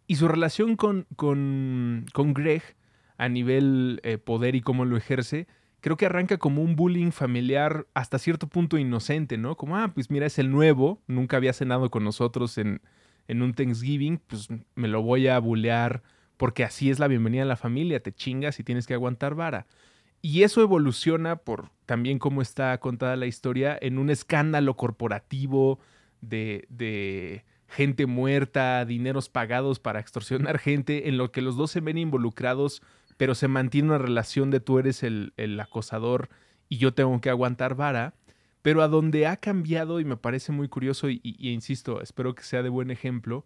y 0.10 0.16
su 0.16 0.28
relación 0.28 0.76
con, 0.76 1.06
con, 1.16 2.08
con 2.14 2.34
Greg 2.34 2.64
a 3.20 3.30
nivel 3.30 4.02
eh, 4.02 4.18
poder 4.18 4.56
y 4.56 4.62
cómo 4.62 4.84
lo 4.84 4.98
ejerce, 4.98 5.46
creo 5.82 5.98
que 5.98 6.08
arranca 6.08 6.40
como 6.40 6.64
un 6.64 6.76
bullying 6.76 7.12
familiar 7.12 7.86
hasta 7.94 8.18
cierto 8.18 8.48
punto 8.48 8.80
inocente, 8.80 9.38
¿no? 9.38 9.56
Como, 9.56 9.78
ah, 9.78 9.92
pues 9.94 10.10
mira, 10.10 10.26
es 10.26 10.40
el 10.40 10.50
nuevo, 10.50 11.00
nunca 11.06 11.38
había 11.38 11.54
cenado 11.54 11.92
con 11.92 12.04
nosotros 12.04 12.58
en, 12.58 12.82
en 13.28 13.44
un 13.44 13.54
Thanksgiving, 13.54 14.18
pues 14.26 14.48
me 14.74 14.88
lo 14.88 15.04
voy 15.04 15.28
a 15.28 15.38
bullear 15.38 16.02
porque 16.38 16.64
así 16.64 16.90
es 16.90 16.98
la 16.98 17.08
bienvenida 17.08 17.44
a 17.44 17.46
la 17.46 17.56
familia, 17.56 18.02
te 18.02 18.12
chingas 18.12 18.60
y 18.60 18.64
tienes 18.64 18.88
que 18.88 18.96
aguantar 18.96 19.36
vara. 19.36 19.68
Y 20.24 20.42
eso 20.42 20.64
evoluciona 20.64 21.36
por 21.36 21.70
también 21.86 22.18
cómo 22.18 22.42
está 22.42 22.76
contada 22.80 23.16
la 23.16 23.28
historia 23.28 23.78
en 23.80 24.00
un 24.00 24.10
escándalo 24.10 24.76
corporativo 24.76 25.80
de, 26.22 26.66
de 26.70 27.46
gente 27.70 28.06
muerta, 28.06 28.84
dineros 28.86 29.30
pagados 29.30 29.80
para 29.80 30.00
extorsionar 30.00 30.60
gente, 30.60 31.08
en 31.08 31.18
lo 31.18 31.32
que 31.32 31.42
los 31.42 31.56
dos 31.56 31.72
se 31.72 31.82
ven 31.82 31.98
involucrados, 31.98 32.82
pero 33.18 33.36
se 33.36 33.48
mantiene 33.48 33.90
una 33.90 33.98
relación 33.98 34.52
de 34.52 34.60
tú 34.60 34.80
eres 34.80 35.04
el, 35.04 35.60
acosador 35.60 36.30
y 36.68 36.78
yo 36.78 36.94
tengo 36.94 37.20
que 37.22 37.30
aguantar 37.30 37.76
vara. 37.76 38.14
Pero 38.62 38.82
a 38.82 38.90
donde 38.90 39.26
ha 39.26 39.38
cambiado, 39.38 40.02
y 40.02 40.06
me 40.06 40.18
parece 40.18 40.52
muy 40.52 40.68
curioso, 40.68 41.10
y, 41.10 41.22
insisto, 41.24 42.02
espero 42.02 42.36
que 42.36 42.44
sea 42.44 42.62
de 42.62 42.70
buen 42.70 42.92
ejemplo, 42.92 43.46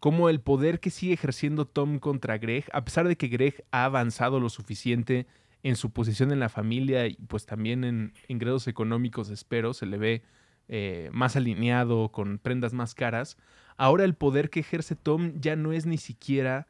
como 0.00 0.28
el 0.28 0.40
poder 0.40 0.80
que 0.80 0.90
sigue 0.90 1.14
ejerciendo 1.14 1.66
Tom 1.66 1.98
contra 1.98 2.36
Greg, 2.38 2.64
a 2.72 2.84
pesar 2.84 3.08
de 3.08 3.16
que 3.16 3.28
Greg 3.28 3.64
ha 3.70 3.84
avanzado 3.84 4.38
lo 4.38 4.50
suficiente 4.50 5.26
en 5.62 5.76
su 5.76 5.90
posición 5.90 6.30
en 6.32 6.40
la 6.40 6.48
familia 6.48 7.06
y 7.06 7.14
pues 7.14 7.46
también 7.46 7.84
en 7.84 8.12
ingresos 8.28 8.68
económicos, 8.68 9.30
espero, 9.30 9.74
se 9.74 9.86
le 9.86 9.98
ve 9.98 10.22
eh, 10.68 11.10
más 11.12 11.36
alineado, 11.36 12.12
con 12.12 12.38
prendas 12.38 12.72
más 12.72 12.94
caras, 12.94 13.36
ahora 13.80 14.04
el 14.04 14.12
poder 14.12 14.50
que 14.50 14.60
ejerce 14.60 14.94
Tom 14.94 15.32
ya 15.40 15.56
no 15.56 15.72
es 15.72 15.86
ni 15.86 15.96
siquiera 15.96 16.66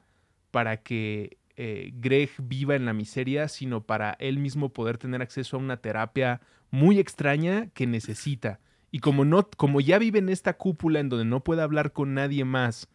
para 0.53 0.77
que 0.77 1.39
eh, 1.57 1.91
Greg 1.95 2.31
viva 2.39 2.77
en 2.77 2.85
la 2.85 2.93
miseria, 2.93 3.49
sino 3.49 3.83
para 3.83 4.13
él 4.21 4.39
mismo 4.39 4.69
poder 4.69 4.97
tener 4.97 5.21
acceso 5.21 5.57
a 5.57 5.59
una 5.59 5.79
terapia 5.79 6.41
muy 6.71 7.01
extraña 7.01 7.67
que 7.75 7.89
necesita. 7.89 8.61
Y 8.93 9.01
como, 9.01 9.25
no, 9.25 9.51
como 9.57 9.81
ya 9.81 9.99
vive 9.99 10.21
en 10.21 10.29
esta 10.29 10.53
cúpula 10.57 11.01
en 11.01 11.09
donde 11.09 11.25
no 11.25 11.43
puede 11.43 11.63
hablar 11.63 11.93
con 11.93 12.15
nadie 12.15 12.45
más, 12.45 12.89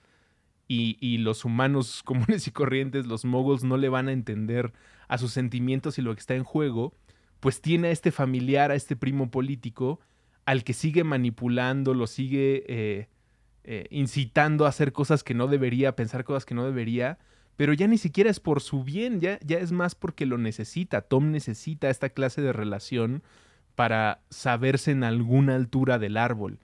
y, 0.70 1.18
los 1.18 1.43
humanos 1.43 2.01
comunes 2.05 2.47
y 2.47 2.51
corrientes, 2.51 3.07
los 3.07 3.26
moguls, 3.26 3.66
no 3.66 3.76
le 3.76 3.89
van 3.89 4.07
a 4.07 4.13
entender 4.13 4.72
a 5.09 5.18
sus 5.18 5.34
sentimientos 5.34 5.99
y 5.99 6.01
lo 6.01 6.16
que 6.16 6.22
está 6.22 6.36
en 6.36 6.45
juego, 6.45 6.93
pues 7.41 7.61
tiene 7.61 7.89
a 7.89 7.91
este 7.91 8.11
familiar, 8.11 8.72
a 8.72 8.76
este 8.76 8.95
primo 8.95 9.30
político, 9.30 9.99
al 10.45 10.63
que 10.63 10.72
sigue 10.72 11.03
manipulando, 11.03 11.93
lo 11.93 12.07
sigue 12.07 12.63
eh, 12.70 13.09
eh, 13.68 13.88
incitando 13.89 14.68
a 14.68 14.70
hacer 14.70 14.93
cosas 14.93 15.24
que 15.24 15.34
no 15.34 15.47
debería, 15.47 15.95
pensar 15.95 16.24
cosas 16.24 16.45
que 16.45 16.53
no 16.53 16.66
debería, 16.66 17.18
pero 17.55 17.74
ya 17.74 17.88
ni 17.88 17.97
siquiera 17.97 18.30
es 18.30 18.39
por 18.39 18.61
su 18.61 18.84
bien, 18.84 19.20
ya, 19.20 19.39
ya 19.43 19.57
es 19.57 19.72
más 19.72 19.95
porque 19.95 20.28
lo 20.28 20.38
necesita. 20.38 21.01
Tom 21.01 21.32
necesita 21.32 21.89
esta 21.89 22.09
clase 22.09 22.43
de 22.43 22.53
relación 22.53 23.24
para 23.74 24.22
saberse 24.30 24.91
en 24.91 25.03
alguna 25.03 25.55
altura 25.55 25.97
del 25.97 26.18
árbol. 26.18 26.59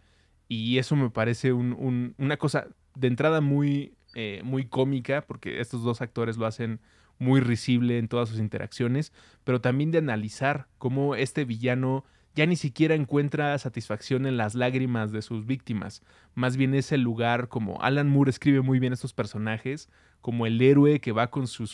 Y 0.48 0.78
eso 0.78 0.96
me 0.96 1.10
parece 1.10 1.54
una 1.54 2.38
cosa 2.38 2.68
de 2.94 3.08
entrada 3.08 3.42
muy, 3.42 3.94
eh, 4.14 4.42
muy 4.44 4.66
cómica, 4.66 5.22
porque 5.26 5.60
estos 5.60 5.82
dos 5.82 6.02
actores 6.02 6.38
lo 6.38 6.46
hacen 6.46 6.82
muy 7.18 7.40
risible 7.40 7.98
en 7.98 8.10
todas 8.10 8.30
sus 8.30 8.38
interacciones, 8.40 9.12
pero 9.44 9.60
también 9.60 9.90
de 9.90 9.98
analizar 9.98 10.68
cómo 10.78 11.16
este 11.16 11.46
villano 11.46 12.06
ya 12.36 12.46
ni 12.46 12.56
siquiera 12.56 12.96
encuentra 12.96 13.58
satisfacción 13.58 14.26
en 14.26 14.38
las 14.38 14.56
lágrimas 14.56 15.12
de 15.12 15.22
sus 15.22 15.46
víctimas. 15.46 16.02
Más 16.34 16.56
bien 16.58 16.74
es 16.74 16.92
el 16.92 17.02
lugar, 17.02 17.50
como 17.50 17.82
Alan 17.82 18.10
Moore 18.10 18.30
escribe 18.30 18.62
muy 18.62 18.80
bien 18.80 18.94
estos 18.94 19.14
personajes, 19.14 19.90
como 20.22 20.46
el 20.46 20.62
héroe 20.62 21.00
que 21.02 21.12
va 21.12 21.30
con 21.30 21.48
su, 21.48 21.66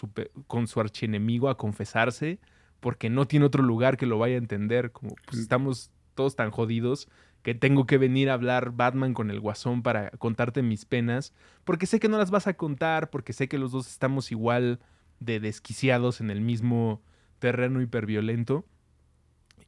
con 0.47 0.68
su 0.68 0.80
archienemigo 0.80 1.49
a 1.49 1.58
confesarse, 1.58 2.39
porque 2.80 3.10
no 3.10 3.28
tiene 3.28 3.45
otro 3.45 3.64
lugar 3.64 3.97
que 3.97 4.05
lo 4.05 4.18
vaya 4.18 4.36
a 4.36 4.39
entender, 4.39 4.91
como 4.91 5.16
pues 5.26 5.39
estamos 5.39 5.91
todos 6.16 6.36
tan 6.36 6.49
jodidos 6.49 7.08
que 7.43 7.53
tengo 7.53 7.86
que 7.86 7.97
venir 7.97 8.30
a 8.30 8.34
hablar 8.34 8.72
Batman 8.72 9.14
con 9.14 9.30
el 9.30 9.39
guasón 9.39 9.84
para 9.84 10.10
contarte 10.12 10.64
mis 10.64 10.86
penas, 10.86 11.34
porque 11.64 11.86
sé 11.86 11.99
que 11.99 12.10
no 12.10 12.18
las 12.18 12.32
vas 12.32 12.47
a 12.47 12.55
contar, 12.55 13.10
porque 13.10 13.32
sé 13.32 13.47
que 13.47 13.58
los 13.58 13.72
dos 13.72 13.88
estamos 13.88 14.32
igual 14.32 14.80
de 15.20 15.39
desquiciados 15.39 16.20
en 16.20 16.30
el 16.30 16.41
mismo 16.41 17.01
terreno 17.39 17.82
hiperviolento 17.82 18.66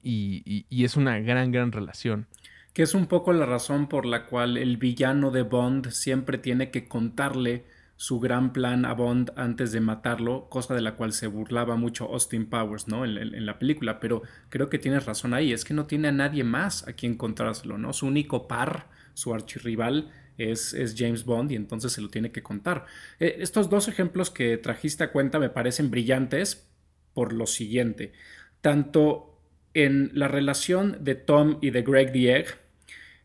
y, 0.03 0.65
es 0.83 0.95
una 0.95 1.19
gran, 1.19 1.51
gran 1.51 1.71
relación. 1.71 2.27
Que 2.73 2.83
es 2.83 2.93
un 2.93 3.07
poco 3.07 3.33
la 3.33 3.45
razón 3.45 3.87
por 3.87 4.05
la 4.05 4.25
cual 4.25 4.57
el 4.57 4.77
villano 4.77 5.31
de 5.31 5.41
Bond 5.43 5.89
siempre 5.89 6.37
tiene 6.37 6.71
que 6.71 6.87
contarle 6.87 7.65
su 7.95 8.21
gran 8.21 8.53
plan 8.53 8.85
a 8.85 8.93
Bond 8.93 9.33
antes 9.35 9.73
de 9.73 9.81
matarlo, 9.81 10.47
cosa 10.49 10.73
de 10.73 10.81
la 10.81 10.95
cual 10.95 11.11
se 11.11 11.27
burlaba 11.27 11.75
mucho 11.75 12.05
Austin 12.05 12.45
Powers, 12.45 12.87
¿no? 12.87 13.03
En, 13.03 13.45
la 13.45 13.59
película, 13.59 13.99
pero 13.99 14.21
creo 14.47 14.69
que 14.69 14.79
tienes 14.79 15.05
razón 15.05 15.33
ahí, 15.33 15.51
es 15.51 15.65
que 15.65 15.73
no 15.73 15.85
tiene 15.85 16.07
a 16.07 16.13
nadie 16.13 16.45
más 16.45 16.87
a 16.87 16.93
quien 16.93 17.17
contárselo, 17.17 17.77
¿no? 17.77 17.91
Su 17.91 18.07
único 18.07 18.47
par, 18.47 18.87
su 19.15 19.33
archirrival, 19.33 20.11
es, 20.37 20.73
es, 20.73 20.95
James 20.97 21.25
Bond 21.25 21.51
y 21.51 21.55
entonces 21.55 21.91
se 21.91 22.01
lo 22.01 22.09
tiene 22.09 22.31
que 22.31 22.41
contar. 22.41 22.85
Eh, 23.19 23.35
estos 23.39 23.69
dos 23.69 23.89
ejemplos 23.89 24.29
que 24.29 24.57
trajiste 24.57 25.03
a 25.03 25.11
cuenta 25.11 25.37
me 25.37 25.49
parecen 25.49 25.91
brillantes 25.91 26.69
por 27.13 27.33
lo 27.33 27.47
siguiente. 27.47 28.13
Tanto 28.61 29.38
en 29.73 30.11
la 30.13 30.27
relación 30.27 30.97
de 31.01 31.15
Tom 31.15 31.57
y 31.61 31.69
de 31.71 31.81
Greg 31.81 32.11
the 32.11 32.45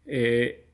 eh, 0.07 0.67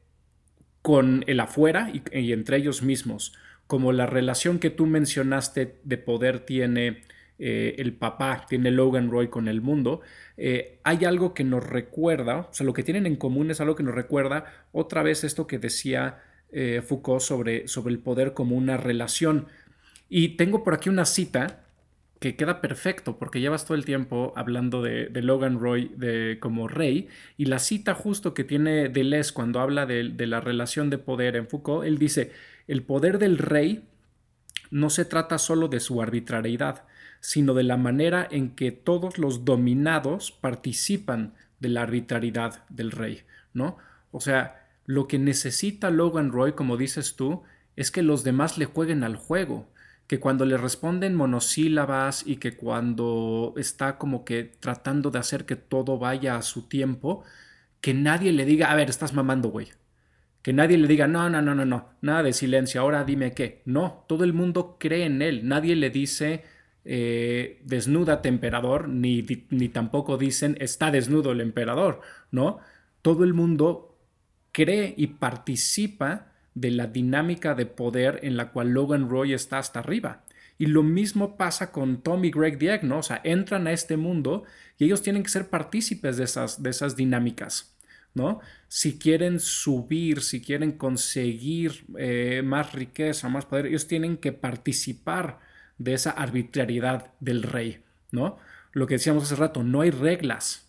con 0.82 1.24
el 1.26 1.40
afuera 1.40 1.92
y, 1.92 2.32
entre 2.32 2.56
ellos 2.56 2.82
mismos, 2.82 3.34
como 3.66 3.92
la 3.92 4.06
relación 4.06 4.58
que 4.58 4.70
tú 4.70 4.86
mencionaste 4.86 5.76
de 5.84 5.98
poder 5.98 6.40
tiene 6.40 7.02
eh, 7.38 7.74
el 7.78 7.92
papá, 7.92 8.46
tiene 8.48 8.70
Logan 8.70 9.10
Roy 9.10 9.28
con 9.28 9.46
el 9.46 9.60
mundo, 9.60 10.00
eh, 10.36 10.78
hay 10.82 11.04
algo 11.04 11.34
que 11.34 11.44
nos 11.44 11.64
recuerda, 11.64 12.38
o 12.38 12.48
sea, 12.52 12.64
lo 12.64 12.72
que 12.72 12.82
tienen 12.82 13.06
en 13.06 13.16
común 13.16 13.50
es 13.50 13.60
algo 13.60 13.76
que 13.76 13.82
nos 13.82 13.94
recuerda 13.94 14.66
otra 14.72 15.02
vez 15.02 15.22
esto 15.22 15.46
que 15.46 15.58
decía 15.58 16.22
Foucault 16.84 17.20
sobre, 17.20 17.68
sobre 17.68 17.94
el 17.94 18.00
poder 18.00 18.32
como 18.32 18.56
una 18.56 18.76
relación. 18.76 19.46
Y 20.08 20.30
tengo 20.30 20.64
por 20.64 20.74
aquí 20.74 20.88
una 20.88 21.04
cita 21.04 21.60
que 22.20 22.36
queda 22.36 22.60
perfecto 22.60 23.18
porque 23.18 23.40
llevas 23.40 23.64
todo 23.64 23.76
el 23.76 23.86
tiempo 23.86 24.34
hablando 24.36 24.82
de, 24.82 25.08
Logan 25.22 25.58
Roy 25.58 25.90
de, 25.96 26.36
como 26.38 26.68
rey 26.68 27.08
y 27.38 27.46
la 27.46 27.58
cita 27.58 27.94
justo 27.94 28.34
que 28.34 28.44
tiene 28.44 28.90
Deleuze 28.90 29.32
cuando 29.32 29.58
habla 29.58 29.86
de, 29.86 30.12
la 30.26 30.40
relación 30.40 30.90
de 30.90 30.98
poder 30.98 31.34
en 31.34 31.48
Foucault, 31.48 31.86
él 31.86 31.98
dice, 31.98 32.30
el 32.68 32.82
poder 32.82 33.18
del 33.18 33.38
rey 33.38 33.88
no 34.70 34.90
se 34.90 35.06
trata 35.06 35.38
solo 35.38 35.68
de 35.68 35.80
su 35.80 36.02
arbitrariedad, 36.02 36.84
sino 37.20 37.54
de 37.54 37.64
la 37.64 37.78
manera 37.78 38.28
en 38.30 38.54
que 38.54 38.70
todos 38.70 39.16
los 39.16 39.46
dominados 39.46 40.30
participan 40.30 41.32
de 41.58 41.70
la 41.70 41.82
arbitrariedad 41.82 42.64
del 42.68 42.90
rey, 42.90 43.22
¿no? 43.54 43.78
O 44.12 44.20
sea, 44.20 44.68
lo 44.84 45.08
que 45.08 45.18
necesita 45.18 45.90
Logan 45.90 46.32
Roy, 46.32 46.52
como 46.52 46.76
dices 46.76 47.16
tú, 47.16 47.42
es 47.76 47.90
que 47.90 48.02
los 48.02 48.24
demás 48.24 48.58
le 48.58 48.66
jueguen 48.66 49.04
al 49.04 49.16
juego 49.16 49.68
que 50.10 50.18
cuando 50.18 50.44
le 50.44 50.56
responden 50.56 51.14
monosílabas 51.14 52.26
y 52.26 52.38
que 52.38 52.56
cuando 52.56 53.54
está 53.56 53.96
como 53.96 54.24
que 54.24 54.42
tratando 54.42 55.12
de 55.12 55.20
hacer 55.20 55.46
que 55.46 55.54
todo 55.54 56.00
vaya 56.00 56.34
a 56.34 56.42
su 56.42 56.66
tiempo, 56.66 57.22
que 57.80 57.94
nadie 57.94 58.32
le 58.32 58.44
diga, 58.44 58.72
a 58.72 58.74
ver, 58.74 58.90
estás 58.90 59.14
mamando, 59.14 59.50
güey. 59.50 59.68
Que 60.42 60.52
nadie 60.52 60.78
le 60.78 60.88
diga, 60.88 61.06
no, 61.06 61.30
no, 61.30 61.40
no, 61.40 61.54
no, 61.54 61.64
no, 61.64 61.90
nada 62.00 62.24
de 62.24 62.32
silencio, 62.32 62.80
ahora 62.80 63.04
dime 63.04 63.34
qué. 63.34 63.62
No, 63.66 64.04
todo 64.08 64.24
el 64.24 64.32
mundo 64.32 64.78
cree 64.80 65.04
en 65.04 65.22
él. 65.22 65.46
Nadie 65.46 65.76
le 65.76 65.90
dice, 65.90 66.42
eh, 66.84 67.62
desnuda 67.64 68.20
emperador, 68.24 68.88
ni, 68.88 69.24
ni 69.50 69.68
tampoco 69.68 70.18
dicen, 70.18 70.56
está 70.58 70.90
desnudo 70.90 71.30
el 71.30 71.40
emperador, 71.40 72.00
¿no? 72.32 72.58
Todo 73.00 73.22
el 73.22 73.32
mundo 73.32 73.96
cree 74.50 74.92
y 74.96 75.06
participa 75.06 76.29
de 76.54 76.70
la 76.70 76.86
dinámica 76.86 77.54
de 77.54 77.66
poder 77.66 78.20
en 78.22 78.36
la 78.36 78.50
cual 78.50 78.70
Logan 78.70 79.08
Roy 79.08 79.32
está 79.32 79.58
hasta 79.58 79.80
arriba. 79.80 80.24
Y 80.58 80.66
lo 80.66 80.82
mismo 80.82 81.36
pasa 81.36 81.72
con 81.72 82.02
Tom 82.02 82.24
y 82.24 82.30
Greg 82.30 82.58
Dieg, 82.58 82.84
¿no? 82.84 82.98
O 82.98 83.02
sea, 83.02 83.20
entran 83.24 83.66
a 83.66 83.72
este 83.72 83.96
mundo 83.96 84.44
y 84.76 84.84
ellos 84.84 85.00
tienen 85.00 85.22
que 85.22 85.30
ser 85.30 85.48
partícipes 85.48 86.18
de 86.18 86.24
esas, 86.24 86.62
de 86.62 86.70
esas 86.70 86.96
dinámicas, 86.96 87.74
¿no? 88.14 88.40
Si 88.68 88.98
quieren 88.98 89.40
subir, 89.40 90.20
si 90.20 90.42
quieren 90.42 90.72
conseguir 90.72 91.86
eh, 91.96 92.42
más 92.44 92.72
riqueza, 92.72 93.28
más 93.30 93.46
poder, 93.46 93.66
ellos 93.66 93.86
tienen 93.86 94.18
que 94.18 94.32
participar 94.32 95.38
de 95.78 95.94
esa 95.94 96.10
arbitrariedad 96.10 97.12
del 97.20 97.42
rey, 97.42 97.82
¿no? 98.12 98.36
Lo 98.72 98.86
que 98.86 98.94
decíamos 98.94 99.24
hace 99.24 99.36
rato, 99.36 99.62
no 99.62 99.80
hay 99.80 99.90
reglas, 99.90 100.68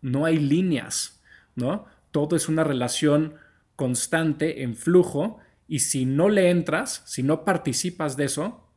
no 0.00 0.24
hay 0.24 0.38
líneas, 0.38 1.20
¿no? 1.54 1.84
Todo 2.12 2.34
es 2.34 2.48
una 2.48 2.64
relación 2.64 3.34
constante, 3.78 4.64
en 4.64 4.74
flujo, 4.74 5.38
y 5.68 5.78
si 5.78 6.04
no 6.04 6.28
le 6.28 6.50
entras, 6.50 7.04
si 7.06 7.22
no 7.22 7.44
participas 7.44 8.16
de 8.16 8.24
eso, 8.24 8.68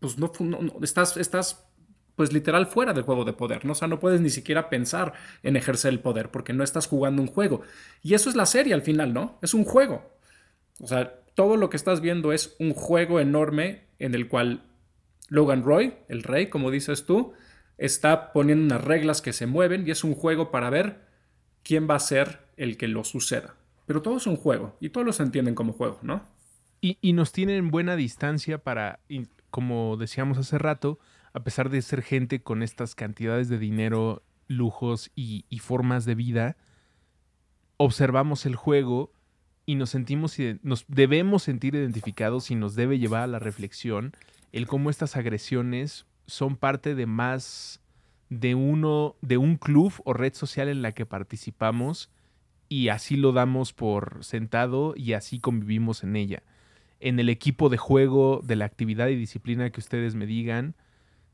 pues 0.00 0.18
no, 0.18 0.30
estás, 0.82 1.16
estás 1.16 1.66
pues 2.14 2.30
literal 2.30 2.66
fuera 2.66 2.92
del 2.92 3.04
juego 3.04 3.24
de 3.24 3.32
poder, 3.32 3.64
¿no? 3.64 3.72
O 3.72 3.74
sea, 3.74 3.88
no 3.88 3.98
puedes 3.98 4.20
ni 4.20 4.28
siquiera 4.28 4.68
pensar 4.68 5.14
en 5.42 5.56
ejercer 5.56 5.94
el 5.94 6.00
poder 6.00 6.30
porque 6.30 6.52
no 6.52 6.62
estás 6.62 6.86
jugando 6.86 7.22
un 7.22 7.28
juego. 7.28 7.62
Y 8.02 8.12
eso 8.12 8.28
es 8.28 8.36
la 8.36 8.44
serie 8.44 8.74
al 8.74 8.82
final, 8.82 9.14
¿no? 9.14 9.38
Es 9.40 9.54
un 9.54 9.64
juego. 9.64 10.12
O 10.78 10.86
sea, 10.86 11.22
todo 11.34 11.56
lo 11.56 11.70
que 11.70 11.78
estás 11.78 12.02
viendo 12.02 12.30
es 12.34 12.54
un 12.58 12.74
juego 12.74 13.20
enorme 13.20 13.86
en 13.98 14.14
el 14.14 14.28
cual 14.28 14.62
Logan 15.30 15.64
Roy, 15.64 15.94
el 16.08 16.22
rey, 16.22 16.50
como 16.50 16.70
dices 16.70 17.06
tú, 17.06 17.32
está 17.78 18.34
poniendo 18.34 18.74
unas 18.74 18.84
reglas 18.84 19.22
que 19.22 19.32
se 19.32 19.46
mueven 19.46 19.88
y 19.88 19.90
es 19.90 20.04
un 20.04 20.14
juego 20.14 20.50
para 20.50 20.68
ver 20.68 21.06
quién 21.62 21.88
va 21.88 21.94
a 21.94 22.00
ser 22.00 22.40
el 22.58 22.76
que 22.76 22.88
lo 22.88 23.04
suceda. 23.04 23.54
Pero 23.88 24.02
todo 24.02 24.18
es 24.18 24.26
un 24.26 24.36
juego 24.36 24.76
y 24.80 24.90
todos 24.90 25.06
los 25.06 25.18
entienden 25.18 25.54
como 25.54 25.72
juego, 25.72 25.98
¿no? 26.02 26.22
Y, 26.82 27.12
nos 27.14 27.32
tienen 27.32 27.70
buena 27.70 27.96
distancia 27.96 28.58
para, 28.58 29.00
como 29.50 29.96
decíamos 29.96 30.36
hace 30.36 30.58
rato, 30.58 30.98
a 31.32 31.40
pesar 31.40 31.70
de 31.70 31.80
ser 31.80 32.02
gente 32.02 32.42
con 32.42 32.62
estas 32.62 32.94
cantidades 32.94 33.48
de 33.48 33.58
dinero, 33.58 34.22
lujos 34.46 35.10
y, 35.16 35.42
formas 35.58 36.04
de 36.04 36.14
vida, 36.14 36.56
observamos 37.78 38.44
el 38.44 38.56
juego 38.56 39.10
y 39.64 39.74
nos 39.74 39.88
sentimos, 39.88 40.36
nos 40.62 40.84
debemos 40.86 41.42
sentir 41.42 41.74
identificados 41.74 42.50
y 42.50 42.56
nos 42.56 42.74
debe 42.74 42.98
llevar 42.98 43.22
a 43.22 43.26
la 43.26 43.38
reflexión 43.38 44.12
el 44.52 44.66
cómo 44.66 44.90
estas 44.90 45.16
agresiones 45.16 46.06
son 46.26 46.56
parte 46.56 46.94
de 46.94 47.06
más 47.06 47.80
de 48.28 48.54
uno, 48.54 49.16
de 49.22 49.38
un 49.38 49.56
club 49.56 49.94
o 50.04 50.12
red 50.12 50.34
social 50.34 50.68
en 50.68 50.82
la 50.82 50.92
que 50.92 51.06
participamos 51.06 52.10
y 52.68 52.88
así 52.88 53.16
lo 53.16 53.32
damos 53.32 53.72
por 53.72 54.18
sentado 54.24 54.94
y 54.96 55.14
así 55.14 55.40
convivimos 55.40 56.02
en 56.02 56.16
ella. 56.16 56.42
En 57.00 57.18
el 57.18 57.28
equipo 57.28 57.68
de 57.68 57.76
juego, 57.76 58.40
de 58.44 58.56
la 58.56 58.64
actividad 58.64 59.08
y 59.08 59.16
disciplina 59.16 59.70
que 59.70 59.80
ustedes 59.80 60.14
me 60.14 60.26
digan, 60.26 60.74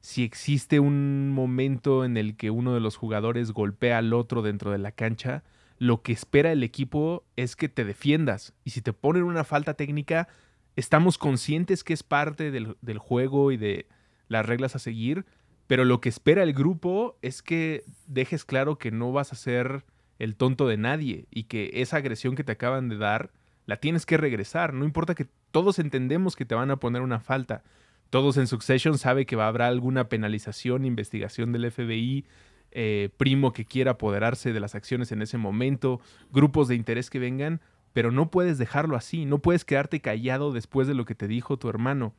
si 0.00 0.22
existe 0.22 0.80
un 0.80 1.32
momento 1.32 2.04
en 2.04 2.16
el 2.16 2.36
que 2.36 2.50
uno 2.50 2.74
de 2.74 2.80
los 2.80 2.96
jugadores 2.96 3.52
golpea 3.52 3.98
al 3.98 4.12
otro 4.12 4.42
dentro 4.42 4.70
de 4.70 4.78
la 4.78 4.92
cancha, 4.92 5.42
lo 5.78 6.02
que 6.02 6.12
espera 6.12 6.52
el 6.52 6.62
equipo 6.62 7.24
es 7.36 7.56
que 7.56 7.68
te 7.68 7.84
defiendas. 7.84 8.52
Y 8.64 8.70
si 8.70 8.82
te 8.82 8.92
ponen 8.92 9.22
una 9.22 9.44
falta 9.44 9.74
técnica, 9.74 10.28
estamos 10.76 11.18
conscientes 11.18 11.82
que 11.82 11.94
es 11.94 12.02
parte 12.02 12.50
del, 12.50 12.76
del 12.82 12.98
juego 12.98 13.50
y 13.50 13.56
de 13.56 13.86
las 14.28 14.44
reglas 14.46 14.76
a 14.76 14.78
seguir, 14.78 15.24
pero 15.66 15.84
lo 15.84 16.00
que 16.00 16.10
espera 16.10 16.42
el 16.42 16.52
grupo 16.52 17.16
es 17.22 17.42
que 17.42 17.84
dejes 18.06 18.44
claro 18.44 18.76
que 18.76 18.90
no 18.90 19.12
vas 19.12 19.32
a 19.32 19.36
ser 19.36 19.84
el 20.18 20.36
tonto 20.36 20.66
de 20.68 20.76
nadie 20.76 21.26
y 21.30 21.44
que 21.44 21.70
esa 21.74 21.98
agresión 21.98 22.34
que 22.34 22.44
te 22.44 22.52
acaban 22.52 22.88
de 22.88 22.96
dar 22.96 23.30
la 23.66 23.76
tienes 23.76 24.06
que 24.06 24.16
regresar. 24.16 24.74
No 24.74 24.84
importa 24.84 25.14
que 25.14 25.26
todos 25.50 25.78
entendemos 25.78 26.36
que 26.36 26.44
te 26.44 26.54
van 26.54 26.70
a 26.70 26.76
poner 26.76 27.02
una 27.02 27.20
falta. 27.20 27.62
Todos 28.10 28.36
en 28.36 28.46
Succession 28.46 28.98
sabe 28.98 29.26
que 29.26 29.36
va 29.36 29.46
a 29.46 29.48
haber 29.48 29.62
alguna 29.62 30.08
penalización, 30.08 30.84
investigación 30.84 31.52
del 31.52 31.70
FBI, 31.70 32.26
eh, 32.72 33.10
primo 33.16 33.52
que 33.52 33.64
quiera 33.64 33.92
apoderarse 33.92 34.52
de 34.52 34.60
las 34.60 34.74
acciones 34.74 35.12
en 35.12 35.22
ese 35.22 35.38
momento, 35.38 36.00
grupos 36.30 36.68
de 36.68 36.74
interés 36.74 37.08
que 37.08 37.18
vengan, 37.18 37.60
pero 37.92 38.10
no 38.10 38.30
puedes 38.30 38.58
dejarlo 38.58 38.96
así, 38.96 39.24
no 39.24 39.38
puedes 39.38 39.64
quedarte 39.64 40.00
callado 40.00 40.52
después 40.52 40.88
de 40.88 40.94
lo 40.94 41.04
que 41.04 41.14
te 41.14 41.28
dijo 41.28 41.56
tu 41.56 41.68
hermano. 41.68 42.14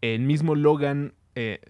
El 0.00 0.22
mismo 0.22 0.54
Logan 0.54 1.14
eh, 1.34 1.60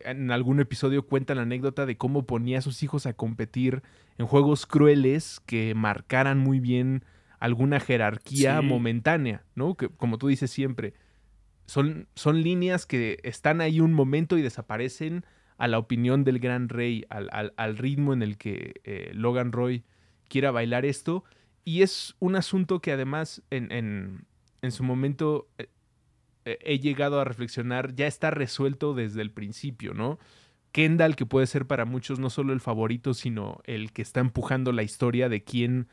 en 0.00 0.30
algún 0.30 0.60
episodio 0.60 1.06
cuenta 1.06 1.34
la 1.34 1.42
anécdota 1.42 1.86
de 1.86 1.96
cómo 1.96 2.26
ponía 2.26 2.58
a 2.58 2.62
sus 2.62 2.82
hijos 2.82 3.06
a 3.06 3.14
competir 3.14 3.82
en 4.18 4.26
juegos 4.26 4.66
crueles 4.66 5.40
que 5.46 5.74
marcaran 5.74 6.38
muy 6.38 6.60
bien 6.60 7.04
alguna 7.38 7.80
jerarquía 7.80 8.60
momentánea, 8.62 9.44
¿no? 9.54 9.76
Que 9.76 9.88
como 9.88 10.18
tú 10.18 10.28
dices 10.28 10.50
siempre, 10.50 10.94
son, 11.66 12.08
son 12.14 12.42
líneas 12.42 12.86
que 12.86 13.18
están 13.22 13.60
ahí 13.60 13.80
un 13.80 13.92
momento 13.92 14.36
y 14.36 14.42
desaparecen 14.42 15.24
a 15.56 15.68
la 15.68 15.78
opinión 15.78 16.24
del 16.24 16.38
gran 16.38 16.68
rey, 16.68 17.04
al, 17.10 17.76
ritmo 17.76 18.12
en 18.12 18.22
el 18.22 18.38
que 18.38 18.80
eh, 18.84 19.10
Logan 19.12 19.52
Roy 19.52 19.84
quiera 20.28 20.50
bailar 20.50 20.84
esto. 20.84 21.24
Y 21.64 21.82
es 21.82 22.16
un 22.20 22.36
asunto 22.36 22.80
que 22.80 22.92
además 22.92 23.42
en, 23.50 23.70
en, 23.72 24.24
en 24.62 24.72
su 24.72 24.82
momento 24.82 25.48
eh, 26.48 26.58
he 26.62 26.78
llegado 26.78 27.20
a 27.20 27.24
reflexionar, 27.24 27.94
ya 27.94 28.06
está 28.06 28.30
resuelto 28.30 28.94
desde 28.94 29.20
el 29.20 29.30
principio, 29.30 29.92
¿no? 29.92 30.18
Kendall, 30.72 31.14
que 31.14 31.26
puede 31.26 31.46
ser 31.46 31.66
para 31.66 31.84
muchos 31.84 32.18
no 32.18 32.30
solo 32.30 32.54
el 32.54 32.60
favorito, 32.60 33.12
sino 33.12 33.60
el 33.64 33.92
que 33.92 34.00
está 34.00 34.20
empujando 34.20 34.72
la 34.72 34.82
historia 34.82 35.28
de 35.28 35.44
quién 35.44 35.88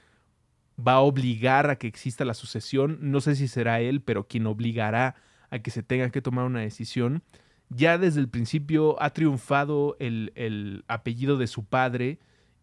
va 0.79 0.93
a 0.93 0.99
obligar 1.01 1.69
a 1.69 1.77
que 1.77 1.87
exista 1.87 2.23
la 2.23 2.33
sucesión. 2.33 2.99
No 3.01 3.19
sé 3.19 3.35
si 3.35 3.49
será 3.49 3.81
él, 3.81 4.01
pero 4.01 4.27
quien 4.27 4.47
obligará 4.47 5.15
a 5.49 5.59
que 5.59 5.71
se 5.71 5.83
tenga 5.83 6.09
que 6.09 6.21
tomar 6.21 6.45
una 6.45 6.61
decisión. 6.61 7.21
Ya 7.69 7.97
desde 7.97 8.21
el 8.21 8.29
principio 8.29 9.01
ha 9.01 9.09
triunfado 9.09 9.97
el, 9.99 10.31
el 10.35 10.85
apellido 10.87 11.35
de 11.37 11.47
su 11.47 11.65
padre, 11.65 12.19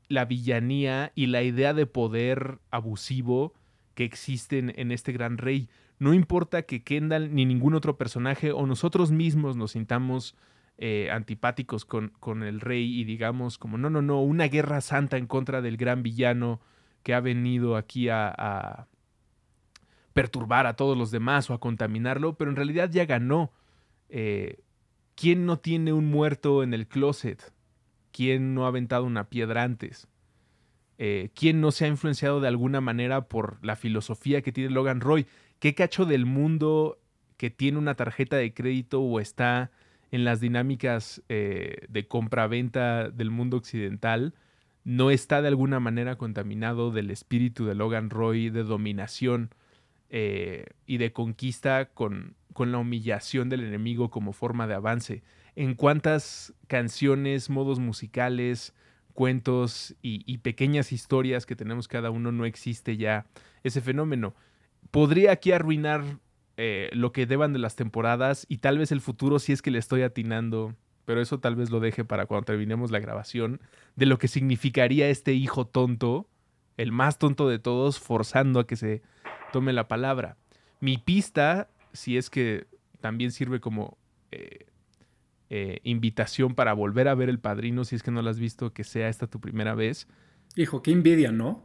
la 0.08 0.24
villanía 0.24 1.12
y 1.14 1.26
la 1.26 1.42
idea 1.42 1.74
de 1.74 1.86
poder 1.86 2.58
abusivo 2.70 3.54
que 3.94 4.04
existen 4.04 4.72
en 4.76 4.92
este 4.92 5.12
gran 5.12 5.36
rey. 5.36 5.68
No 6.02 6.14
importa 6.14 6.62
que 6.62 6.82
Kendall 6.82 7.32
ni 7.32 7.46
ningún 7.46 7.74
otro 7.74 7.96
personaje 7.96 8.50
o 8.50 8.66
nosotros 8.66 9.12
mismos 9.12 9.54
nos 9.56 9.70
sintamos 9.70 10.34
eh, 10.76 11.08
antipáticos 11.12 11.84
con, 11.84 12.08
con, 12.18 12.42
el 12.42 12.60
rey 12.60 12.98
y 13.00 13.04
digamos 13.04 13.56
como, 13.56 13.78
no, 13.78 13.88
no, 13.88 14.02
no, 14.02 14.20
una 14.20 14.48
guerra 14.48 14.80
santa 14.80 15.16
en 15.16 15.28
contra 15.28 15.62
del 15.62 15.76
gran 15.76 16.02
villano 16.02 16.60
que 17.04 17.14
ha 17.14 17.20
venido 17.20 17.76
aquí 17.76 18.08
a, 18.08 18.88
perturbar 20.12 20.66
a 20.66 20.74
todos 20.74 20.98
los 20.98 21.12
demás 21.12 21.48
o 21.50 21.54
a 21.54 21.60
contaminarlo, 21.60 22.34
pero 22.34 22.50
en 22.50 22.56
realidad 22.56 22.90
ya 22.90 23.04
ganó. 23.04 23.52
Eh, 24.08 24.58
¿Quién 25.14 25.46
no 25.46 25.60
tiene 25.60 25.92
un 25.92 26.06
muerto 26.06 26.64
en 26.64 26.74
el 26.74 26.88
closet? 26.88 27.52
¿Quién 28.10 28.54
no 28.54 28.64
ha 28.64 28.68
aventado 28.70 29.04
una 29.04 29.30
piedra 29.30 29.62
antes? 29.62 30.08
Eh, 30.98 31.30
¿Quién 31.36 31.60
no 31.60 31.70
se 31.70 31.84
ha 31.84 31.88
influenciado 31.88 32.40
de 32.40 32.48
alguna 32.48 32.80
manera 32.80 33.28
por 33.28 33.64
la 33.64 33.76
filosofía 33.76 34.42
que 34.42 34.50
tiene 34.50 34.70
Logan 34.70 35.00
Roy? 35.00 35.28
¿Qué 35.62 35.76
cacho 35.76 36.06
del 36.06 36.26
mundo 36.26 36.98
que 37.36 37.48
tiene 37.48 37.78
una 37.78 37.94
tarjeta 37.94 38.34
de 38.34 38.52
crédito 38.52 39.00
o 39.00 39.20
está 39.20 39.70
en 40.10 40.24
las 40.24 40.40
dinámicas 40.40 41.22
eh, 41.28 41.86
de 41.88 42.08
compra-venta 42.08 43.10
del 43.10 43.30
mundo 43.30 43.58
occidental 43.58 44.34
no 44.82 45.12
está 45.12 45.40
de 45.40 45.46
alguna 45.46 45.78
manera 45.78 46.16
contaminado 46.18 46.90
del 46.90 47.12
espíritu 47.12 47.64
de 47.64 47.76
Logan 47.76 48.10
Roy 48.10 48.50
de 48.50 48.64
dominación 48.64 49.54
eh, 50.10 50.66
y 50.84 50.96
de 50.96 51.12
conquista 51.12 51.90
con, 51.94 52.34
con 52.54 52.72
la 52.72 52.78
humillación 52.78 53.48
del 53.48 53.62
enemigo 53.62 54.10
como 54.10 54.32
forma 54.32 54.66
de 54.66 54.74
avance? 54.74 55.22
¿En 55.54 55.76
cuántas 55.76 56.54
canciones, 56.66 57.50
modos 57.50 57.78
musicales, 57.78 58.74
cuentos 59.12 59.94
y, 60.02 60.38
pequeñas 60.38 60.90
historias 60.92 61.46
que 61.46 61.56
tenemos 61.56 61.86
cada 61.86 62.10
uno 62.10 62.32
no 62.32 62.46
existe 62.46 62.96
ya 62.96 63.26
ese 63.62 63.80
fenómeno. 63.80 64.34
Podría 64.90 65.32
aquí 65.32 65.52
arruinar 65.52 66.02
eh, 66.56 66.90
lo 66.92 67.12
que 67.12 67.26
deban 67.26 67.52
de 67.52 67.58
las 67.58 67.76
temporadas 67.76 68.46
y 68.48 68.58
tal 68.58 68.78
vez 68.78 68.92
el 68.92 69.00
futuro 69.00 69.38
si 69.38 69.52
es 69.52 69.62
que 69.62 69.70
le 69.70 69.78
estoy 69.78 70.02
atinando, 70.02 70.74
pero 71.04 71.20
eso 71.20 71.40
tal 71.40 71.56
vez 71.56 71.70
lo 71.70 71.80
deje 71.80 72.04
para 72.04 72.26
cuando 72.26 72.44
terminemos 72.44 72.90
la 72.90 72.98
grabación, 72.98 73.60
de 73.96 74.06
lo 74.06 74.18
que 74.18 74.28
significaría 74.28 75.08
este 75.08 75.32
hijo 75.32 75.66
tonto, 75.66 76.28
el 76.76 76.92
más 76.92 77.18
tonto 77.18 77.48
de 77.48 77.58
todos, 77.58 77.98
forzando 77.98 78.60
a 78.60 78.66
que 78.66 78.76
se 78.76 79.02
tome 79.52 79.72
la 79.72 79.88
palabra. 79.88 80.36
Mi 80.80 80.98
pista, 80.98 81.70
si 81.92 82.16
es 82.16 82.28
que 82.28 82.66
también 83.00 83.32
sirve 83.32 83.60
como 83.60 83.98
eh, 84.30 84.66
eh, 85.50 85.80
invitación 85.84 86.54
para 86.54 86.72
volver 86.72 87.08
a 87.08 87.14
ver 87.14 87.28
El 87.28 87.38
Padrino, 87.38 87.84
si 87.84 87.96
es 87.96 88.02
que 88.02 88.10
no 88.10 88.22
lo 88.22 88.30
has 88.30 88.38
visto, 88.38 88.72
que 88.72 88.84
sea 88.84 89.08
esta 89.08 89.26
tu 89.26 89.40
primera 89.40 89.74
vez. 89.74 90.06
Hijo, 90.56 90.82
qué 90.82 90.92
envidia, 90.92 91.32
¿no? 91.32 91.62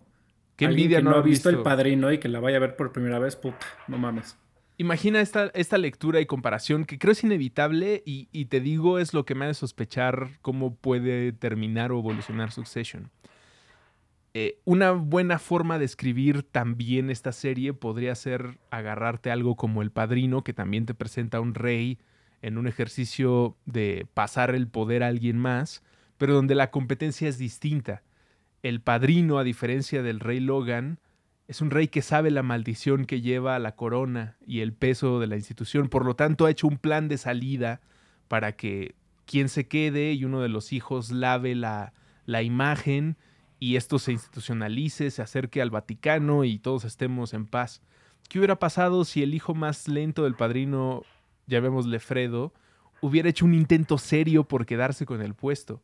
Qué 0.57 0.65
envidia 0.65 1.01
no, 1.01 1.11
ha 1.11 1.21
visto, 1.21 1.49
El 1.49 1.61
Padrino 1.61 2.11
y 2.11 2.17
que 2.17 2.27
la 2.27 2.41
vaya 2.41 2.57
a 2.57 2.59
ver 2.59 2.75
por 2.75 2.91
primera 2.91 3.19
vez, 3.19 3.37
puta, 3.37 3.65
no 3.87 3.97
mames. 3.97 4.37
Imagina 4.79 5.21
esta, 5.21 5.45
esta 5.53 5.77
lectura 5.77 6.19
y 6.19 6.25
comparación 6.25 6.85
que 6.85 6.99
creo 6.99 7.13
es 7.13 7.23
inevitable 7.23 8.03
y, 8.05 8.27
y 8.31 8.45
te 8.45 8.59
digo 8.59 8.99
es 8.99 9.13
lo 9.13 9.25
que 9.25 9.33
me 9.33 9.45
hace 9.45 9.55
sospechar 9.55 10.31
cómo 10.41 10.75
puede 10.75 11.31
terminar 11.31 11.91
o 11.91 11.99
evolucionar 11.99 12.51
Succession. 12.51 13.09
Eh, 14.39 14.59
una 14.65 14.91
buena 14.91 15.39
forma 15.39 15.79
de 15.79 15.85
escribir 15.85 16.43
también 16.43 17.09
esta 17.09 17.31
serie 17.31 17.73
podría 17.73 18.13
ser 18.13 18.59
agarrarte 18.69 19.31
algo 19.31 19.55
como 19.55 19.81
El 19.81 19.89
Padrino, 19.89 20.43
que 20.43 20.53
también 20.53 20.85
te 20.85 20.93
presenta 20.93 21.39
un 21.39 21.55
rey 21.55 21.97
en 22.43 22.59
un 22.59 22.67
ejercicio 22.67 23.57
de 23.65 24.05
pasar 24.13 24.53
el 24.53 24.67
poder 24.67 25.01
a 25.01 25.07
alguien 25.07 25.39
más, 25.39 25.81
pero 26.19 26.35
donde 26.35 26.53
la 26.53 26.69
competencia 26.69 27.27
es 27.27 27.39
distinta. 27.39 28.03
El 28.67 28.81
padrino, 28.81 29.39
a 29.39 29.45
diferencia 29.45 30.03
del 30.03 30.19
rey 30.19 30.41
Logan, 30.41 30.99
es 31.47 31.61
un 31.61 31.71
rey 31.71 31.87
que 31.87 32.01
sabe 32.01 32.31
la 32.31 32.43
maldición 32.43 33.05
que 33.05 33.21
lleva 33.21 33.57
la 33.59 33.77
corona 33.77 34.35
y 34.45 34.59
el 34.59 34.73
peso 34.73 35.21
de 35.21 35.27
la 35.27 35.37
institución, 35.37 35.87
por 35.87 36.03
lo 36.03 36.17
tanto 36.17 36.45
ha 36.45 36.51
hecho 36.51 36.67
un 36.67 36.77
plan 36.77 37.07
de 37.07 37.17
salida 37.17 37.79
para 38.27 38.57
que 38.57 38.95
quien 39.25 39.47
se 39.47 39.69
quede 39.69 40.11
y 40.11 40.25
uno 40.25 40.41
de 40.41 40.49
los 40.49 40.73
hijos 40.73 41.11
lave 41.11 41.55
la, 41.55 41.93
la 42.25 42.41
imagen 42.43 43.15
y 43.57 43.77
esto 43.77 43.99
se 43.99 44.11
institucionalice, 44.11 45.11
se 45.11 45.21
acerque 45.21 45.61
al 45.61 45.69
Vaticano 45.69 46.43
y 46.43 46.59
todos 46.59 46.83
estemos 46.83 47.33
en 47.33 47.45
paz. 47.45 47.81
¿Qué 48.27 48.39
hubiera 48.39 48.59
pasado 48.59 49.05
si 49.05 49.23
el 49.23 49.33
hijo 49.33 49.55
más 49.55 49.87
lento 49.87 50.25
del 50.25 50.35
padrino 50.35 51.03
llamémosle 51.45 51.99
Fredo, 51.99 52.53
hubiera 52.99 53.29
hecho 53.29 53.45
un 53.45 53.53
intento 53.53 53.97
serio 53.97 54.43
por 54.43 54.65
quedarse 54.65 55.05
con 55.05 55.21
el 55.21 55.35
puesto, 55.35 55.81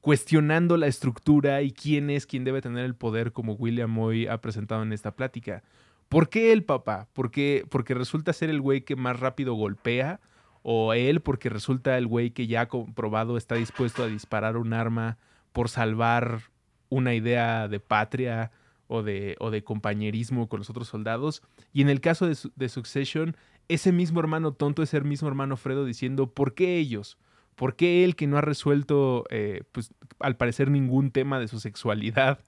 cuestionando 0.00 0.76
la 0.76 0.86
estructura 0.86 1.62
y 1.62 1.72
quién 1.72 2.10
es 2.10 2.26
quien 2.26 2.44
debe 2.44 2.62
tener 2.62 2.84
el 2.84 2.94
poder 2.94 3.32
como 3.32 3.54
William 3.54 3.96
hoy 3.98 4.26
ha 4.26 4.40
presentado 4.40 4.82
en 4.82 4.92
esta 4.92 5.16
plática. 5.16 5.62
¿Por 6.08 6.28
qué 6.28 6.52
el 6.52 6.64
papá? 6.64 7.08
¿Por 7.12 7.30
qué? 7.30 7.64
Porque 7.68 7.94
resulta 7.94 8.32
ser 8.32 8.50
el 8.50 8.60
güey 8.60 8.82
que 8.82 8.96
más 8.96 9.20
rápido 9.20 9.54
golpea 9.54 10.20
o 10.62 10.92
él 10.94 11.20
porque 11.20 11.48
resulta 11.48 11.98
el 11.98 12.06
güey 12.06 12.30
que 12.30 12.46
ya 12.46 12.66
comprobado 12.66 13.36
está 13.36 13.56
dispuesto 13.56 14.02
a 14.02 14.06
disparar 14.06 14.56
un 14.56 14.72
arma 14.72 15.18
por 15.52 15.68
salvar 15.68 16.42
una 16.88 17.14
idea 17.14 17.68
de 17.68 17.80
patria 17.80 18.50
o 18.86 19.02
de, 19.02 19.36
o 19.38 19.50
de 19.50 19.62
compañerismo 19.62 20.48
con 20.48 20.60
los 20.60 20.70
otros 20.70 20.88
soldados. 20.88 21.42
Y 21.72 21.82
en 21.82 21.90
el 21.90 22.00
caso 22.00 22.26
de, 22.26 22.36
de 22.56 22.68
Succession, 22.68 23.36
ese 23.68 23.92
mismo 23.92 24.20
hermano 24.20 24.52
tonto 24.52 24.82
es 24.82 24.94
el 24.94 25.04
mismo 25.04 25.28
hermano 25.28 25.56
Fredo 25.56 25.84
diciendo, 25.84 26.30
¿por 26.32 26.54
qué 26.54 26.78
ellos? 26.78 27.18
¿Por 27.58 27.74
qué 27.74 28.04
él 28.04 28.14
que 28.14 28.28
no 28.28 28.38
ha 28.38 28.40
resuelto, 28.40 29.24
eh, 29.30 29.64
pues 29.72 29.92
al 30.20 30.36
parecer, 30.36 30.70
ningún 30.70 31.10
tema 31.10 31.40
de 31.40 31.48
su 31.48 31.58
sexualidad 31.58 32.44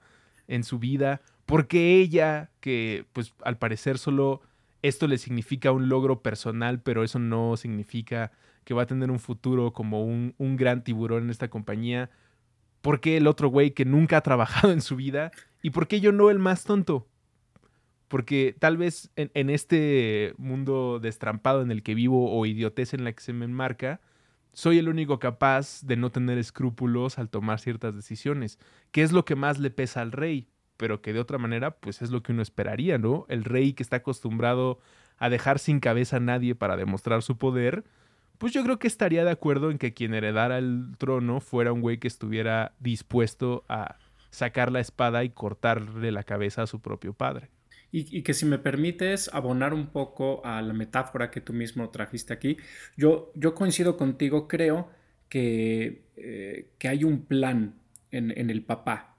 en 0.47 0.63
su 0.63 0.79
vida? 0.79 1.19
¿Por 1.45 1.67
qué 1.67 1.99
ella 1.99 2.49
que, 2.61 3.03
pues 3.11 3.33
al 3.43 3.57
parecer 3.57 3.97
solo 3.97 4.41
esto 4.83 5.07
le 5.07 5.17
significa 5.17 5.73
un 5.73 5.89
logro 5.89 6.21
personal, 6.21 6.81
pero 6.81 7.03
eso 7.03 7.19
no 7.19 7.57
significa 7.57 8.31
que 8.63 8.73
va 8.73 8.83
a 8.83 8.87
tener 8.87 9.11
un 9.11 9.19
futuro 9.19 9.73
como 9.73 10.05
un, 10.05 10.33
un 10.37 10.55
gran 10.55 10.81
tiburón 10.81 11.25
en 11.25 11.29
esta 11.29 11.49
compañía? 11.49 12.09
¿Por 12.81 13.01
qué 13.01 13.17
el 13.17 13.27
otro 13.27 13.49
güey 13.49 13.71
que 13.71 13.83
nunca 13.83 14.15
ha 14.15 14.21
trabajado 14.21 14.71
en 14.71 14.79
su 14.79 14.95
vida? 14.95 15.31
¿Y 15.61 15.71
por 15.71 15.89
qué 15.89 15.99
yo 15.99 16.13
no 16.13 16.29
el 16.29 16.39
más 16.39 16.63
tonto? 16.63 17.05
Porque 18.07 18.55
tal 18.57 18.77
vez 18.77 19.11
en, 19.17 19.49
este 19.49 20.35
mundo 20.37 20.99
destrampado 21.01 21.61
en 21.61 21.69
el 21.69 21.83
que 21.83 21.95
vivo 21.95 22.31
o 22.31 22.45
idiotez 22.45 22.93
en 22.93 23.03
la 23.03 23.11
que 23.11 23.21
se 23.21 23.33
me 23.33 23.43
enmarca, 23.43 23.99
soy 24.53 24.77
el 24.77 24.89
único 24.89 25.19
capaz 25.19 25.81
de 25.83 25.95
no 25.95 26.09
tener 26.09 26.37
escrúpulos 26.37 27.17
al 27.17 27.29
tomar 27.29 27.59
ciertas 27.59 27.95
decisiones, 27.95 28.59
que 28.91 29.03
es 29.03 29.11
lo 29.11 29.25
que 29.25 29.35
más 29.35 29.59
le 29.59 29.71
pesa 29.71 30.01
al 30.01 30.11
rey, 30.11 30.47
pero 30.77 31.01
que 31.01 31.13
de 31.13 31.19
otra 31.19 31.37
manera, 31.37 31.71
pues 31.71 32.01
es 32.01 32.11
lo 32.11 32.23
que 32.23 32.31
uno 32.31 32.41
esperaría, 32.41 32.97
¿no? 32.97 33.25
El 33.29 33.43
rey 33.43 33.73
que 33.73 33.83
está 33.83 33.97
acostumbrado 33.97 34.79
a 35.17 35.29
dejar 35.29 35.59
sin 35.59 35.79
cabeza 35.79 36.17
a 36.17 36.21
nadie 36.21 36.55
para 36.55 36.75
demostrar 36.75 37.21
su 37.21 37.37
poder, 37.37 37.83
pues 38.37 38.53
yo 38.53 38.63
creo 38.63 38.79
que 38.79 38.87
estaría 38.87 39.23
de 39.23 39.31
acuerdo 39.31 39.69
en 39.69 39.77
que 39.77 39.93
quien 39.93 40.15
heredara 40.15 40.57
el 40.57 40.95
trono 40.97 41.39
fuera 41.39 41.71
un 41.71 41.81
güey 41.81 41.99
que 41.99 42.07
estuviera 42.07 42.73
dispuesto 42.79 43.63
a 43.69 43.97
sacar 44.31 44.71
la 44.71 44.79
espada 44.79 45.23
y 45.23 45.29
cortarle 45.29 46.11
la 46.11 46.23
cabeza 46.23 46.63
a 46.63 46.67
su 46.67 46.79
propio 46.79 47.13
padre. 47.13 47.51
Y, 47.93 48.21
que 48.21 48.33
si 48.33 48.45
me 48.45 48.57
permites 48.57 49.29
abonar 49.33 49.73
un 49.73 49.87
poco 49.87 50.45
a 50.45 50.61
la 50.61 50.73
metáfora 50.73 51.29
que 51.29 51.41
tú 51.41 51.51
mismo 51.51 51.89
trajiste 51.89 52.31
aquí, 52.31 52.57
yo, 52.95 53.33
yo 53.35 53.53
coincido 53.53 53.97
contigo, 53.97 54.47
creo 54.47 54.89
que, 55.27 56.01
eh, 56.15 56.67
que 56.77 56.87
hay 56.87 57.03
un 57.03 57.25
plan 57.25 57.75
en, 58.11 58.49
el 58.49 58.63
papá, 58.63 59.15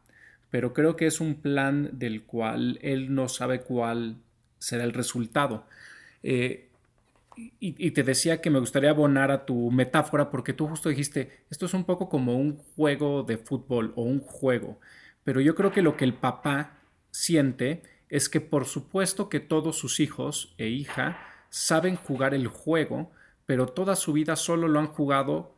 pero 0.51 0.73
creo 0.73 0.97
que 0.97 1.07
es 1.07 1.21
un 1.21 1.37
plan 1.37 1.91
del 1.93 2.23
cual 2.25 2.79
él 2.83 3.15
no 3.15 3.29
sabe 3.29 3.61
cuál 3.61 4.17
será 4.59 4.85
el 4.85 4.93
resultado. 4.95 5.67
Eh, 6.23 6.69
y, 7.37 7.91
te 7.93 8.03
decía 8.03 8.41
que 8.41 8.51
me 8.51 8.59
gustaría 8.59 8.91
abonar 8.91 9.31
a 9.31 9.47
tu 9.47 9.71
metáfora 9.71 10.31
porque 10.31 10.53
tú 10.53 10.67
justo 10.69 10.89
dijiste, 10.89 11.45
esto 11.51 11.67
es 11.67 11.75
un 11.75 11.85
poco 11.85 12.09
como 12.09 12.37
un 12.37 12.57
juego 12.57 13.23
de 13.23 13.39
fútbol 13.39 13.93
o 13.97 14.03
un 14.03 14.21
juego, 14.21 14.79
pero 15.25 15.41
yo 15.41 15.55
creo 15.55 15.73
que 15.73 15.83
lo 15.83 15.97
que 15.97 16.05
el 16.05 16.15
papá 16.15 16.79
siente 17.11 17.83
es 18.13 18.29
que 18.29 18.43
por 18.43 18.67
supuesto 18.67 19.31
que 19.31 19.41
todos 19.41 19.79
sus 19.79 19.99
hijos 19.99 20.55
e 20.59 20.69
hija 20.69 21.19
saben 21.49 21.97
jugar 21.97 22.35
el 22.35 22.47
juego, 22.47 23.11
pero 23.47 23.67
toda 23.67 23.97
su 23.97 24.13
vida 24.13 24.37
solo 24.37 24.69
lo 24.69 24.81
han 24.81 24.89
jugado 24.89 25.57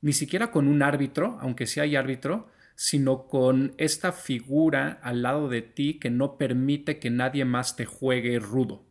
ni 0.00 0.12
siquiera 0.12 0.52
con 0.52 0.68
un 0.68 0.80
árbitro, 0.80 1.38
aunque 1.40 1.66
sí 1.66 1.80
hay 1.80 1.96
árbitro, 1.96 2.46
sino 2.76 3.26
con 3.26 3.74
esta 3.78 4.12
figura 4.12 5.00
al 5.02 5.22
lado 5.22 5.48
de 5.48 5.62
ti 5.62 5.98
que 5.98 6.08
no 6.08 6.38
permite 6.38 7.00
que 7.00 7.10
nadie 7.10 7.44
más 7.44 7.74
te 7.74 7.84
juegue 7.84 8.38
rudo. 8.38 8.84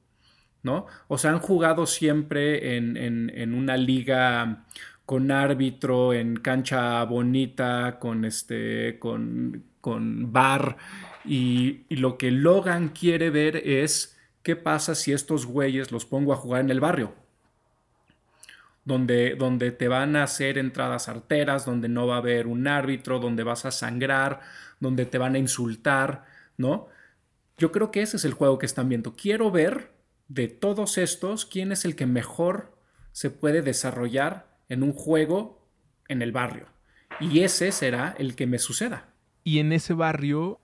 ¿No? 0.61 0.85
O 1.07 1.17
sea, 1.17 1.31
han 1.31 1.39
jugado 1.39 1.87
siempre 1.87 2.75
en, 2.75 2.97
en 2.97 3.53
una 3.53 3.77
liga 3.77 4.65
con 5.05 5.31
árbitro, 5.31 6.13
en 6.13 6.35
cancha 6.35 7.03
bonita, 7.05 7.97
con 7.99 8.25
este, 8.25 8.99
con, 8.99 9.63
con 9.81 10.31
bar, 10.31 10.77
y, 11.25 11.85
lo 11.89 12.17
que 12.17 12.31
Logan 12.31 12.89
quiere 12.89 13.29
ver 13.29 13.57
es 13.57 14.17
qué 14.43 14.55
pasa 14.55 14.95
si 14.95 15.11
estos 15.11 15.45
güeyes 15.45 15.91
los 15.91 16.05
pongo 16.05 16.33
a 16.33 16.37
jugar 16.37 16.61
en 16.61 16.69
el 16.69 16.79
barrio. 16.79 17.13
Donde, 18.83 19.35
donde 19.35 19.71
te 19.71 19.87
van 19.87 20.15
a 20.15 20.23
hacer 20.23 20.57
entradas 20.57 21.07
arteras, 21.07 21.65
donde 21.65 21.87
no 21.87 22.07
va 22.07 22.15
a 22.15 22.19
haber 22.19 22.47
un 22.47 22.67
árbitro, 22.67 23.19
donde 23.19 23.43
vas 23.43 23.65
a 23.65 23.71
sangrar, 23.71 24.41
donde 24.79 25.05
te 25.05 25.19
van 25.19 25.35
a 25.35 25.39
insultar, 25.39 26.25
¿no? 26.57 26.87
Yo 27.57 27.71
creo 27.71 27.91
que 27.91 28.01
ese 28.01 28.17
es 28.17 28.25
el 28.25 28.33
juego 28.33 28.57
que 28.57 28.65
están 28.65 28.89
viendo. 28.89 29.15
Quiero 29.15 29.51
ver 29.51 29.91
de 30.27 30.47
todos 30.47 30.97
estos 30.97 31.45
quién 31.45 31.71
es 31.71 31.85
el 31.85 31.95
que 31.95 32.07
mejor 32.07 32.75
se 33.11 33.29
puede 33.29 33.61
desarrollar 33.61 34.47
en 34.67 34.81
un 34.81 34.93
juego 34.93 35.67
en 36.07 36.21
el 36.23 36.31
barrio. 36.31 36.65
Y 37.19 37.41
ese 37.41 37.71
será 37.71 38.15
el 38.17 38.35
que 38.35 38.47
me 38.47 38.57
suceda. 38.57 39.13
Y 39.43 39.59
en 39.59 39.73
ese 39.73 39.93
barrio 39.93 40.59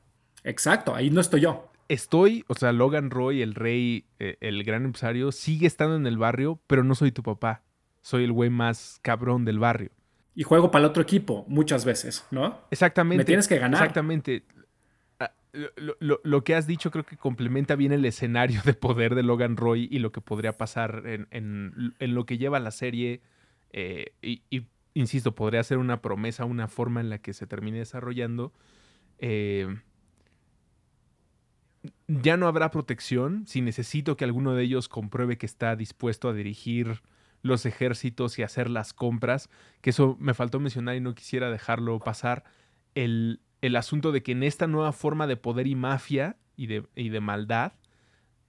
Exacto, 0.48 0.96
ahí 0.96 1.10
no 1.10 1.20
estoy 1.20 1.42
yo. 1.42 1.70
estoy, 1.90 2.46
o 2.48 2.56
sea, 2.56 2.72
Logan 2.72 3.12
Roy, 3.12 3.42
el 3.42 3.54
rey, 3.54 4.06
eh, 4.20 4.38
el 4.40 4.64
gran 4.64 4.86
empresario, 4.86 5.32
sigue 5.34 5.68
estando 5.68 5.96
en 5.96 6.08
el 6.08 6.18
barrio, 6.18 6.60
pero 6.68 6.84
no 6.84 6.96
soy 6.96 7.12
tu 7.12 7.22
papá. 7.22 7.64
Soy 8.02 8.24
el 8.24 8.32
güey 8.32 8.50
más 8.50 9.00
cabrón 9.02 9.44
del 9.44 9.60
barrio. 9.60 9.92
Y 10.36 10.44
juego 10.44 10.72
para 10.72 10.86
el 10.86 10.90
otro 10.90 11.04
equipo 11.04 11.46
muchas 11.50 11.84
veces, 11.84 12.26
¿no? 12.32 12.62
Exactamente. 12.72 13.18
Me 13.18 13.26
tienes 13.26 13.48
que 13.48 13.58
ganar. 13.58 13.82
Exactamente. 13.82 14.46
Ah, 15.20 15.34
Lo, 16.00 16.44
que 16.46 16.56
has 16.56 16.66
dicho 16.66 16.92
creo 16.92 17.06
que 17.06 17.18
complementa 17.18 17.76
bien 17.76 17.92
el 17.92 18.06
escenario 18.06 18.62
de 18.64 18.74
poder 18.74 19.16
de 19.16 19.24
Logan 19.24 19.58
Roy 19.58 19.90
y 19.92 20.00
lo 20.00 20.14
que 20.14 20.22
podría 20.22 20.54
pasar 20.56 21.04
en, 21.06 21.96
lo 22.00 22.26
que 22.26 22.38
lleva 22.38 22.60
la 22.60 22.72
serie. 22.72 23.22
Eh, 23.74 24.14
y, 24.22 24.44
y, 24.50 24.68
insisto, 24.94 25.36
podría 25.36 25.64
ser 25.64 25.78
una 25.78 26.02
promesa, 26.02 26.46
una 26.46 26.70
forma 26.70 27.02
en 27.02 27.10
la 27.10 27.18
que 27.18 27.34
se 27.34 27.48
termine 27.48 27.80
desarrollando. 27.80 28.54
Eh, 29.20 29.76
ya 32.08 32.38
no 32.38 32.48
habrá 32.48 32.72
protección 32.72 33.46
si 33.48 33.62
necesito 33.62 34.18
que 34.18 34.26
alguno 34.26 34.54
de 34.54 34.64
ellos 34.64 34.90
compruebe 34.90 35.38
que 35.38 35.46
está 35.46 35.76
dispuesto 35.76 36.30
a 36.30 36.34
dirigir 36.34 37.02
los 37.42 37.66
ejércitos 37.66 38.40
y 38.40 38.44
hacer 38.44 38.70
las 38.70 38.94
compras, 38.94 39.50
que 39.82 39.92
eso 39.92 40.18
me 40.20 40.34
faltó 40.34 40.60
mencionar 40.60 40.96
y 40.96 41.02
no 41.02 41.16
quisiera 41.16 41.50
dejarlo 41.52 42.00
pasar, 42.00 42.44
el, 42.96 43.40
asunto 43.76 44.12
de 44.12 44.24
que 44.24 44.32
en 44.32 44.44
esta 44.44 44.68
nueva 44.68 44.92
forma 44.92 45.28
de 45.28 45.38
poder 45.38 45.68
y 45.68 45.76
mafia 45.76 46.38
y 46.56 46.68
de, 46.68 46.84
de, 46.96 47.20
maldad, 47.22 47.74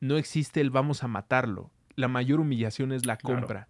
no 0.01 0.17
existe 0.17 0.61
el 0.61 0.71
vamos 0.71 1.05
a 1.05 1.09
matarlo. 1.09 1.71
La 1.97 2.09
mayor 2.09 2.41
humillación 2.41 2.93
es 2.93 3.05
la 3.05 3.19
compra 3.19 3.69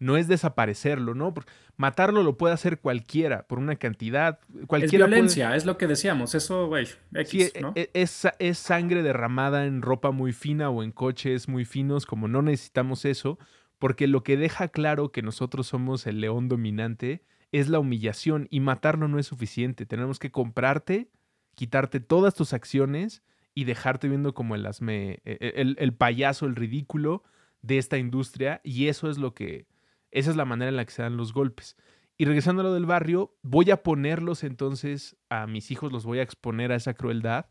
no 0.00 0.16
es 0.16 0.26
desaparecerlo, 0.26 1.14
¿no? 1.14 1.32
Porque 1.32 1.52
matarlo 1.76 2.22
lo 2.22 2.36
puede 2.36 2.54
hacer 2.54 2.80
cualquiera 2.80 3.46
por 3.46 3.58
una 3.58 3.76
cantidad. 3.76 4.40
Cualquiera 4.66 5.04
es 5.04 5.10
violencia, 5.10 5.54
es 5.54 5.66
lo 5.66 5.76
que 5.76 5.86
decíamos. 5.86 6.34
Eso, 6.34 6.66
güey, 6.66 6.88
X, 7.14 7.52
¿no? 7.60 7.72
E, 7.76 7.82
e, 7.82 8.02
es, 8.02 8.26
es, 8.38 8.58
sangre 8.58 9.02
derramada 9.02 9.66
en 9.66 9.82
ropa 9.82 10.10
muy 10.10 10.32
fina 10.32 10.70
o 10.70 10.82
en 10.82 10.90
coches 10.90 11.48
muy 11.48 11.66
finos, 11.66 12.06
como 12.06 12.28
no 12.28 12.40
necesitamos 12.40 13.04
eso, 13.04 13.38
porque 13.78 14.06
lo 14.06 14.24
que 14.24 14.38
deja 14.38 14.68
claro 14.68 15.12
que 15.12 15.22
nosotros 15.22 15.66
somos 15.66 16.06
el 16.06 16.20
león 16.20 16.48
dominante 16.48 17.22
es 17.52 17.68
la 17.68 17.78
humillación 17.78 18.48
y 18.50 18.60
matarlo 18.60 19.06
no 19.06 19.18
es 19.18 19.26
suficiente. 19.26 19.84
Tenemos 19.84 20.18
que 20.18 20.30
comprarte, 20.30 21.10
quitarte 21.54 22.00
todas 22.00 22.34
tus 22.34 22.54
acciones 22.54 23.22
y 23.54 23.64
dejarte 23.64 24.08
viendo 24.08 24.32
como 24.32 24.54
el, 24.54 24.66
e, 24.66 25.20
el, 25.26 25.76
el 25.78 25.92
payaso, 25.92 26.46
el 26.46 26.56
ridículo 26.56 27.22
de 27.60 27.76
esta 27.76 27.98
industria 27.98 28.62
y 28.64 28.86
eso 28.86 29.10
es 29.10 29.18
lo 29.18 29.34
que 29.34 29.66
esa 30.10 30.30
es 30.30 30.36
la 30.36 30.44
manera 30.44 30.68
en 30.68 30.76
la 30.76 30.84
que 30.84 30.92
se 30.92 31.02
dan 31.02 31.16
los 31.16 31.32
golpes. 31.32 31.76
Y 32.20 32.26
regresando 32.26 32.60
a 32.60 32.64
lo 32.64 32.74
del 32.74 32.84
barrio, 32.84 33.34
voy 33.42 33.70
a 33.70 33.82
ponerlos 33.82 34.44
entonces 34.44 35.16
a 35.30 35.46
mis 35.46 35.70
hijos, 35.70 35.90
los 35.90 36.04
voy 36.04 36.18
a 36.18 36.22
exponer 36.22 36.70
a 36.70 36.76
esa 36.76 36.92
crueldad 36.92 37.46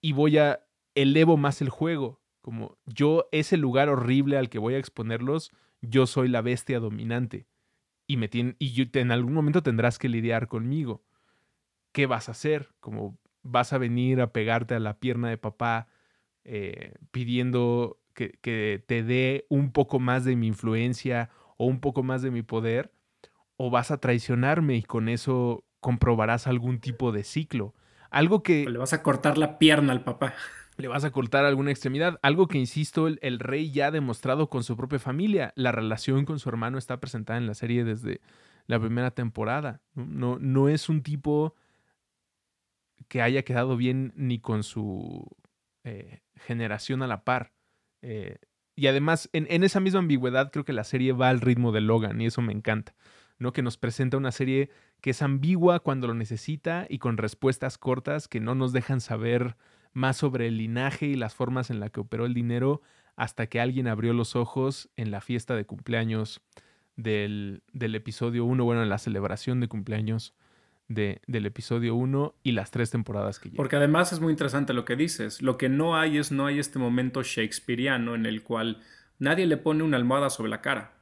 y 0.00 0.12
voy 0.12 0.38
a 0.38 0.66
elevo 0.96 1.36
más 1.36 1.62
el 1.62 1.68
juego. 1.68 2.20
Como 2.40 2.78
yo, 2.86 3.28
ese 3.30 3.56
lugar 3.56 3.88
horrible 3.88 4.38
al 4.38 4.48
que 4.48 4.58
voy 4.58 4.74
a 4.74 4.78
exponerlos, 4.78 5.52
yo 5.82 6.06
soy 6.06 6.28
la 6.28 6.42
bestia 6.42 6.80
dominante. 6.80 7.46
Y, 8.08 8.16
me 8.16 8.28
y 8.32 8.98
en 8.98 9.12
algún 9.12 9.34
momento 9.34 9.62
tendrás 9.62 9.98
que 9.98 10.08
lidiar 10.08 10.48
conmigo. 10.48 11.04
¿Qué 11.92 12.06
vas 12.06 12.28
a 12.28 12.32
hacer? 12.32 12.70
Como 12.80 13.18
vas 13.42 13.72
a 13.72 13.78
venir 13.78 14.20
a 14.20 14.32
pegarte 14.32 14.74
a 14.74 14.80
la 14.80 14.98
pierna 14.98 15.28
de 15.28 15.38
papá 15.38 15.86
eh, 16.42 16.94
pidiendo 17.10 18.00
que 18.14 18.82
te 18.86 19.02
dé 19.02 19.46
un 19.48 19.70
poco 19.70 20.00
más 20.00 20.24
de 20.24 20.34
mi 20.36 20.46
influencia 20.46 21.30
o 21.56 21.66
un 21.66 21.80
poco 21.80 22.02
más 22.02 22.22
de 22.22 22.30
mi 22.30 22.42
poder, 22.42 22.92
o 23.56 23.70
vas 23.70 23.90
a 23.90 23.98
traicionarme 23.98 24.76
y 24.76 24.82
con 24.82 25.08
eso 25.08 25.64
comprobarás 25.80 26.46
algún 26.46 26.80
tipo 26.80 27.12
de 27.12 27.24
ciclo. 27.24 27.74
Algo 28.10 28.42
que... 28.42 28.68
le 28.68 28.78
vas 28.78 28.92
a 28.92 29.02
cortar 29.02 29.38
la 29.38 29.58
pierna 29.58 29.92
al 29.92 30.04
papá. 30.04 30.34
Le 30.78 30.88
vas 30.88 31.04
a 31.04 31.10
cortar 31.10 31.46
alguna 31.46 31.70
extremidad. 31.70 32.18
Algo 32.20 32.48
que, 32.48 32.58
insisto, 32.58 33.06
el, 33.06 33.38
rey 33.38 33.70
ya 33.70 33.86
ha 33.86 33.90
demostrado 33.90 34.50
con 34.50 34.62
su 34.62 34.76
propia 34.76 34.98
familia. 34.98 35.54
La 35.56 35.72
relación 35.72 36.26
con 36.26 36.38
su 36.38 36.50
hermano 36.50 36.76
está 36.76 37.00
presentada 37.00 37.38
en 37.38 37.46
la 37.46 37.54
serie 37.54 37.82
desde 37.82 38.20
la 38.66 38.78
primera 38.78 39.10
temporada. 39.10 39.80
No, 39.94 40.38
no 40.38 40.68
es 40.68 40.90
un 40.90 41.02
tipo 41.02 41.54
que 43.08 43.22
haya 43.22 43.42
quedado 43.42 43.78
bien 43.78 44.12
ni 44.16 44.38
con 44.38 44.62
su 44.62 45.26
eh, 45.84 46.20
generación 46.34 47.02
a 47.02 47.06
la 47.06 47.24
par. 47.24 47.52
Eh, 48.02 48.36
y 48.76 48.88
además, 48.88 49.30
en, 49.32 49.64
esa 49.64 49.80
misma 49.80 50.00
ambigüedad, 50.00 50.52
creo 50.52 50.66
que 50.66 50.74
la 50.74 50.84
serie 50.84 51.12
va 51.12 51.30
al 51.30 51.40
ritmo 51.40 51.72
de 51.72 51.80
Logan 51.80 52.20
y 52.20 52.26
eso 52.26 52.42
me 52.42 52.52
encanta. 52.52 52.94
¿no? 53.38 53.52
Que 53.54 53.62
nos 53.62 53.78
presenta 53.78 54.18
una 54.18 54.32
serie 54.32 54.70
que 55.00 55.10
es 55.10 55.22
ambigua 55.22 55.80
cuando 55.80 56.06
lo 56.06 56.14
necesita 56.14 56.86
y 56.88 56.98
con 56.98 57.16
respuestas 57.16 57.78
cortas 57.78 58.28
que 58.28 58.38
no 58.38 58.54
nos 58.54 58.72
dejan 58.72 59.00
saber 59.00 59.56
más 59.94 60.18
sobre 60.18 60.46
el 60.46 60.58
linaje 60.58 61.06
y 61.06 61.14
las 61.14 61.34
formas 61.34 61.70
en 61.70 61.80
las 61.80 61.90
que 61.90 62.00
operó 62.00 62.26
el 62.26 62.34
dinero 62.34 62.82
hasta 63.16 63.46
que 63.46 63.60
alguien 63.60 63.88
abrió 63.88 64.12
los 64.12 64.36
ojos 64.36 64.90
en 64.96 65.10
la 65.10 65.22
fiesta 65.22 65.56
de 65.56 65.64
cumpleaños 65.64 66.42
del, 66.96 67.62
del 67.72 67.94
episodio 67.94 68.44
1, 68.44 68.62
bueno, 68.62 68.82
en 68.82 68.90
la 68.90 68.98
celebración 68.98 69.60
de 69.60 69.68
cumpleaños 69.68 70.34
de, 70.88 71.20
del 71.26 71.46
episodio 71.46 71.94
1 71.94 72.34
y 72.42 72.52
las 72.52 72.70
tres 72.70 72.90
temporadas 72.90 73.38
que 73.38 73.48
llevan. 73.48 73.56
Porque 73.56 73.76
además 73.76 74.12
es 74.12 74.20
muy 74.20 74.32
interesante 74.32 74.72
lo 74.72 74.84
que 74.84 74.96
dices. 74.96 75.42
Lo 75.42 75.58
que 75.58 75.68
no 75.68 75.96
hay 75.96 76.18
es, 76.18 76.32
no 76.32 76.46
hay 76.46 76.58
este 76.58 76.78
momento 76.78 77.22
shakespeariano 77.22 78.14
en 78.14 78.26
el 78.26 78.42
cual 78.42 78.82
nadie 79.18 79.46
le 79.46 79.56
pone 79.56 79.82
una 79.82 79.96
almohada 79.96 80.30
sobre 80.30 80.50
la 80.50 80.60
cara. 80.60 80.94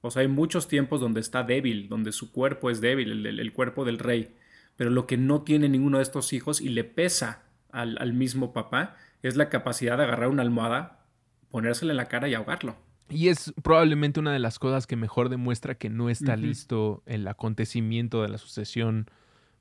O 0.00 0.10
sea, 0.10 0.22
hay 0.22 0.28
muchos 0.28 0.66
tiempos 0.66 1.00
donde 1.00 1.20
está 1.20 1.42
débil, 1.42 1.88
donde 1.88 2.12
su 2.12 2.32
cuerpo 2.32 2.70
es 2.70 2.80
débil, 2.80 3.26
el, 3.26 3.52
cuerpo 3.52 3.84
del 3.84 3.98
rey. 3.98 4.36
Pero 4.76 4.90
lo 4.90 5.06
que 5.06 5.16
no 5.16 5.42
tiene 5.42 5.68
ninguno 5.68 5.98
de 5.98 6.02
estos 6.02 6.32
hijos 6.32 6.60
y 6.60 6.68
le 6.70 6.84
pesa 6.84 7.44
al, 7.70 7.96
al 8.00 8.12
mismo 8.12 8.52
papá 8.52 8.96
es 9.22 9.36
la 9.36 9.48
capacidad 9.48 9.96
de 9.96 10.04
agarrar 10.04 10.28
una 10.28 10.42
almohada, 10.42 11.06
ponérsela 11.50 11.92
en 11.92 11.98
la 11.98 12.08
cara 12.08 12.28
y 12.28 12.34
ahogarlo. 12.34 12.76
Y 13.08 13.28
es 13.28 13.52
probablemente 13.62 14.20
una 14.20 14.32
de 14.32 14.38
las 14.38 14.58
cosas 14.58 14.86
que 14.86 14.96
mejor 14.96 15.28
demuestra 15.28 15.74
que 15.74 15.90
no 15.90 16.08
está 16.08 16.36
listo 16.36 17.02
el 17.06 17.28
acontecimiento 17.28 18.22
de 18.22 18.28
la 18.28 18.38
sucesión 18.38 19.06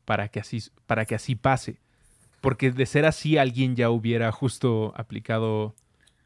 para 0.05 0.29
que 0.29 0.39
así, 0.39 0.63
para 0.87 1.05
que 1.05 1.15
así 1.15 1.35
pase. 1.35 1.79
Porque 2.39 2.71
de 2.71 2.85
ser 2.85 3.05
así, 3.05 3.37
alguien 3.37 3.75
ya 3.75 3.89
hubiera 3.89 4.31
justo 4.31 4.93
aplicado. 4.95 5.75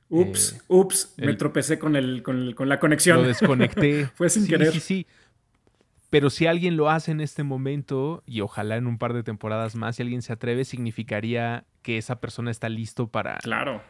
Ups, 0.09 0.53
eh, 0.53 0.61
ups, 0.67 1.13
me 1.17 1.33
tropecé 1.33 1.79
con, 1.79 1.95
el, 1.95 2.23
con, 2.23 2.53
la 2.69 2.79
conexión. 2.79 3.17
Lo 3.17 3.27
desconecté. 3.27 4.05
Fue 4.15 4.29
sin 4.29 4.47
querer. 4.47 4.71
Sí, 4.71 4.79
sí. 4.79 5.07
Pero 6.09 6.29
si 6.29 6.47
alguien 6.47 6.77
lo 6.77 6.89
hace 6.89 7.11
en 7.11 7.19
este 7.19 7.43
momento, 7.43 8.23
y 8.25 8.39
ojalá 8.39 8.77
en 8.77 8.87
un 8.87 8.97
par 8.97 9.13
de 9.13 9.23
temporadas 9.23 9.75
más, 9.75 9.97
si 9.97 10.03
alguien 10.03 10.21
se 10.21 10.31
atreve, 10.31 10.63
significaría 10.63 11.65
que 11.81 11.97
esa 11.97 12.21
persona 12.21 12.51
está 12.51 12.69
listo 12.69 13.07
para 13.07 13.39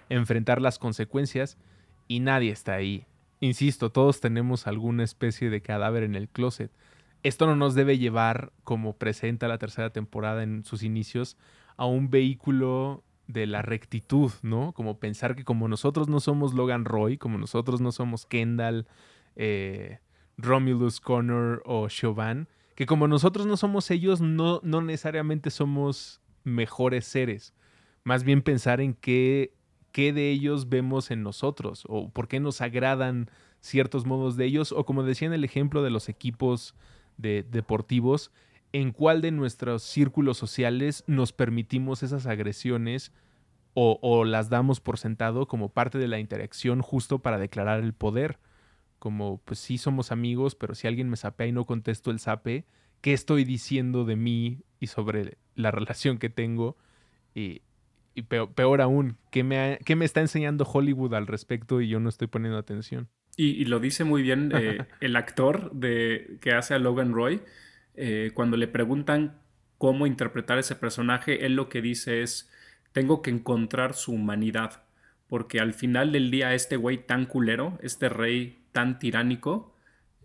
enfrentar 0.09 0.59
las 0.61 0.79
consecuencias 0.79 1.57
y 2.07 2.21
nadie 2.21 2.51
está 2.51 2.73
ahí. 2.73 3.05
Insisto, 3.45 3.91
todos 3.91 4.21
tenemos 4.21 4.65
alguna 4.65 5.03
especie 5.03 5.51
de 5.51 5.61
cadáver 5.61 6.01
en 6.01 6.15
el 6.15 6.29
closet. 6.29 6.71
Esto 7.21 7.45
no 7.45 7.55
nos 7.55 7.75
debe 7.75 7.99
llevar, 7.99 8.51
como 8.63 8.97
presenta 8.97 9.47
la 9.47 9.59
tercera 9.59 9.91
temporada 9.91 10.41
en 10.41 10.65
sus 10.65 10.81
inicios, 10.81 11.37
a 11.77 11.85
un 11.85 12.09
vehículo 12.09 13.03
de 13.27 13.45
la 13.45 13.61
rectitud, 13.61 14.31
¿no? 14.41 14.73
Como 14.73 14.99
pensar 14.99 15.35
que 15.35 15.43
como 15.43 15.67
nosotros 15.67 16.09
no 16.09 16.19
somos 16.21 16.55
Logan 16.55 16.85
Roy, 16.85 17.19
como 17.19 17.37
nosotros 17.37 17.81
no 17.81 17.91
somos 17.91 18.25
Kendall, 18.25 18.87
eh, 19.35 19.99
Romulus 20.39 20.99
Connor 20.99 21.61
o 21.65 21.87
Chauvin, 21.87 22.47
que 22.73 22.87
como 22.87 23.07
nosotros 23.07 23.45
no 23.45 23.57
somos 23.57 23.91
ellos, 23.91 24.21
no, 24.21 24.59
no 24.63 24.81
necesariamente 24.81 25.51
somos 25.51 26.19
mejores 26.43 27.05
seres. 27.05 27.53
Más 28.03 28.23
bien 28.23 28.41
pensar 28.41 28.81
en 28.81 28.95
qué 28.95 29.53
qué 29.95 30.11
de 30.11 30.29
ellos 30.29 30.67
vemos 30.67 31.09
en 31.09 31.23
nosotros 31.23 31.85
o 31.87 32.09
por 32.09 32.27
qué 32.27 32.41
nos 32.41 32.59
agradan 32.59 33.31
ciertos 33.61 34.05
modos 34.05 34.35
de 34.35 34.43
ellos 34.43 34.73
o 34.73 34.85
como 34.85 35.03
decía 35.03 35.25
en 35.25 35.33
el 35.33 35.45
ejemplo 35.45 35.83
de 35.83 35.89
los 35.89 36.09
equipos 36.09 36.75
de, 37.15 37.43
deportivos, 37.49 38.29
en 38.73 38.91
cuál 38.91 39.21
de 39.21 39.31
nuestros 39.31 39.83
círculos 39.83 40.37
sociales 40.37 41.05
nos 41.07 41.31
permitimos 41.31 42.03
esas 42.03 42.25
agresiones 42.25 43.13
o, 43.73 44.25
las 44.25 44.49
damos 44.49 44.81
por 44.81 44.97
sentado 44.97 45.47
como 45.47 45.69
parte 45.69 45.97
de 45.97 46.09
la 46.09 46.19
interacción 46.19 46.81
justo 46.81 47.19
para 47.19 47.37
declarar 47.37 47.79
el 47.79 47.93
poder. 47.93 48.37
Como, 48.99 49.37
pues 49.45 49.59
sí 49.59 49.77
somos 49.77 50.11
amigos, 50.11 50.55
pero 50.55 50.75
si 50.75 50.87
alguien 50.87 51.09
me 51.09 51.15
sapea 51.15 51.47
y 51.47 51.53
no 51.53 51.65
contesto 51.65 52.11
el 52.11 52.19
sape, 52.19 52.65
¿qué 52.99 53.13
estoy 53.13 53.45
diciendo 53.45 54.03
de 54.03 54.17
mí 54.17 54.59
y 54.81 54.87
sobre 54.87 55.37
la 55.55 55.71
relación 55.79 56.17
que 56.17 56.29
tengo? 56.29 56.75
Y 58.15 58.21
peor, 58.21 58.81
aún, 58.81 59.17
¿qué 59.29 59.43
me, 59.43 59.77
me 59.95 60.05
está 60.05 60.21
enseñando 60.21 60.63
Hollywood 60.63 61.13
al 61.13 61.27
respecto 61.27 61.81
y 61.81 61.89
yo 61.89 61.99
no 61.99 62.07
estoy 62.07 62.27
poniendo 62.27 62.57
atención? 62.57 63.09
Y, 63.35 63.65
lo 63.65 63.81
dice 63.81 64.05
muy 64.05 64.21
bien 64.21 64.53
eh, 64.55 64.85
el 65.01 65.17
actor 65.17 65.69
de, 65.73 66.37
que 66.39 66.53
hace 66.53 66.73
a 66.73 66.79
Logan 66.79 67.13
Roy. 67.13 67.41
Eh, 67.95 68.31
cuando 68.33 68.55
le 68.55 68.69
preguntan 68.69 69.37
cómo 69.77 70.07
interpretar 70.07 70.57
ese 70.57 70.77
personaje, 70.77 71.45
él 71.45 71.55
lo 71.55 71.67
que 71.67 71.81
dice 71.81 72.21
es, 72.21 72.49
tengo 72.93 73.21
que 73.21 73.31
encontrar 73.31 73.93
su 73.93 74.13
humanidad. 74.13 74.83
Porque 75.27 75.59
al 75.59 75.73
final 75.73 76.13
del 76.13 76.31
día 76.31 76.53
este 76.53 76.77
güey 76.77 77.05
tan 77.05 77.25
culero, 77.25 77.77
este 77.81 78.07
rey 78.07 78.63
tan 78.71 78.97
tiránico, 78.97 79.75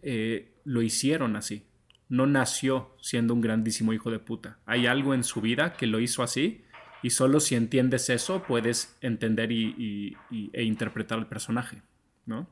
eh, 0.03 0.53
lo 0.63 0.81
hicieron 0.81 1.35
así. 1.35 1.67
No 2.09 2.27
nació 2.27 2.95
siendo 3.01 3.35
un 3.35 3.41
grandísimo 3.41 3.93
hijo 3.93 4.13
de 4.13 4.21
puta. 4.21 4.59
Hay 4.65 4.87
algo 4.87 5.13
en 5.13 5.25
su 5.25 5.41
vida 5.41 5.73
que 5.73 5.89
lo 5.89 5.99
hizo 5.99 6.23
así 6.23 6.63
Y 7.03 7.11
solo 7.11 7.41
si 7.41 7.55
entiendes 7.55 8.11
eso 8.11 8.43
puedes 8.43 8.97
entender 9.01 9.53
y, 9.53 10.17
e 10.53 10.63
interpretar 10.63 11.19
el 11.19 11.27
personaje, 11.27 11.83
¿no? 12.27 12.47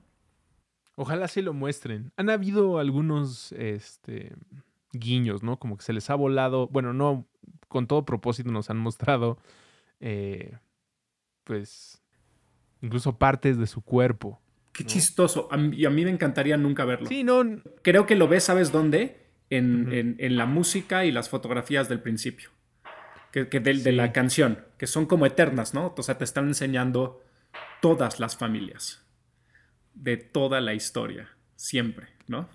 Ojalá 0.94 1.28
sí 1.28 1.42
lo 1.42 1.53
muestren. 1.53 2.12
Han 2.16 2.30
habido 2.30 2.78
algunos 2.78 3.53
este, 3.53 4.34
guiños, 4.92 5.42
¿no? 5.42 5.59
Como 5.59 5.76
que 5.76 5.84
se 5.84 5.92
les 5.92 6.11
ha 6.11 6.14
volado, 6.14 6.66
bueno, 6.68 6.92
no 6.92 7.28
con 7.68 7.86
todo 7.86 8.05
propósito 8.05 8.51
nos 8.51 8.70
han 8.70 8.78
mostrado, 8.78 9.38
eh, 10.01 10.57
pues, 11.44 12.03
incluso 12.80 13.18
partes 13.18 13.59
de 13.59 13.66
su 13.66 13.82
cuerpo. 13.82 14.40
Qué 14.72 14.84
chistoso. 14.84 15.49
y 15.72 15.84
a 15.84 15.90
mí 15.90 16.05
me 16.05 16.11
encantaría 16.11 16.57
nunca 16.57 16.84
verlo. 16.84 17.09
Sí, 17.09 17.24
no. 17.24 17.42
Creo 17.82 18.07
que 18.07 18.14
lo 18.14 18.28
ves, 18.28 18.44
¿sabes 18.44 18.70
dónde? 18.70 19.26
En, 19.51 20.16
la 20.36 20.46
música 20.46 21.05
y 21.05 21.11
las 21.11 21.28
fotografías 21.28 21.88
del 21.88 22.01
principio. 22.01 22.51
Que, 23.33 23.45
de, 23.45 23.93
la 23.93 24.12
canción, 24.12 24.64
que 24.79 24.87
son 24.87 25.07
como 25.07 25.26
eternas, 25.26 25.74
¿no? 25.74 25.95
O 25.97 26.03
sea, 26.03 26.18
te 26.18 26.24
están 26.24 26.49
enseñando 26.49 27.22
todas 27.81 28.20
las 28.20 28.37
familias. 28.37 29.05
De 29.95 30.16
toda 30.16 30.61
la 30.61 30.74
historia. 30.74 31.29
Siempre, 31.55 32.09
¿no? 32.26 32.49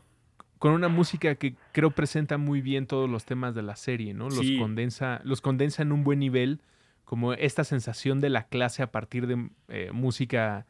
Con 0.58 0.74
una 0.74 0.88
música 0.88 1.36
que 1.36 1.56
creo 1.74 1.92
presenta 1.92 2.38
muy 2.38 2.62
bien 2.62 2.88
todos 2.88 3.10
los 3.10 3.26
temas 3.26 3.54
de 3.54 3.62
la 3.62 3.76
serie, 3.76 4.14
¿no? 4.14 4.30
Los, 4.30 4.50
condensa, 4.58 5.22
los 5.24 5.42
condensa 5.42 5.84
en 5.84 5.92
un 5.92 6.04
buen 6.04 6.20
nivel. 6.20 6.62
Como 7.04 7.34
esta 7.34 7.64
sensación 7.64 8.20
de 8.20 8.30
la 8.30 8.48
clase 8.48 8.82
a 8.82 8.92
partir 8.92 9.28
de 9.28 9.50
eh, 9.68 9.92
música 9.94 10.66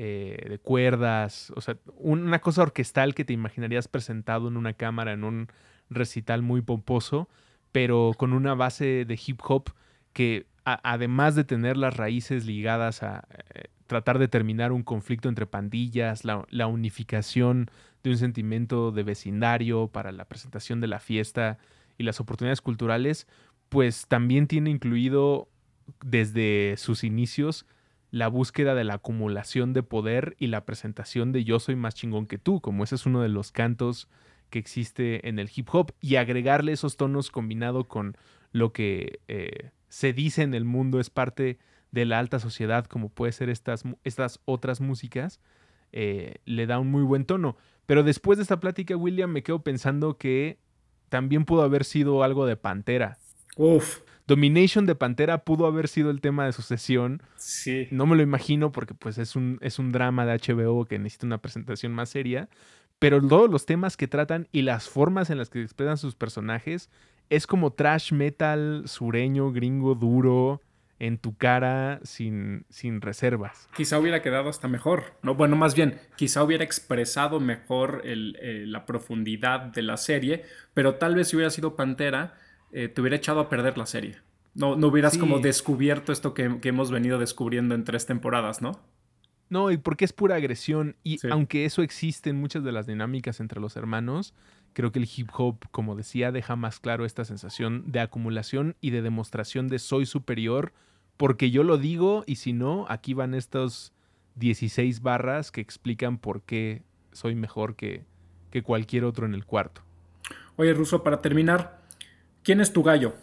eh, 0.00 0.46
de 0.48 0.58
cuerdas, 0.60 1.52
o 1.56 1.60
sea, 1.60 1.76
una 1.96 2.40
cosa 2.40 2.62
orquestal 2.62 3.16
que 3.16 3.24
te 3.24 3.32
imaginarías 3.32 3.88
presentado 3.88 4.46
en 4.46 4.56
una 4.56 4.74
cámara, 4.74 5.12
en 5.12 5.24
un 5.24 5.48
recital 5.90 6.42
muy 6.42 6.62
pomposo, 6.62 7.28
pero 7.78 8.12
con 8.16 8.32
una 8.32 8.56
base 8.56 9.04
de 9.04 9.20
hip 9.24 9.40
hop 9.44 9.70
que 10.12 10.46
además 10.64 11.36
de 11.36 11.44
tener 11.44 11.76
las 11.76 11.96
raíces 11.96 12.44
ligadas 12.44 13.04
a 13.04 13.28
eh, 13.54 13.68
tratar 13.86 14.18
de 14.18 14.26
terminar 14.26 14.72
un 14.72 14.82
conflicto 14.82 15.28
entre 15.28 15.46
pandillas, 15.46 16.24
la, 16.24 16.44
la, 16.50 16.66
unificación 16.66 17.70
de 18.02 18.10
un 18.10 18.18
sentimiento 18.18 18.90
de 18.90 19.04
vecindario 19.04 19.86
para 19.86 20.10
la 20.10 20.24
presentación 20.24 20.80
de 20.80 20.88
la 20.88 20.98
fiesta 20.98 21.58
y 21.98 22.02
las 22.02 22.18
oportunidades 22.18 22.62
culturales, 22.62 23.28
pues 23.68 24.08
también 24.08 24.48
tiene 24.48 24.70
incluido 24.70 25.48
desde 26.02 26.74
sus 26.78 27.04
inicios 27.04 27.64
la 28.10 28.26
búsqueda 28.26 28.74
de 28.74 28.82
la 28.82 28.94
acumulación 28.94 29.72
de 29.72 29.84
poder 29.84 30.34
y 30.40 30.48
la 30.48 30.64
presentación 30.64 31.30
de 31.30 31.44
yo 31.44 31.60
soy 31.60 31.76
más 31.76 31.94
chingón 31.94 32.26
que 32.26 32.38
tú, 32.38 32.60
como 32.60 32.82
ese 32.82 32.96
es 32.96 33.06
uno 33.06 33.22
de 33.22 33.28
los 33.28 33.52
cantos 33.52 34.08
que 34.50 34.58
existe 34.58 35.28
en 35.28 35.38
el 35.38 35.50
hip 35.54 35.68
hop, 35.72 35.92
y 36.00 36.16
agregarle 36.16 36.72
esos 36.72 36.96
tonos 36.96 37.30
combinado 37.30 37.84
con 37.84 38.16
lo 38.52 38.72
que 38.72 39.20
eh, 39.28 39.70
se 39.88 40.12
dice 40.12 40.42
en 40.42 40.54
el 40.54 40.64
mundo 40.64 41.00
es 41.00 41.10
parte 41.10 41.58
de 41.90 42.04
la 42.04 42.18
alta 42.18 42.38
sociedad, 42.38 42.86
como 42.86 43.08
puede 43.08 43.32
ser 43.32 43.48
estas, 43.48 43.84
estas 44.04 44.40
otras 44.44 44.80
músicas, 44.80 45.40
eh, 45.92 46.36
le 46.44 46.66
da 46.66 46.78
un 46.78 46.90
muy 46.90 47.02
buen 47.02 47.24
tono. 47.24 47.56
Pero 47.86 48.02
después 48.02 48.36
de 48.38 48.42
esta 48.42 48.60
plática, 48.60 48.96
William, 48.96 49.30
me 49.30 49.42
quedo 49.42 49.62
pensando 49.62 50.18
que 50.18 50.58
también 51.08 51.44
pudo 51.44 51.62
haber 51.62 51.84
sido 51.84 52.22
algo 52.22 52.46
de 52.46 52.56
Pantera. 52.56 53.16
Uf. 53.56 54.00
Domination 54.26 54.84
de 54.84 54.94
Pantera 54.94 55.38
pudo 55.44 55.66
haber 55.66 55.88
sido 55.88 56.10
el 56.10 56.20
tema 56.20 56.44
de 56.44 56.52
su 56.52 56.60
sesión. 56.60 57.22
Sí. 57.36 57.88
No 57.90 58.04
me 58.04 58.14
lo 58.14 58.22
imagino 58.22 58.72
porque 58.72 58.92
pues 58.92 59.16
es 59.16 59.36
un, 59.36 59.58
es 59.62 59.78
un 59.78 59.90
drama 59.90 60.26
de 60.26 60.38
HBO 60.38 60.84
que 60.84 60.98
necesita 60.98 61.26
una 61.26 61.38
presentación 61.38 61.94
más 61.94 62.10
seria. 62.10 62.50
Pero 62.98 63.20
todos 63.26 63.50
los 63.50 63.64
temas 63.66 63.96
que 63.96 64.08
tratan 64.08 64.48
y 64.52 64.62
las 64.62 64.88
formas 64.88 65.30
en 65.30 65.38
las 65.38 65.50
que 65.50 65.62
expresan 65.62 65.98
sus 65.98 66.14
personajes 66.14 66.90
es 67.30 67.46
como 67.46 67.72
trash 67.72 68.12
metal 68.12 68.82
sureño, 68.86 69.52
gringo, 69.52 69.94
duro, 69.94 70.62
en 70.98 71.18
tu 71.18 71.36
cara, 71.36 72.00
sin, 72.02 72.64
sin 72.70 73.00
reservas. 73.00 73.68
Quizá 73.76 73.98
hubiera 73.98 74.22
quedado 74.22 74.48
hasta 74.48 74.68
mejor. 74.68 75.14
No, 75.22 75.34
bueno, 75.34 75.56
más 75.56 75.74
bien, 75.74 76.00
quizá 76.16 76.42
hubiera 76.42 76.64
expresado 76.64 77.38
mejor 77.40 78.02
eh, 78.04 78.64
la 78.66 78.84
profundidad 78.84 79.60
de 79.60 79.82
la 79.82 79.96
serie, 79.96 80.44
pero 80.74 80.96
tal 80.96 81.14
vez 81.14 81.28
si 81.28 81.36
hubiera 81.36 81.50
sido 81.50 81.76
Pantera 81.76 82.34
eh, 82.72 82.88
te 82.88 83.00
hubiera 83.00 83.16
echado 83.16 83.40
a 83.40 83.48
perder 83.48 83.78
la 83.78 83.86
serie. 83.86 84.16
No, 84.54 84.74
no 84.74 84.88
hubieras 84.88 85.16
como 85.16 85.38
descubierto 85.38 86.10
esto 86.10 86.34
que, 86.34 86.58
hemos 86.64 86.90
venido 86.90 87.18
descubriendo 87.18 87.74
en 87.74 87.84
tres 87.84 88.06
temporadas, 88.06 88.60
¿no? 88.60 88.80
No, 89.50 89.70
y 89.70 89.76
porque 89.76 90.04
es 90.04 90.12
pura 90.12 90.36
agresión. 90.36 90.96
Y 91.04 91.18
aunque 91.30 91.64
eso 91.64 91.82
existe 91.82 92.30
en 92.30 92.36
muchas 92.36 92.64
de 92.64 92.72
las 92.72 92.86
dinámicas 92.86 93.40
entre 93.40 93.60
los 93.60 93.76
hermanos, 93.76 94.34
creo 94.72 94.92
que 94.92 94.98
el 94.98 95.08
hip 95.14 95.30
hop, 95.36 95.58
como 95.70 95.96
decía, 95.96 96.32
deja 96.32 96.56
más 96.56 96.80
claro 96.80 97.04
esta 97.04 97.24
sensación 97.24 97.90
de 97.90 98.00
acumulación 98.00 98.76
y 98.80 98.90
de 98.90 99.02
demostración 99.02 99.68
de 99.68 99.78
soy 99.78 100.06
superior 100.06 100.72
porque 101.16 101.50
yo 101.50 101.64
lo 101.64 101.78
digo 101.78 102.22
y 102.26 102.36
si 102.36 102.52
no, 102.52 102.86
aquí 102.88 103.12
van 103.12 103.34
estos 103.34 103.92
16 104.36 105.02
barras 105.02 105.50
que 105.50 105.60
explican 105.60 106.18
por 106.18 106.42
qué 106.42 106.82
soy 107.10 107.34
mejor 107.34 107.74
que, 107.74 108.04
que 108.52 108.62
cualquier 108.62 109.04
otro 109.04 109.26
en 109.26 109.34
el 109.34 109.44
cuarto. 109.44 109.82
Oye, 110.54 110.72
Russo, 110.74 111.02
para 111.02 111.20
terminar, 111.20 111.78
¿Quién 112.48 112.62
es 112.62 112.72
tu 112.72 112.82
gallo? 112.82 113.14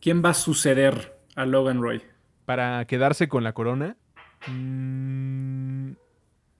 ¿Quién 0.00 0.24
va 0.24 0.30
a 0.30 0.34
suceder 0.34 1.14
a 1.34 1.44
Logan 1.44 1.82
Roy? 1.82 2.00
Para 2.46 2.82
quedarse 2.86 3.28
con 3.28 3.44
la 3.44 3.52
corona, 3.52 3.98
mm, 4.50 5.92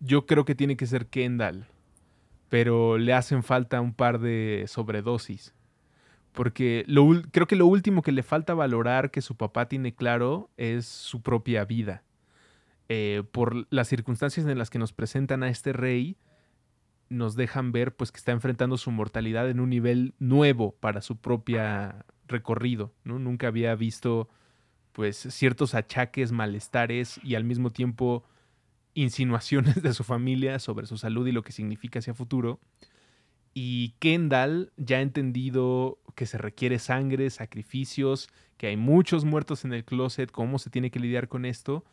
yo 0.01 0.27
creo 0.27 0.45
que 0.45 0.55
tiene 0.55 0.77
que 0.77 0.87
ser 0.87 1.07
Kendall, 1.07 1.67
pero 2.49 2.99
le 2.99 3.13
hacen 3.13 3.43
falta 3.43 3.81
un 3.81 3.95
par 3.95 4.21
de 4.21 4.65
sobredosis. 4.67 5.55
Porque 6.33 6.85
creo 7.31 7.47
que 7.47 7.57
lo 7.57 7.67
último 7.67 8.03
que 8.03 8.11
le 8.11 8.25
falta 8.25 8.55
valorar 8.55 9.13
que 9.13 9.23
su 9.23 9.37
papá 9.37 9.69
tiene 9.69 9.95
claro 9.95 10.51
es 10.57 10.85
su 10.85 11.23
propia 11.23 11.65
vida. 11.65 12.03
Eh, 12.89 13.23
por 13.31 13.67
las 13.71 13.89
circunstancias 13.89 14.45
en 14.47 14.59
las 14.59 14.69
que 14.69 14.81
nos 14.81 14.93
presentan 14.93 15.43
a 15.43 15.49
este 15.49 15.73
rey, 15.73 16.17
nos 17.09 17.37
dejan 17.37 17.73
ver 17.73 17.95
pues 17.95 18.11
que 18.11 18.19
está 18.19 18.33
enfrentando 18.33 18.77
su 18.77 18.91
mortalidad 18.91 19.49
en 19.49 19.61
un 19.61 19.71
nivel 19.71 20.15
nuevo 20.19 20.73
para 20.73 21.03
su 21.03 21.17
propia 21.17 22.05
recorrido, 22.27 22.93
¿no? 23.05 23.19
Nunca 23.19 23.47
había 23.47 23.75
visto 23.75 24.29
pues 24.95 25.17
ciertos 25.17 25.75
achaques, 25.75 26.31
malestares 26.31 27.21
y 27.25 27.35
al 27.35 27.43
mismo 27.43 27.71
tiempo 27.71 28.23
insinuaciones 28.95 29.75
de 29.83 29.93
su 29.93 30.05
familia 30.05 30.61
sobre 30.61 30.87
su 30.87 30.97
salud 30.97 31.27
y 31.27 31.33
lo 31.33 31.43
que 31.43 31.53
significa 31.53 31.99
hacia 31.99 32.15
futuro. 32.15 32.61
Y 33.53 33.97
Kendall 33.99 34.73
ya 34.77 34.99
ha 34.99 35.01
entendido 35.01 35.99
que 36.15 36.27
se 36.27 36.39
requiere 36.39 36.79
sangre, 36.79 37.29
sacrificios, 37.31 38.29
que 38.57 38.69
hay 38.69 38.77
muchos 38.77 39.25
muertos 39.25 39.65
en 39.65 39.73
el 39.73 39.85
closet, 39.85 40.31
cómo 40.31 40.61
se 40.61 40.71
tiene 40.71 40.93
que 40.93 41.01
lidiar 41.01 41.27
con 41.27 41.45
esto, 41.45 41.85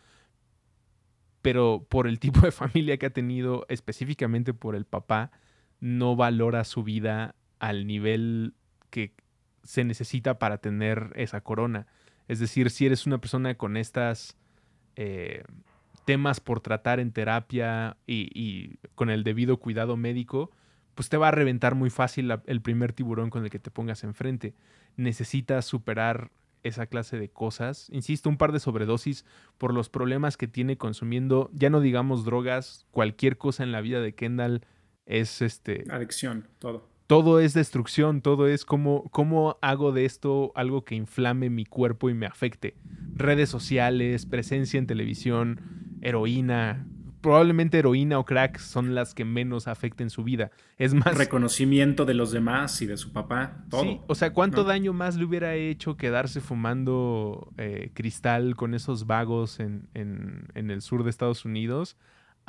pero 1.42 1.88
por 1.90 2.08
el 2.08 2.20
tipo 2.20 2.42
de 2.42 2.52
familia 2.52 2.98
que 2.98 3.08
ha 3.08 3.12
tenido, 3.14 3.66
específicamente 3.68 4.54
por 4.54 4.76
el 4.76 4.86
papá, 4.86 5.32
no 5.80 6.16
valora 6.16 6.64
su 6.66 6.84
vida 6.84 7.34
al 7.58 7.88
nivel 7.88 8.54
que 8.92 9.16
se 9.64 9.84
necesita 9.84 10.38
para 10.38 10.60
tener 10.60 11.12
esa 11.16 11.42
corona. 11.42 11.88
Es 12.28 12.40
decir, 12.40 12.70
si 12.70 12.86
eres 12.86 13.06
una 13.06 13.20
persona 13.20 13.56
con 13.56 13.78
estas 13.78 14.38
eh, 14.96 15.44
temas 16.06 16.40
por 16.40 16.60
tratar 16.60 17.00
en 17.00 17.12
terapia 17.12 17.98
y, 18.08 18.78
con 18.96 19.10
el 19.10 19.24
debido 19.24 19.58
cuidado 19.58 19.98
médico, 19.98 20.52
pues 20.96 21.10
te 21.10 21.18
va 21.18 21.30
a 21.30 21.32
reventar 21.32 21.76
muy 21.76 21.90
fácil 21.90 22.32
el 22.46 22.62
primer 22.62 22.94
tiburón 22.94 23.30
con 23.30 23.44
el 23.44 23.50
que 23.50 23.60
te 23.60 23.72
pongas 23.72 24.04
enfrente. 24.04 24.54
Necesitas 24.98 25.66
superar 25.66 26.32
esa 26.64 26.86
clase 26.86 27.18
de 27.18 27.30
cosas. 27.30 27.90
Insisto, 27.92 28.30
un 28.30 28.38
par 28.38 28.52
de 28.52 28.60
sobredosis 28.60 29.26
por 29.58 29.74
los 29.74 29.90
problemas 29.90 30.38
que 30.38 30.48
tiene 30.48 30.78
consumiendo, 30.78 31.50
ya 31.54 31.70
no 31.70 31.80
digamos 31.80 32.26
drogas, 32.26 32.86
cualquier 32.92 33.38
cosa 33.38 33.64
en 33.64 33.72
la 33.72 33.82
vida 33.82 34.02
de 34.02 34.14
Kendall 34.14 34.66
es 35.06 35.42
este... 35.42 35.86
Adicción, 35.90 36.48
todo. 36.60 36.91
Todo 37.12 37.42
es 37.42 37.54
destrucción, 37.54 38.22
todo 38.22 38.48
es 38.48 38.64
como, 38.64 39.10
¿cómo 39.12 39.58
hago 39.62 39.92
de 39.92 40.06
esto 40.06 40.54
algo 40.56 40.86
que 40.86 40.96
inflame 40.96 41.50
mi 41.50 41.66
cuerpo 41.66 42.10
y 42.10 42.14
me 42.14 42.26
afecte? 42.26 42.78
Redes 43.14 43.50
sociales, 43.50 44.26
presencia 44.26 44.78
en 44.78 44.88
televisión, 44.88 45.60
heroína, 46.00 46.88
probablemente 47.20 47.80
heroína 47.80 48.18
o 48.18 48.24
crack 48.24 48.60
son 48.60 48.96
las 48.96 49.14
que 49.14 49.26
menos 49.26 49.68
afecten 49.68 50.10
su 50.10 50.24
vida. 50.24 50.52
Es 50.78 50.94
más. 50.94 51.18
Reconocimiento 51.18 52.06
de 52.06 52.14
los 52.14 52.32
demás 52.32 52.82
y 52.82 52.86
de 52.86 52.96
su 52.96 53.12
papá, 53.12 53.66
todo. 53.70 53.84
Sí, 53.84 54.00
o 54.08 54.16
sea, 54.16 54.32
¿cuánto 54.32 54.64
daño 54.64 54.94
más 54.94 55.18
le 55.18 55.26
hubiera 55.26 55.54
hecho 55.56 55.98
quedarse 55.98 56.40
fumando 56.40 57.52
eh, 57.58 57.92
cristal 57.94 58.56
con 58.56 58.74
esos 58.74 59.06
vagos 59.06 59.60
en, 59.60 59.90
el 59.94 60.82
sur 60.82 61.04
de 61.04 61.10
Estados 61.10 61.44
Unidos 61.44 61.98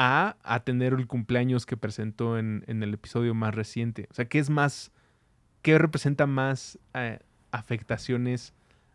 a, 0.03 0.61
tener 0.64 0.92
el 0.94 1.07
cumpleaños 1.07 1.66
que 1.66 1.76
presentó 1.76 2.38
en, 2.38 2.64
el 2.66 2.94
episodio 2.94 3.34
más 3.34 3.55
reciente? 3.55 4.09
O 4.11 4.14
sea, 4.14 4.24
¿qué 4.24 4.38
es 4.38 4.50
más. 4.50 4.90
¿Qué 5.62 5.78
representa 5.78 6.26
más 6.26 6.78
eh, 6.94 7.20
afectaciones 7.53 8.53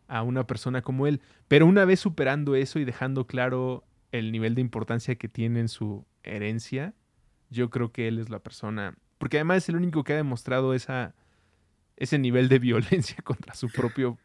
a 0.10 0.22
una 0.24 0.45
persona 0.45 0.82
como 0.82 1.08
él? 1.08 1.22
Pero 1.47 1.66
una 1.66 1.86
vez 1.86 2.01
superando 2.01 2.55
eso 2.55 2.78
y 2.80 2.84
dejando 2.84 3.26
claro 3.26 3.86
el 4.12 4.34
nivel 4.34 4.53
de 4.53 4.62
importancia 4.62 5.16
que 5.16 5.30
tiene 5.30 5.62
en 5.62 5.70
su 5.70 6.05
herencia, 6.24 6.93
yo 7.49 7.70
creo 7.70 7.93
que 7.93 8.10
él 8.10 8.20
es 8.20 8.30
la 8.30 8.39
persona. 8.39 8.95
Porque 9.18 9.38
además 9.38 9.64
es 9.64 9.70
el 9.70 9.78
único 9.78 10.03
que 10.03 10.12
ha 10.12 10.18
demostrado 10.18 10.74
esa, 10.74 11.16
ese 11.95 12.20
nivel 12.20 12.49
de 12.49 12.60
violencia 12.60 13.18
contra 13.24 13.53
su 13.53 13.70
propio 13.70 14.18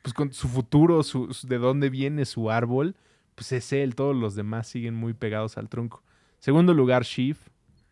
pues 0.00 0.12
con 0.12 0.34
su 0.34 0.48
futuro, 0.48 1.02
su, 1.02 1.34
de 1.48 1.56
dónde 1.56 1.88
viene 1.88 2.26
su 2.26 2.50
árbol, 2.50 2.94
pues 3.34 3.52
es 3.52 3.72
él, 3.72 3.94
todos 3.94 4.14
los 4.14 4.34
demás 4.34 4.68
siguen 4.68 4.94
muy 4.94 5.14
pegados 5.14 5.56
al 5.56 5.70
tronco. 5.70 6.02
Segundo 6.44 6.74
lugar, 6.74 7.04
Sheaf. 7.04 7.38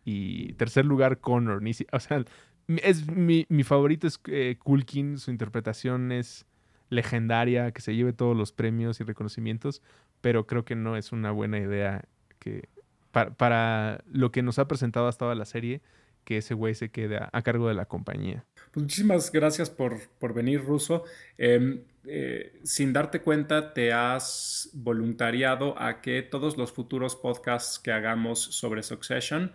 Y 0.05 0.53
tercer 0.53 0.85
lugar, 0.85 1.19
Connor. 1.19 1.59
o 1.91 1.99
sea, 1.99 2.23
es, 2.67 3.07
mi, 3.07 3.47
mi 3.49 3.63
favorito 3.63 4.05
es 4.05 4.19
eh, 4.27 4.57
Kulkin, 4.63 5.17
su 5.17 5.31
interpretación 5.31 6.11
es 6.11 6.45
legendaria, 6.89 7.71
que 7.71 7.81
se 7.81 7.95
lleve 7.95 8.13
todos 8.13 8.37
los 8.37 8.51
premios 8.51 8.99
y 8.99 9.05
reconocimientos, 9.05 9.81
pero 10.21 10.45
creo 10.45 10.65
que 10.65 10.75
no 10.75 10.97
es 10.97 11.11
una 11.11 11.31
buena 11.31 11.57
idea 11.57 12.03
que 12.37 12.69
para, 13.11 14.03
lo 14.11 14.31
que 14.31 14.43
nos 14.43 14.59
ha 14.59 14.67
presentado 14.67 15.07
hasta 15.07 15.25
ahora 15.25 15.33
la 15.33 15.45
serie, 15.45 15.81
que 16.23 16.37
ese 16.37 16.53
güey 16.53 16.75
se 16.75 16.89
quede 16.89 17.19
a, 17.31 17.41
cargo 17.41 17.67
de 17.67 17.73
la 17.73 17.85
compañía. 17.85 18.45
Pues 18.71 18.83
muchísimas 18.83 19.31
gracias 19.31 19.69
por, 19.69 19.99
por 20.19 20.33
venir, 20.33 20.63
Ruso. 20.63 21.03
Em, 21.37 21.81
eh, 22.05 22.53
sin 22.63 22.93
darte 22.93 23.21
cuenta, 23.21 23.73
te 23.73 23.93
has 23.93 24.69
voluntariado 24.73 25.79
a 25.81 26.01
que 26.01 26.21
todos 26.21 26.57
los 26.57 26.71
futuros 26.71 27.15
podcasts 27.15 27.79
que 27.79 27.91
hagamos 27.91 28.39
sobre 28.39 28.83
Succession 28.83 29.51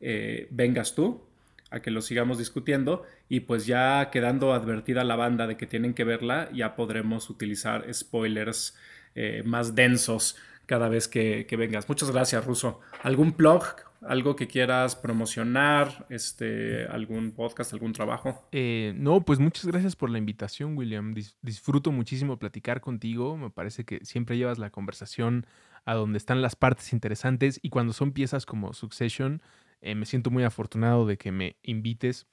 eh, 0.00 0.46
vengas 0.50 0.94
tú, 0.94 1.22
a 1.70 1.80
que 1.80 1.90
lo 1.90 2.00
sigamos 2.00 2.38
discutiendo 2.38 3.04
y 3.28 3.40
pues 3.40 3.66
ya 3.66 4.10
quedando 4.10 4.52
advertida 4.54 5.04
la 5.04 5.16
banda 5.16 5.46
de 5.46 5.56
que 5.56 5.66
tienen 5.66 5.94
que 5.94 6.04
verla, 6.04 6.48
ya 6.52 6.74
podremos 6.74 7.30
utilizar 7.30 7.92
spoilers 7.92 8.76
eh, 9.14 9.42
más 9.44 9.74
densos 9.74 10.36
cada 10.66 10.88
vez 10.88 11.08
que, 11.08 11.46
vengas. 11.58 11.88
Muchas 11.88 12.10
gracias, 12.10 12.44
Ruso. 12.44 12.80
¿Algún 13.02 13.36
blog, 13.36 13.64
algo 14.02 14.36
que 14.36 14.46
quieras 14.46 14.96
promocionar, 14.96 16.06
este, 16.08 16.86
algún 16.86 17.32
podcast, 17.32 17.72
algún 17.72 17.92
trabajo? 17.92 18.48
Eh, 18.52 18.92
no, 18.96 19.20
pues 19.22 19.38
muchas 19.38 19.66
gracias 19.66 19.96
por 19.96 20.10
la 20.10 20.18
invitación, 20.18 20.76
William. 20.76 21.14
disfruto 21.42 21.92
muchísimo 21.92 22.38
platicar 22.38 22.80
contigo. 22.80 23.36
Me 23.36 23.50
parece 23.50 23.84
que 23.84 24.04
siempre 24.04 24.36
llevas 24.36 24.58
la 24.58 24.70
conversación 24.70 25.46
a 25.84 25.94
donde 25.94 26.18
están 26.18 26.42
las 26.42 26.56
partes 26.56 26.92
interesantes 26.92 27.58
y 27.62 27.70
cuando 27.70 27.92
son 27.92 28.12
piezas 28.12 28.46
como 28.46 28.72
Succession, 28.72 29.42
eh, 29.80 29.94
me 29.94 30.06
siento 30.06 30.30
muy 30.30 30.44
afortunado 30.44 31.06
de 31.06 31.16
que 31.16 31.32
me 31.32 31.56
invites 31.62 32.26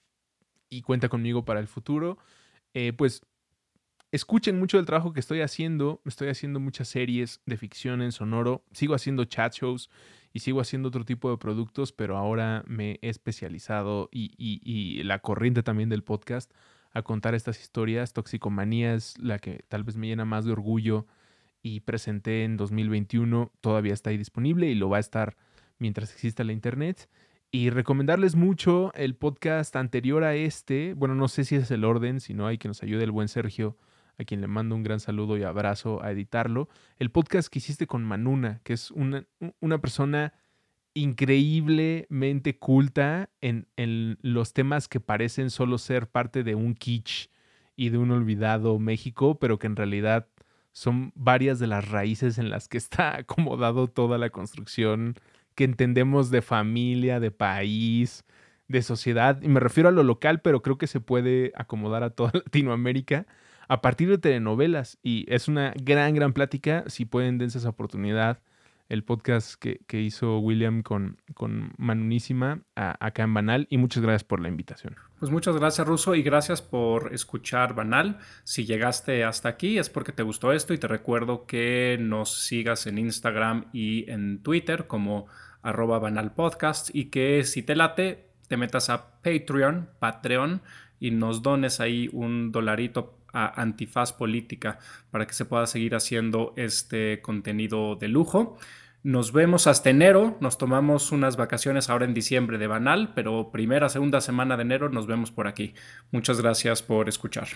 y 0.70 0.82
cuenta 0.82 1.09
conmigo 1.09 1.45
para 1.45 1.59
el 1.59 1.68
futuro. 1.68 2.18
Eh, 2.74 2.93
pues 2.93 3.26
escuchen 4.11 4.59
mucho 4.59 4.77
del 4.77 4.85
trabajo 4.85 5.13
que 5.13 5.19
estoy 5.19 5.41
haciendo. 5.41 6.01
Estoy 6.05 6.29
haciendo 6.29 6.59
muchas 6.59 6.87
series 6.87 7.41
de 7.45 7.57
ficción 7.57 8.01
en 8.01 8.11
sonoro. 8.11 8.63
Sigo 8.71 8.95
haciendo 8.95 9.25
chat 9.25 9.53
shows 9.53 9.89
y 10.33 10.39
sigo 10.39 10.61
haciendo 10.61 10.89
otro 10.89 11.05
tipo 11.05 11.29
de 11.29 11.37
productos, 11.37 11.91
pero 11.91 12.17
ahora 12.17 12.63
me 12.67 12.99
he 13.01 13.09
especializado 13.09 14.09
y, 14.11 14.33
y 14.37 15.03
la 15.03 15.19
corriente 15.19 15.63
también 15.63 15.89
del 15.89 16.03
podcast 16.03 16.51
a 16.93 17.01
contar 17.03 17.35
estas 17.35 17.59
historias. 17.59 18.13
Toxicomanía 18.13 18.93
es 18.93 19.17
la 19.19 19.39
que 19.39 19.63
tal 19.67 19.83
vez 19.83 19.97
me 19.97 20.07
llena 20.07 20.25
más 20.25 20.45
de 20.45 20.51
orgullo 20.51 21.05
y 21.61 21.81
presenté 21.81 22.43
en 22.43 22.57
2021. 22.57 23.51
Todavía 23.61 23.93
está 23.93 24.09
ahí 24.09 24.17
disponible 24.17 24.67
y 24.67 24.75
lo 24.75 24.89
va 24.89 24.97
a 24.97 25.01
estar 25.01 25.37
mientras 25.79 26.11
exista 26.11 26.43
la 26.43 26.53
internet. 26.53 27.09
Y 27.49 27.69
recomendarles 27.69 28.35
mucho 28.35 28.91
el 28.93 29.15
podcast 29.15 29.75
anterior 29.75 30.23
a 30.23 30.35
este. 30.35 30.93
Bueno, 30.95 31.15
no 31.15 31.27
sé 31.27 31.45
si 31.45 31.55
es 31.55 31.71
el 31.71 31.85
orden, 31.85 32.19
si 32.19 32.33
no 32.33 32.45
hay 32.45 32.57
que 32.57 32.67
nos 32.67 32.83
ayude 32.83 33.03
el 33.03 33.11
buen 33.11 33.29
Sergio, 33.29 33.77
a 34.18 34.24
quien 34.24 34.41
le 34.41 34.47
mando 34.47 34.76
un 34.76 34.84
gran 34.84 34.99
saludo 34.99 35.38
y 35.38 35.43
abrazo 35.43 36.03
a 36.03 36.11
editarlo. 36.11 36.70
El 36.97 37.11
podcast 37.11 37.49
que 37.49 37.59
hiciste 37.59 37.88
con 37.88 38.03
Manuna, 38.03 38.61
que 38.63 38.74
es 38.74 38.91
una, 38.91 39.26
una 39.59 39.80
persona 39.80 40.34
increíblemente 40.93 42.57
culta 42.57 43.30
en, 43.41 43.68
en, 43.76 44.18
los 44.22 44.53
temas 44.53 44.88
que 44.88 44.99
parecen 44.99 45.51
solo 45.51 45.78
ser 45.78 46.07
parte 46.07 46.43
de 46.43 46.55
un 46.55 46.74
kitsch 46.74 47.30
y 47.76 47.89
de 47.89 47.99
un 47.99 48.09
olvidado 48.09 48.80
México, 48.80 49.38
pero 49.38 49.59
que 49.59 49.68
en 49.68 49.76
realidad 49.76 50.28
son 50.72 51.11
varias 51.15 51.59
de 51.59 51.68
las 51.68 51.88
raíces 51.89 52.39
en 52.39 52.49
las 52.49 52.68
que 52.68 52.78
está 52.78 53.18
acomodado 53.20 53.88
toda 53.88 54.18
la 54.18 54.32
construcción 54.32 55.15
que 55.53 55.63
entendemos 55.63 56.32
de 56.32 56.41
familia, 56.41 57.20
de 57.20 57.32
país, 57.32 58.26
de 58.68 58.82
sociedad. 58.82 59.41
Y 59.41 59.47
me 59.47 59.59
refiero 59.59 59.89
a 59.89 59.91
lo 59.91 60.03
local, 60.03 60.41
pero 60.41 60.61
creo 60.61 60.78
que 60.78 60.88
se 60.88 60.99
puede 60.99 61.51
acomodar 61.55 62.03
a 62.03 62.11
toda 62.11 62.32
Latinoamérica 62.45 63.28
a 63.68 63.82
partir 63.82 64.09
de 64.09 64.18
telenovelas. 64.18 64.97
Y 65.03 65.26
es 65.34 65.47
una 65.47 65.74
gran, 65.82 66.13
gran 66.15 66.34
plática. 66.34 66.84
Si 66.88 67.05
pueden, 67.05 67.38
dense 67.38 67.57
esa 67.57 67.70
oportunidad. 67.70 68.39
El 68.89 69.03
podcast 69.03 69.55
que, 69.55 70.01
hizo 70.01 70.39
William 70.39 70.82
con, 70.82 71.22
con 71.34 71.74
Manunísima 71.78 72.61
acá 72.76 73.24
en 73.24 73.34
Banal. 73.34 73.68
Y 73.70 73.78
muchas 73.78 74.01
gracias 74.01 74.24
por 74.24 74.39
la 74.39 74.47
invitación. 74.47 74.95
Pues 75.20 75.30
muchas 75.32 75.57
gracias, 75.57 75.86
Ruso, 75.86 76.15
y 76.15 76.22
gracias 76.22 76.61
por 76.61 77.13
escuchar 77.13 77.76
Banal. 77.76 78.20
Si 78.45 78.65
llegaste 78.65 79.26
hasta 79.26 79.49
aquí 79.49 79.78
es 79.78 79.89
porque 79.89 80.13
te 80.13 80.24
gustó 80.24 80.53
esto. 80.53 80.74
Y 80.74 80.78
te 80.78 80.88
recuerdo 80.88 81.45
que 81.45 81.97
nos 81.99 82.45
sigas 82.45 82.88
en 82.88 82.97
Instagram 82.97 83.65
y 83.74 84.09
en 84.09 84.41
Twitter 84.41 84.88
como 84.88 85.28
arroba 85.61 85.99
banal 85.99 86.34
podcast 86.34 86.89
y 86.93 87.05
que 87.05 87.43
si 87.43 87.61
te 87.61 87.76
late 87.76 88.30
te 88.47 88.55
metas 88.55 88.89
a 88.89 89.22
Patreon, 89.22 89.89
Patreon 89.99 90.61
y 90.99 91.11
nos 91.11 91.41
dones 91.41 91.80
ahí 91.80 92.09
un 92.13 92.51
dolarito 92.51 93.16
a 93.34 93.61
Antifaz 93.61 94.13
Política 94.13 94.80
para 95.11 95.25
que 95.28 95.34
se 95.34 95.45
pueda 95.45 95.67
seguir 95.67 95.95
haciendo 95.95 96.53
este 96.55 97.21
contenido 97.21 97.95
de 97.95 98.07
lujo. 98.07 98.57
Nos 99.03 99.32
vemos 99.32 99.67
hasta 99.67 99.89
enero, 99.89 100.38
nos 100.41 100.57
tomamos 100.57 101.11
unas 101.11 101.38
vacaciones 101.38 101.89
ahora 101.89 102.05
en 102.05 102.13
diciembre 102.13 102.57
de 102.57 102.67
Banal, 102.67 103.13
pero 103.15 103.51
primera, 103.51 103.89
segunda 103.89 104.21
semana 104.21 104.57
de 104.57 104.63
enero 104.63 104.89
nos 104.89 105.07
vemos 105.07 105.32
por 105.32 105.47
aquí. 105.47 105.73
Muchas 106.11 106.41
gracias 106.41 106.82
por 106.84 107.07
escuchar. 107.07 107.47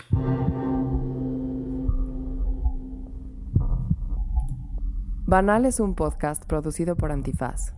Banal 5.26 5.64
es 5.64 5.80
un 5.80 5.94
podcast 5.94 6.44
producido 6.44 6.94
por 6.94 7.10
Antifaz. 7.10 7.74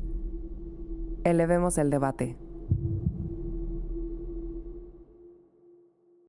Elevemos 1.24 1.78
el 1.78 1.90
debate. 1.90 2.38